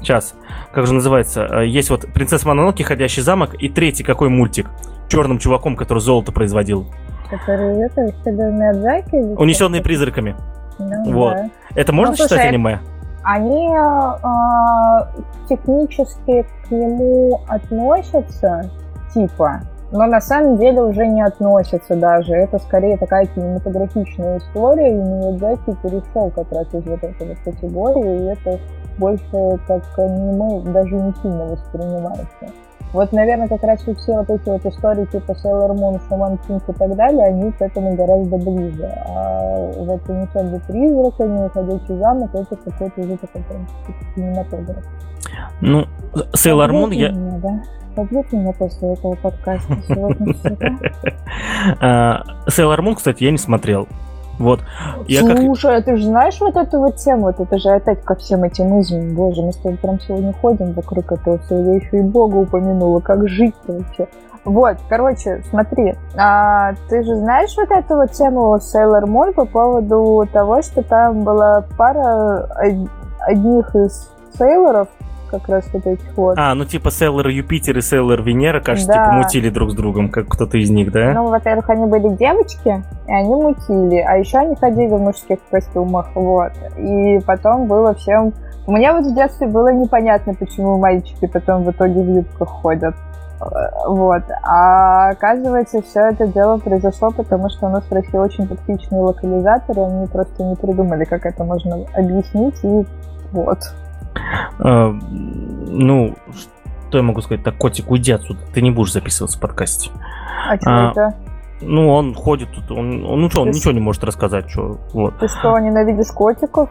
сейчас, 0.00 0.34
как 0.72 0.86
же 0.86 0.94
называется? 0.94 1.44
Э, 1.44 1.66
есть 1.66 1.90
вот 1.90 2.06
«Принцесса 2.12 2.46
Мононоке», 2.48 2.84
«Ходящий 2.84 3.22
замок» 3.22 3.54
и 3.54 3.68
третий 3.68 4.04
какой 4.04 4.28
мультик? 4.28 4.68
Черным 5.08 5.38
чуваком, 5.38 5.76
который 5.76 5.98
золото 5.98 6.32
производил. 6.32 6.86
Который 7.30 7.80
это, 7.82 8.02
Миядзаки? 8.30 9.16
Унесенные 9.36 9.82
призраками. 9.82 10.36
Ну, 10.78 11.12
вот. 11.12 11.34
Да. 11.34 11.50
Это 11.74 11.92
можно 11.92 12.10
ну, 12.10 12.16
считать 12.16 12.30
слушай, 12.30 12.48
аниме? 12.48 12.78
Они 13.22 13.68
э, 13.68 15.22
технически 15.48 16.46
к 16.68 16.70
нему 16.70 17.40
относятся, 17.48 18.70
типа, 19.12 19.62
но 19.92 20.06
на 20.06 20.20
самом 20.20 20.58
деле 20.58 20.82
уже 20.82 21.06
не 21.06 21.22
относятся 21.22 21.96
даже. 21.96 22.34
Это 22.34 22.58
скорее 22.58 22.96
такая 22.98 23.26
кинематографичная 23.26 24.38
история, 24.38 24.90
и 24.90 24.94
Миядзаки 24.94 25.76
перешел 25.82 26.30
как 26.30 26.52
раз 26.52 26.66
из 26.74 26.84
вот 26.86 27.02
этой 27.02 27.28
вот 27.28 27.38
категории, 27.44 28.22
и 28.22 28.32
это 28.32 28.60
больше 28.98 29.60
как 29.66 29.82
аниме 29.98 30.60
даже 30.72 30.94
не 30.94 31.14
сильно 31.22 31.44
воспринимается. 31.46 32.46
Вот, 32.96 33.12
наверное, 33.12 33.46
как 33.46 33.62
раз 33.62 33.82
все 33.82 33.92
вот 34.14 34.30
эти 34.30 34.48
вот 34.48 34.64
истории 34.64 35.04
типа 35.04 35.32
Sailor 35.32 35.74
Moon, 35.74 36.00
Shaman 36.08 36.38
King 36.48 36.62
и 36.66 36.72
так 36.72 36.96
далее, 36.96 37.26
они 37.26 37.52
к 37.52 37.60
этому 37.60 37.94
гораздо 37.94 38.38
ближе. 38.38 38.90
А 39.06 39.70
вот 39.76 40.08
«Унесенный 40.08 40.60
призраками», 40.60 41.50
«Ходячий 41.52 41.98
замок»— 41.98 42.30
это 42.34 42.56
какой-то 42.56 43.00
уже 43.02 43.18
такой 43.18 43.42
прям 43.42 43.68
кинематограф. 44.14 44.82
Ну, 45.60 45.84
Sailor 46.32 46.70
Moon 46.70 46.94
я... 46.94 47.10
Меня, 47.10 47.38
да? 47.38 47.62
Побьют 47.94 48.32
меня 48.32 48.54
после 48.54 48.94
этого 48.94 49.14
подкаста 49.16 49.76
сегодня 49.86 50.34
а, 51.82 52.22
Sailor 52.46 52.78
Moon, 52.78 52.94
кстати, 52.94 53.24
я 53.24 53.30
не 53.30 53.36
смотрел. 53.36 53.88
Вот. 54.38 54.60
Я 55.06 55.20
Слушай, 55.20 55.76
как... 55.76 55.80
а 55.80 55.82
ты 55.82 55.96
же 55.96 56.04
знаешь 56.04 56.38
вот 56.40 56.56
эту 56.56 56.78
вот 56.78 56.96
тему? 56.96 57.22
Вот 57.22 57.40
это 57.40 57.58
же 57.58 57.70
опять 57.70 58.02
ко 58.02 58.14
всем 58.14 58.44
этим 58.44 58.80
измам. 58.80 59.14
Боже, 59.14 59.42
мы 59.42 59.52
с 59.52 59.56
тобой 59.56 59.78
прям 59.78 60.00
сегодня 60.00 60.32
ходим 60.32 60.72
вокруг 60.72 61.12
этого 61.12 61.38
всего. 61.38 61.70
Я 61.70 61.76
еще 61.76 61.98
и 61.98 62.02
Бога 62.02 62.36
упомянула. 62.36 63.00
Как 63.00 63.26
жить 63.28 63.54
вообще? 63.66 64.08
Вот, 64.44 64.76
короче, 64.88 65.42
смотри, 65.50 65.96
а, 66.16 66.74
ты 66.88 67.02
же 67.02 67.16
знаешь 67.16 67.52
вот 67.56 67.68
эту 67.72 67.96
вот 67.96 68.12
тему 68.12 68.56
Sailor 68.56 69.02
Moon 69.02 69.32
по 69.32 69.44
поводу 69.44 70.24
того, 70.32 70.62
что 70.62 70.82
там 70.82 71.24
была 71.24 71.64
пара 71.76 72.48
одних 73.26 73.74
из 73.74 74.08
сейлоров, 74.38 74.86
как 75.38 75.48
раз 75.48 75.64
вот 75.72 75.86
этих 75.86 76.16
вот. 76.16 76.38
А, 76.38 76.54
ну 76.54 76.64
типа 76.64 76.90
Селлер 76.90 77.28
Юпитер 77.28 77.78
и 77.78 77.80
Селлер 77.80 78.22
Венера, 78.22 78.60
кажется, 78.60 78.92
типа, 78.92 79.04
да. 79.04 79.10
типа 79.10 79.16
мутили 79.24 79.50
друг 79.50 79.70
с 79.70 79.74
другом, 79.74 80.08
как 80.10 80.28
кто-то 80.28 80.58
из 80.58 80.70
них, 80.70 80.92
да? 80.92 81.12
Ну, 81.12 81.28
во-первых, 81.28 81.68
они 81.70 81.86
были 81.86 82.08
девочки, 82.14 82.82
и 83.06 83.12
они 83.12 83.34
мутили, 83.34 83.98
а 83.98 84.16
еще 84.16 84.38
они 84.38 84.56
ходили 84.56 84.88
в 84.88 85.00
мужских 85.00 85.38
костюмах, 85.50 86.08
вот. 86.14 86.52
И 86.76 87.20
потом 87.26 87.66
было 87.66 87.94
всем... 87.94 88.32
Мне 88.66 88.92
вот 88.92 89.04
в 89.04 89.14
детстве 89.14 89.46
было 89.46 89.72
непонятно, 89.72 90.34
почему 90.34 90.78
мальчики 90.78 91.26
потом 91.26 91.62
в 91.62 91.70
итоге 91.70 92.02
в 92.02 92.16
юбках 92.16 92.48
ходят. 92.48 92.94
Вот. 93.86 94.22
А 94.42 95.10
оказывается, 95.10 95.82
все 95.82 96.08
это 96.08 96.26
дело 96.26 96.58
произошло, 96.58 97.10
потому 97.10 97.48
что 97.50 97.66
у 97.66 97.68
нас 97.68 97.84
в 97.84 97.92
России 97.92 98.16
очень 98.16 98.48
тактичные 98.48 99.02
локализаторы, 99.02 99.82
они 99.82 100.06
просто 100.06 100.42
не 100.42 100.56
придумали, 100.56 101.04
как 101.04 101.26
это 101.26 101.44
можно 101.44 101.84
объяснить, 101.94 102.56
и 102.64 102.86
вот. 103.32 103.58
Э, 104.58 104.90
ну, 104.90 106.16
что 106.88 106.98
я 106.98 107.02
могу 107.02 107.20
сказать? 107.20 107.44
Так, 107.44 107.56
котик, 107.56 107.90
уйди 107.90 108.12
отсюда. 108.12 108.40
Ты 108.54 108.62
не 108.62 108.70
будешь 108.70 108.92
записываться 108.92 109.38
в 109.38 109.40
подкасте. 109.40 109.90
А 110.48 110.56
что 110.56 110.70
а, 110.70 110.90
это? 110.90 111.14
Ну, 111.60 111.88
он 111.88 112.14
ходит 112.14 112.50
тут, 112.52 112.70
он, 112.70 113.04
он, 113.04 113.22
ну 113.22 113.30
что, 113.30 113.42
он 113.42 113.50
ничего 113.50 113.72
не 113.72 113.80
может 113.80 114.04
рассказать, 114.04 114.50
что, 114.50 114.78
вот. 114.92 115.18
Ты 115.18 115.28
что, 115.28 115.58
ненавидишь 115.58 116.12
котиков? 116.12 116.68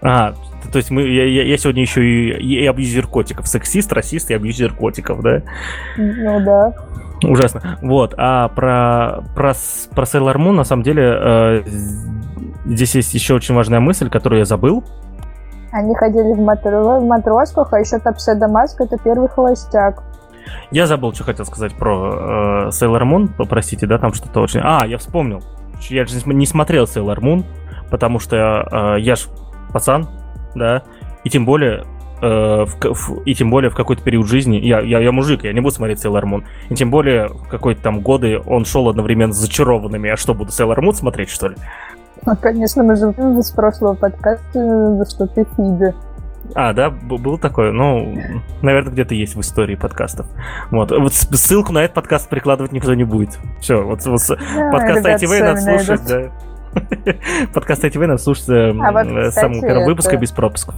А, 0.00 0.34
то 0.72 0.76
есть 0.78 0.90
мы, 0.90 1.02
я, 1.02 1.44
я 1.44 1.56
сегодня 1.58 1.82
еще 1.82 2.04
и, 2.04 2.62
и 2.62 2.66
абьюзер 2.66 3.08
котиков. 3.08 3.48
Сексист, 3.48 3.92
расист 3.92 4.30
и 4.30 4.34
абьюзер 4.34 4.74
котиков, 4.74 5.22
да? 5.22 5.42
Ну 5.96 6.40
да. 6.44 6.72
Ужасно. 7.22 7.78
Вот. 7.82 8.14
А 8.16 8.48
про, 8.48 9.24
про, 9.34 9.54
про 9.94 10.04
Sailor 10.04 10.36
Moon, 10.36 10.52
на 10.52 10.64
самом 10.64 10.84
деле, 10.84 11.02
э, 11.04 11.62
здесь 12.66 12.94
есть 12.94 13.12
еще 13.14 13.34
очень 13.34 13.54
важная 13.54 13.80
мысль, 13.80 14.08
которую 14.08 14.38
я 14.38 14.44
забыл. 14.44 14.84
Они 15.72 15.94
ходили 15.94 16.34
в, 16.34 16.40
матро... 16.40 16.98
в 16.98 17.04
матросках, 17.04 17.72
а 17.72 17.80
еще 17.80 17.98
Тапсе 17.98 18.34
Дамаск 18.34 18.80
это 18.80 18.96
первый 18.98 19.28
холостяк. 19.28 20.02
Я 20.70 20.86
забыл, 20.86 21.12
что 21.12 21.24
хотел 21.24 21.44
сказать 21.44 21.74
про 21.74 22.66
э, 22.66 22.68
Sailor 22.68 23.02
Moon, 23.02 23.46
простите, 23.46 23.86
да, 23.86 23.98
там 23.98 24.12
что-то 24.14 24.40
очень... 24.40 24.60
А, 24.62 24.86
я 24.86 24.98
вспомнил. 24.98 25.42
Я 25.90 26.06
же 26.06 26.16
не 26.26 26.46
смотрел 26.46 26.84
Sailor 26.84 27.18
Moon, 27.18 27.44
потому 27.90 28.18
что 28.18 28.96
э, 28.96 29.00
я 29.00 29.16
ж 29.16 29.28
пацан, 29.72 30.08
да, 30.54 30.82
и 31.24 31.30
тем 31.30 31.44
более 31.44 31.84
э, 32.22 32.64
в, 32.64 32.78
в, 32.80 33.22
и 33.24 33.34
тем 33.34 33.50
более 33.50 33.70
в 33.70 33.74
какой-то 33.74 34.02
период 34.02 34.26
жизни, 34.26 34.56
я, 34.56 34.80
я, 34.80 35.00
я 35.00 35.12
мужик, 35.12 35.44
я 35.44 35.52
не 35.52 35.60
буду 35.60 35.74
смотреть 35.74 36.04
Sailor 36.04 36.24
Moon, 36.24 36.44
и 36.70 36.74
тем 36.74 36.90
более 36.90 37.28
в 37.28 37.48
какой-то 37.48 37.82
там 37.82 38.00
годы 38.00 38.40
он 38.44 38.64
шел 38.64 38.88
одновременно 38.88 39.32
с 39.32 39.36
зачарованными, 39.36 40.10
а 40.10 40.16
что, 40.16 40.34
буду 40.34 40.50
Sailor 40.50 40.78
Moon 40.78 40.94
смотреть, 40.94 41.30
что 41.30 41.48
ли? 41.48 41.56
Ну, 42.26 42.36
конечно, 42.36 42.82
мы 42.82 42.96
же 42.96 43.12
с 43.42 43.50
прошлого 43.50 43.94
подкаста, 43.94 45.04
что 45.08 45.26
ты 45.26 45.46
Фиби. 45.56 45.94
А, 46.54 46.72
да, 46.72 46.90
был 46.90 47.38
такой. 47.38 47.72
Ну, 47.72 48.16
наверное, 48.62 48.92
где-то 48.92 49.14
есть 49.14 49.34
в 49.34 49.40
истории 49.40 49.74
подкастов. 49.74 50.26
Вот. 50.70 50.90
вот 50.90 51.12
ссылку 51.12 51.72
на 51.72 51.80
этот 51.80 51.94
подкаст 51.94 52.28
прикладывать 52.28 52.72
никто 52.72 52.94
не 52.94 53.04
будет. 53.04 53.38
Все, 53.60 53.82
вот, 53.82 54.04
вот 54.06 54.20
да, 54.28 54.70
подкаст 54.70 55.06
ITV 55.06 55.40
надо 55.40 55.60
слушать, 55.60 56.00
да. 56.06 56.30
Подкаст 57.54 57.84
ITV 57.84 58.06
надо 58.06 58.22
слушать 58.22 58.48
э, 58.50 58.70
а 58.70 58.92
вот, 58.92 59.06
с 59.06 59.34
самого 59.34 59.60
первого 59.60 59.86
выпуска 59.86 60.16
без 60.16 60.30
пропусков. 60.30 60.74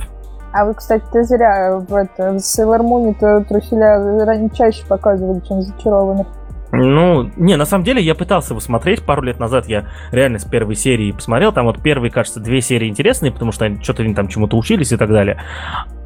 А 0.53 0.65
вы, 0.65 0.75
кстати, 0.75 1.05
ты 1.13 1.23
зря 1.25 1.79
в, 1.79 1.95
это, 1.95 2.33
в 2.33 2.37
Sailor 2.37 2.81
Moon 2.81 3.45
труселя 3.45 4.51
чаще 4.51 4.85
показывали, 4.87 5.41
чем 5.47 5.63
зачарованных. 5.63 6.27
Ну, 6.73 7.31
не, 7.37 7.57
на 7.57 7.65
самом 7.65 7.85
деле 7.85 8.03
я 8.03 8.15
пытался 8.15 8.53
его 8.53 8.61
смотреть 8.61 9.03
пару 9.03 9.23
лет 9.23 9.41
назад, 9.41 9.67
я 9.67 9.89
реально 10.13 10.39
с 10.39 10.45
первой 10.45 10.77
серии 10.77 11.11
посмотрел, 11.11 11.53
там 11.53 11.67
вот 11.67 11.83
первые, 11.83 12.11
кажется, 12.11 12.39
две 12.39 12.61
серии 12.61 12.89
интересные, 12.89 13.33
потому 13.33 13.51
что 13.51 13.83
что-то 13.83 14.03
они 14.03 14.15
там 14.15 14.29
чему-то 14.29 14.57
учились 14.57 14.93
и 14.93 14.97
так 14.97 15.09
далее. 15.09 15.43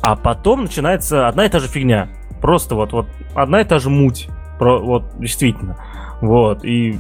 А 0.03 0.17
потом 0.17 0.63
начинается 0.63 1.29
одна 1.29 1.45
и 1.45 1.49
та 1.49 1.59
же 1.59 1.69
фигня. 1.69 2.09
Просто 2.41 2.75
вот, 2.75 2.93
вот 2.93 3.07
одна 3.35 3.61
и 3.61 3.65
та 3.65 3.79
же 3.79 3.91
муть. 3.91 4.29
Про, 4.59 4.79
вот, 4.79 5.19
действительно. 5.19 5.77
Вот, 6.21 6.65
и 6.65 6.97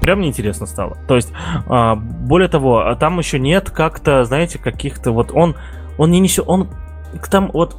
прям 0.00 0.20
неинтересно 0.20 0.66
стало. 0.66 0.96
То 1.06 1.16
есть, 1.16 1.32
а, 1.66 1.94
более 1.94 2.48
того, 2.48 2.94
там 2.98 3.18
еще 3.18 3.38
нет 3.38 3.70
как-то, 3.70 4.24
знаете, 4.24 4.58
каких-то 4.58 5.12
вот 5.12 5.30
он, 5.32 5.56
он 5.98 6.10
не 6.10 6.20
несет, 6.20 6.44
он 6.46 6.68
там 7.30 7.50
вот 7.52 7.76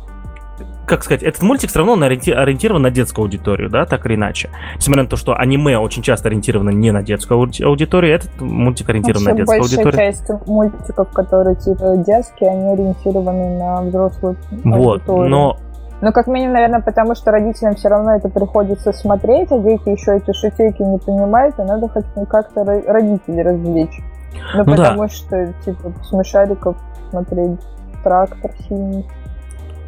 как 0.85 1.03
сказать, 1.03 1.23
этот 1.23 1.41
мультик 1.41 1.69
все 1.69 1.79
равно 1.79 2.05
ориентирован 2.05 2.81
на 2.81 2.91
детскую 2.91 3.23
аудиторию, 3.23 3.69
да, 3.69 3.85
так 3.85 4.05
или 4.05 4.15
иначе. 4.15 4.49
Несмотря 4.75 5.03
на 5.03 5.09
то, 5.09 5.15
что 5.15 5.35
аниме 5.35 5.77
очень 5.77 6.01
часто 6.01 6.27
ориентировано 6.27 6.71
не 6.71 6.91
на 6.91 7.03
детскую 7.03 7.39
аудиторию, 7.39 8.15
этот 8.15 8.41
мультик 8.41 8.89
ориентирован 8.89 9.25
Вообще, 9.25 9.33
на 9.33 9.37
детскую 9.37 9.61
большая 9.61 9.79
аудиторию. 9.79 10.13
часть 10.13 10.47
мультиков, 10.47 11.09
которые 11.11 11.55
типа 11.55 12.03
детские, 12.05 12.49
они 12.49 12.73
ориентированы 12.73 13.57
на 13.57 13.81
взрослую 13.81 14.37
вот, 14.63 15.01
аудиторию. 15.01 15.29
но 15.29 15.57
ну, 16.01 16.11
как 16.11 16.27
минимум, 16.27 16.55
наверное, 16.55 16.81
потому 16.81 17.15
что 17.15 17.31
родителям 17.31 17.75
все 17.75 17.87
равно 17.87 18.15
это 18.15 18.27
приходится 18.27 18.91
смотреть, 18.91 19.53
а 19.53 19.59
дети 19.59 19.87
еще 19.87 20.17
эти 20.17 20.33
шутейки 20.33 20.81
не 20.81 20.97
понимают, 20.97 21.57
и 21.59 21.61
надо 21.61 21.87
хоть 21.87 22.03
как-то 22.27 22.65
родителей 22.65 23.41
развлечь. 23.41 24.03
Ну, 24.53 24.65
ну 24.65 24.75
потому 24.75 25.03
да. 25.03 25.07
что, 25.07 25.53
типа, 25.63 25.93
смешариков 26.03 26.75
смотреть 27.09 27.57
трактор 28.03 28.51
синий. 28.67 29.05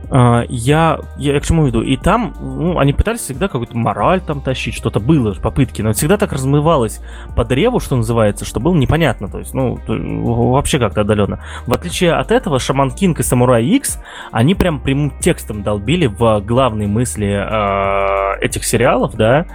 А, 0.09 0.43
я, 0.49 0.99
я 1.17 1.39
к 1.39 1.45
чему 1.45 1.65
веду? 1.65 1.81
И 1.81 1.97
там, 1.97 2.33
ну, 2.39 2.77
они 2.79 2.93
пытались 2.93 3.21
всегда 3.21 3.47
какую-то 3.47 3.77
мораль 3.77 4.21
там 4.21 4.41
тащить, 4.41 4.75
что-то 4.75 4.99
было, 4.99 5.33
попытки, 5.33 5.81
но 5.81 5.93
всегда 5.93 6.17
так 6.17 6.33
размывалось 6.33 7.01
по 7.35 7.43
древу, 7.43 7.79
что 7.79 7.95
называется, 7.95 8.45
что 8.45 8.59
было 8.59 8.75
непонятно, 8.75 9.27
то 9.27 9.39
есть, 9.39 9.53
ну, 9.53 9.79
вообще 9.87 10.79
как-то 10.79 11.01
отдаленно. 11.01 11.39
В 11.65 11.73
отличие 11.73 12.13
от 12.13 12.31
этого, 12.31 12.59
Шаман 12.59 12.91
Кинг 12.91 13.19
и 13.19 13.23
Самурай 13.23 13.65
X, 13.65 13.99
они 14.31 14.55
прям 14.55 14.79
прямым 14.79 15.11
текстом 15.19 15.63
долбили 15.63 16.07
в 16.07 16.41
главные 16.41 16.87
мысли 16.87 17.27
э, 17.27 18.39
этих 18.41 18.63
сериалов, 18.63 19.15
да, 19.15 19.45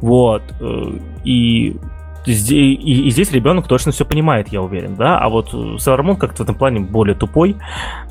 вот, 0.00 0.42
э, 0.60 0.98
и 1.24 1.76
и, 2.26 2.74
и 3.06 3.10
здесь 3.10 3.32
ребенок 3.32 3.68
точно 3.68 3.92
все 3.92 4.04
понимает, 4.04 4.48
я 4.48 4.62
уверен, 4.62 4.96
да. 4.96 5.18
А 5.18 5.28
вот 5.28 5.52
Sailor 5.54 6.00
Moon 6.00 6.16
как-то 6.16 6.38
в 6.38 6.44
этом 6.44 6.54
плане 6.54 6.80
более 6.80 7.14
тупой. 7.14 7.56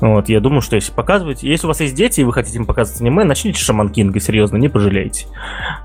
Вот, 0.00 0.28
я 0.28 0.40
думаю, 0.40 0.60
что 0.60 0.76
если 0.76 0.92
показывать, 0.92 1.42
если 1.42 1.66
у 1.66 1.68
вас 1.68 1.80
есть 1.80 1.94
дети 1.94 2.20
и 2.20 2.24
вы 2.24 2.32
хотите 2.32 2.58
им 2.58 2.66
показывать 2.66 3.00
аниме, 3.00 3.24
начните 3.24 3.60
Шаман 3.60 3.90
Кинга, 3.90 4.20
серьезно, 4.20 4.56
не 4.56 4.68
пожалеете. 4.68 5.26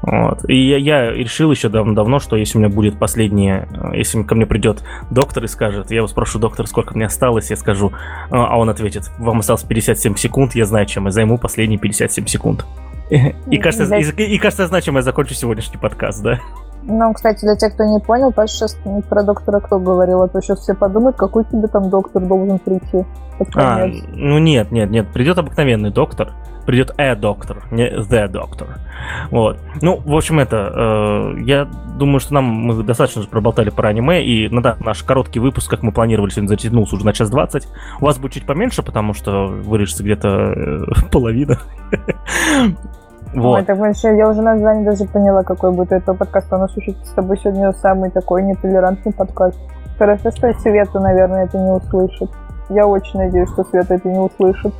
Вот. 0.01 0.49
И 0.49 0.55
я, 0.55 0.77
я 0.77 1.11
решил 1.11 1.51
еще 1.51 1.69
давно-давно, 1.69 2.19
что 2.19 2.35
если 2.35 2.57
у 2.57 2.61
меня 2.61 2.73
будет 2.73 2.97
последнее, 2.97 3.67
если 3.93 4.23
ко 4.23 4.35
мне 4.35 4.45
придет 4.45 4.83
доктор 5.11 5.43
и 5.43 5.47
скажет, 5.47 5.91
я 5.91 5.97
его 5.97 6.07
спрошу, 6.07 6.39
доктор, 6.39 6.67
сколько 6.67 6.95
мне 6.95 7.05
осталось, 7.05 7.49
я 7.49 7.55
скажу, 7.55 7.91
а 8.29 8.57
он 8.57 8.69
ответит, 8.69 9.11
вам 9.17 9.39
осталось 9.39 9.63
57 9.63 10.15
секунд, 10.15 10.55
я 10.55 10.65
знаю, 10.65 10.85
чем 10.85 11.05
я 11.05 11.11
займу 11.11 11.37
последние 11.37 11.79
57 11.79 12.25
секунд. 12.27 12.65
И 13.51 13.57
кажется, 13.57 13.95
и, 13.95 14.23
и 14.23 14.37
кажется, 14.39 14.81
чем 14.81 14.95
я 14.95 15.01
закончу 15.01 15.33
сегодняшний 15.33 15.77
подкаст, 15.77 16.23
да? 16.23 16.39
Ну, 16.85 17.13
кстати, 17.13 17.41
для 17.41 17.55
тех, 17.55 17.73
кто 17.73 17.85
не 17.85 17.99
понял, 17.99 18.31
Паш 18.31 18.51
сейчас 18.51 18.77
про 19.09 19.23
доктора 19.23 19.59
кто 19.61 19.79
говорил, 19.79 20.21
а 20.21 20.27
то 20.27 20.41
сейчас 20.41 20.59
все 20.59 20.73
подумают, 20.73 21.15
какой 21.15 21.45
тебе 21.45 21.67
там 21.67 21.89
доктор 21.89 22.25
должен 22.25 22.59
прийти. 22.59 23.05
А, 23.55 23.87
ну 24.13 24.37
нет, 24.37 24.71
нет, 24.71 24.89
нет, 24.89 25.07
придет 25.11 25.37
обыкновенный 25.37 25.91
доктор, 25.91 26.33
придет 26.65 26.93
э 26.97 27.15
доктор, 27.15 27.63
не 27.71 27.89
the 27.89 28.27
доктор. 28.27 28.79
Вот. 29.31 29.59
Ну, 29.81 30.01
в 30.03 30.15
общем, 30.15 30.39
это, 30.39 31.33
э, 31.37 31.41
я 31.45 31.65
думаю, 31.97 32.19
что 32.19 32.33
нам 32.33 32.45
мы 32.45 32.83
достаточно 32.83 33.21
уже 33.21 33.29
проболтали 33.29 33.69
про 33.69 33.89
аниме, 33.89 34.23
и 34.23 34.49
ну, 34.49 34.61
да, 34.61 34.75
наш 34.79 35.03
короткий 35.03 35.39
выпуск, 35.39 35.69
как 35.69 35.83
мы 35.83 35.91
планировали, 35.91 36.31
сегодня 36.31 36.49
затянулся 36.49 36.95
уже 36.95 37.05
на 37.05 37.13
час 37.13 37.29
двадцать. 37.29 37.67
У 38.01 38.05
вас 38.05 38.17
будет 38.17 38.33
чуть 38.33 38.45
поменьше, 38.45 38.83
потому 38.83 39.13
что 39.13 39.47
вырежется 39.47 40.03
где-то 40.03 40.27
э, 40.27 40.85
половина. 41.11 41.59
Вот. 43.33 43.57
Ой, 43.57 43.65
так 43.65 43.77
вообще, 43.77 44.15
я 44.15 44.29
уже 44.29 44.41
название 44.41 44.85
даже 44.85 45.05
поняла, 45.05 45.43
какой 45.43 45.71
будет 45.71 45.91
этот 45.91 46.17
подкаст. 46.17 46.51
У 46.53 46.57
нас 46.57 46.71
с 46.71 47.09
тобой 47.09 47.37
сегодня 47.37 47.71
самый 47.73 48.11
такой 48.11 48.43
нетолерантный 48.43 49.13
подкаст. 49.13 49.57
Хорошо, 49.97 50.31
что 50.31 50.53
Света, 50.59 50.99
наверное, 50.99 51.45
это 51.45 51.57
не 51.57 51.71
услышит. 51.71 52.29
Я 52.69 52.87
очень 52.87 53.19
надеюсь, 53.19 53.49
что 53.49 53.63
Света 53.63 53.95
это 53.95 54.07
не 54.07 54.19
услышит. 54.19 54.73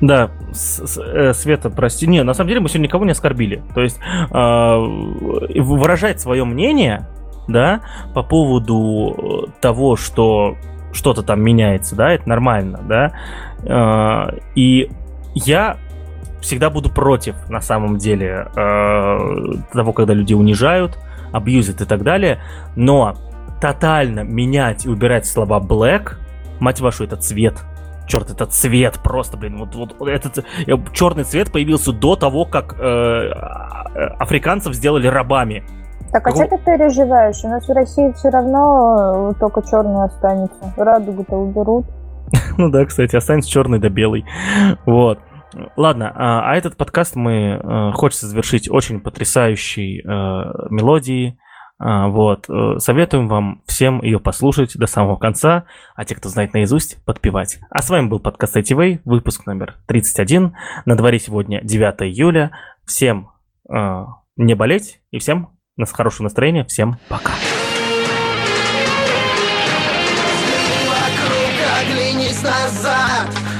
Да, 0.00 0.30
э, 0.50 1.32
Света, 1.32 1.70
прости. 1.70 2.06
Не, 2.06 2.22
на 2.22 2.34
самом 2.34 2.48
деле 2.48 2.60
мы 2.60 2.68
сегодня 2.68 2.86
никого 2.86 3.04
не 3.04 3.12
оскорбили. 3.12 3.62
То 3.74 3.82
есть 3.82 3.98
э, 4.30 5.60
выражать 5.60 6.20
свое 6.20 6.44
мнение, 6.44 7.06
да, 7.48 7.80
по 8.14 8.22
поводу 8.22 9.48
того, 9.60 9.96
что 9.96 10.56
что-то 10.92 11.22
там 11.22 11.42
меняется, 11.42 11.96
да, 11.96 12.12
это 12.12 12.28
нормально, 12.28 12.80
да. 12.88 13.12
Э, 13.64 14.38
и 14.54 14.90
я 15.34 15.76
всегда 16.44 16.70
буду 16.70 16.90
против, 16.90 17.34
на 17.48 17.60
самом 17.60 17.96
деле, 17.96 18.48
э, 18.54 19.18
того, 19.72 19.92
когда 19.92 20.14
люди 20.14 20.34
унижают, 20.34 20.98
абьюзят 21.32 21.80
и 21.80 21.84
так 21.84 22.02
далее. 22.02 22.40
Но 22.76 23.14
тотально 23.60 24.20
менять 24.20 24.86
и 24.86 24.88
убирать 24.88 25.26
слова 25.26 25.58
black, 25.58 26.16
мать 26.60 26.80
вашу, 26.80 27.04
это 27.04 27.16
цвет. 27.16 27.54
Черт, 28.06 28.30
это 28.30 28.44
цвет 28.46 29.00
просто, 29.02 29.36
блин. 29.38 29.58
Вот, 29.58 29.74
вот 29.74 30.08
этот 30.08 30.38
э, 30.38 30.76
черный 30.92 31.24
цвет 31.24 31.50
появился 31.50 31.92
до 31.92 32.14
того, 32.14 32.44
как 32.44 32.76
э, 32.78 33.30
африканцев 34.18 34.74
сделали 34.74 35.06
рабами. 35.06 35.64
Так 36.12 36.28
а 36.28 36.30
что 36.30 36.46
ты 36.46 36.58
переживаешь? 36.58 37.42
У 37.42 37.48
нас 37.48 37.66
в 37.66 37.72
России 37.72 38.12
все 38.12 38.28
равно 38.28 39.30
э, 39.30 39.40
только 39.40 39.62
черный 39.62 40.04
останется. 40.04 40.72
Радугу-то 40.76 41.34
уберут. 41.34 41.86
ну 42.58 42.68
да, 42.68 42.84
кстати, 42.84 43.16
останется 43.16 43.50
черный 43.50 43.78
да 43.78 43.88
белый. 43.88 44.26
Вот. 44.84 45.18
Ладно, 45.76 46.12
а, 46.14 46.50
а 46.50 46.56
этот 46.56 46.76
подкаст 46.76 47.16
мы 47.16 47.60
а, 47.62 47.92
хочется 47.92 48.26
завершить 48.26 48.70
очень 48.70 49.00
потрясающей 49.00 50.02
а, 50.02 50.68
мелодией. 50.70 51.38
А, 51.76 52.06
вот, 52.06 52.48
э, 52.48 52.78
советуем 52.78 53.26
вам 53.26 53.62
всем 53.66 54.00
ее 54.00 54.20
послушать 54.20 54.76
до 54.76 54.86
самого 54.86 55.16
конца, 55.16 55.64
а 55.96 56.04
те, 56.04 56.14
кто 56.14 56.28
знает 56.28 56.54
наизусть, 56.54 57.04
подпевать. 57.04 57.58
А 57.68 57.82
с 57.82 57.90
вами 57.90 58.06
был 58.06 58.20
подкаст 58.20 58.56
ITV, 58.56 59.00
выпуск 59.04 59.44
номер 59.44 59.74
31. 59.86 60.54
На 60.86 60.96
дворе 60.96 61.18
сегодня 61.18 61.60
9 61.62 62.02
июля. 62.02 62.52
Всем 62.86 63.30
э, 63.68 64.04
не 64.36 64.54
болеть 64.54 65.00
и 65.10 65.18
всем 65.18 65.50
нас 65.76 65.90
хорошего 65.90 66.24
настроения. 66.24 66.64
Всем 66.64 66.96
пока. 67.08 67.32
окружен 72.54 73.53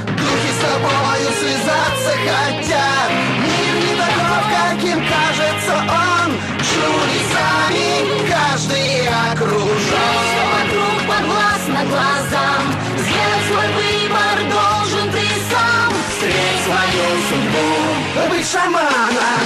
шаманом 18.45 19.45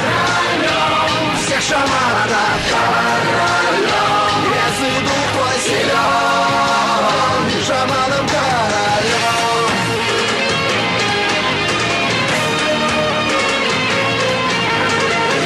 Королем 0.00 0.70
Всех 1.36 1.60
шаманов 1.60 2.60
Королем 2.70 3.90
Если 4.56 4.92
дух 5.04 5.26
твой 5.34 5.56
силен 5.64 7.44
Шаманом 7.66 8.24
королем 8.32 9.70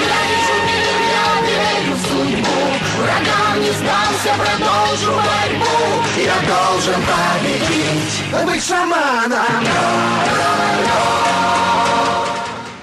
Я 0.07 0.19
вижу 0.31 0.57
мир, 0.69 0.99
я 1.11 1.29
верю 1.49 1.95
в 1.95 2.01
судьбу 2.07 2.61
Врагам 2.99 3.55
не 3.61 3.73
сдался, 3.73 4.31
продолжу 4.39 5.13
борьбу 5.17 5.77
Я 6.17 6.37
должен 6.47 7.01
победить 7.11 8.17
Быть 8.47 8.65
шаманом 8.65 9.65
Королем 9.65 11.25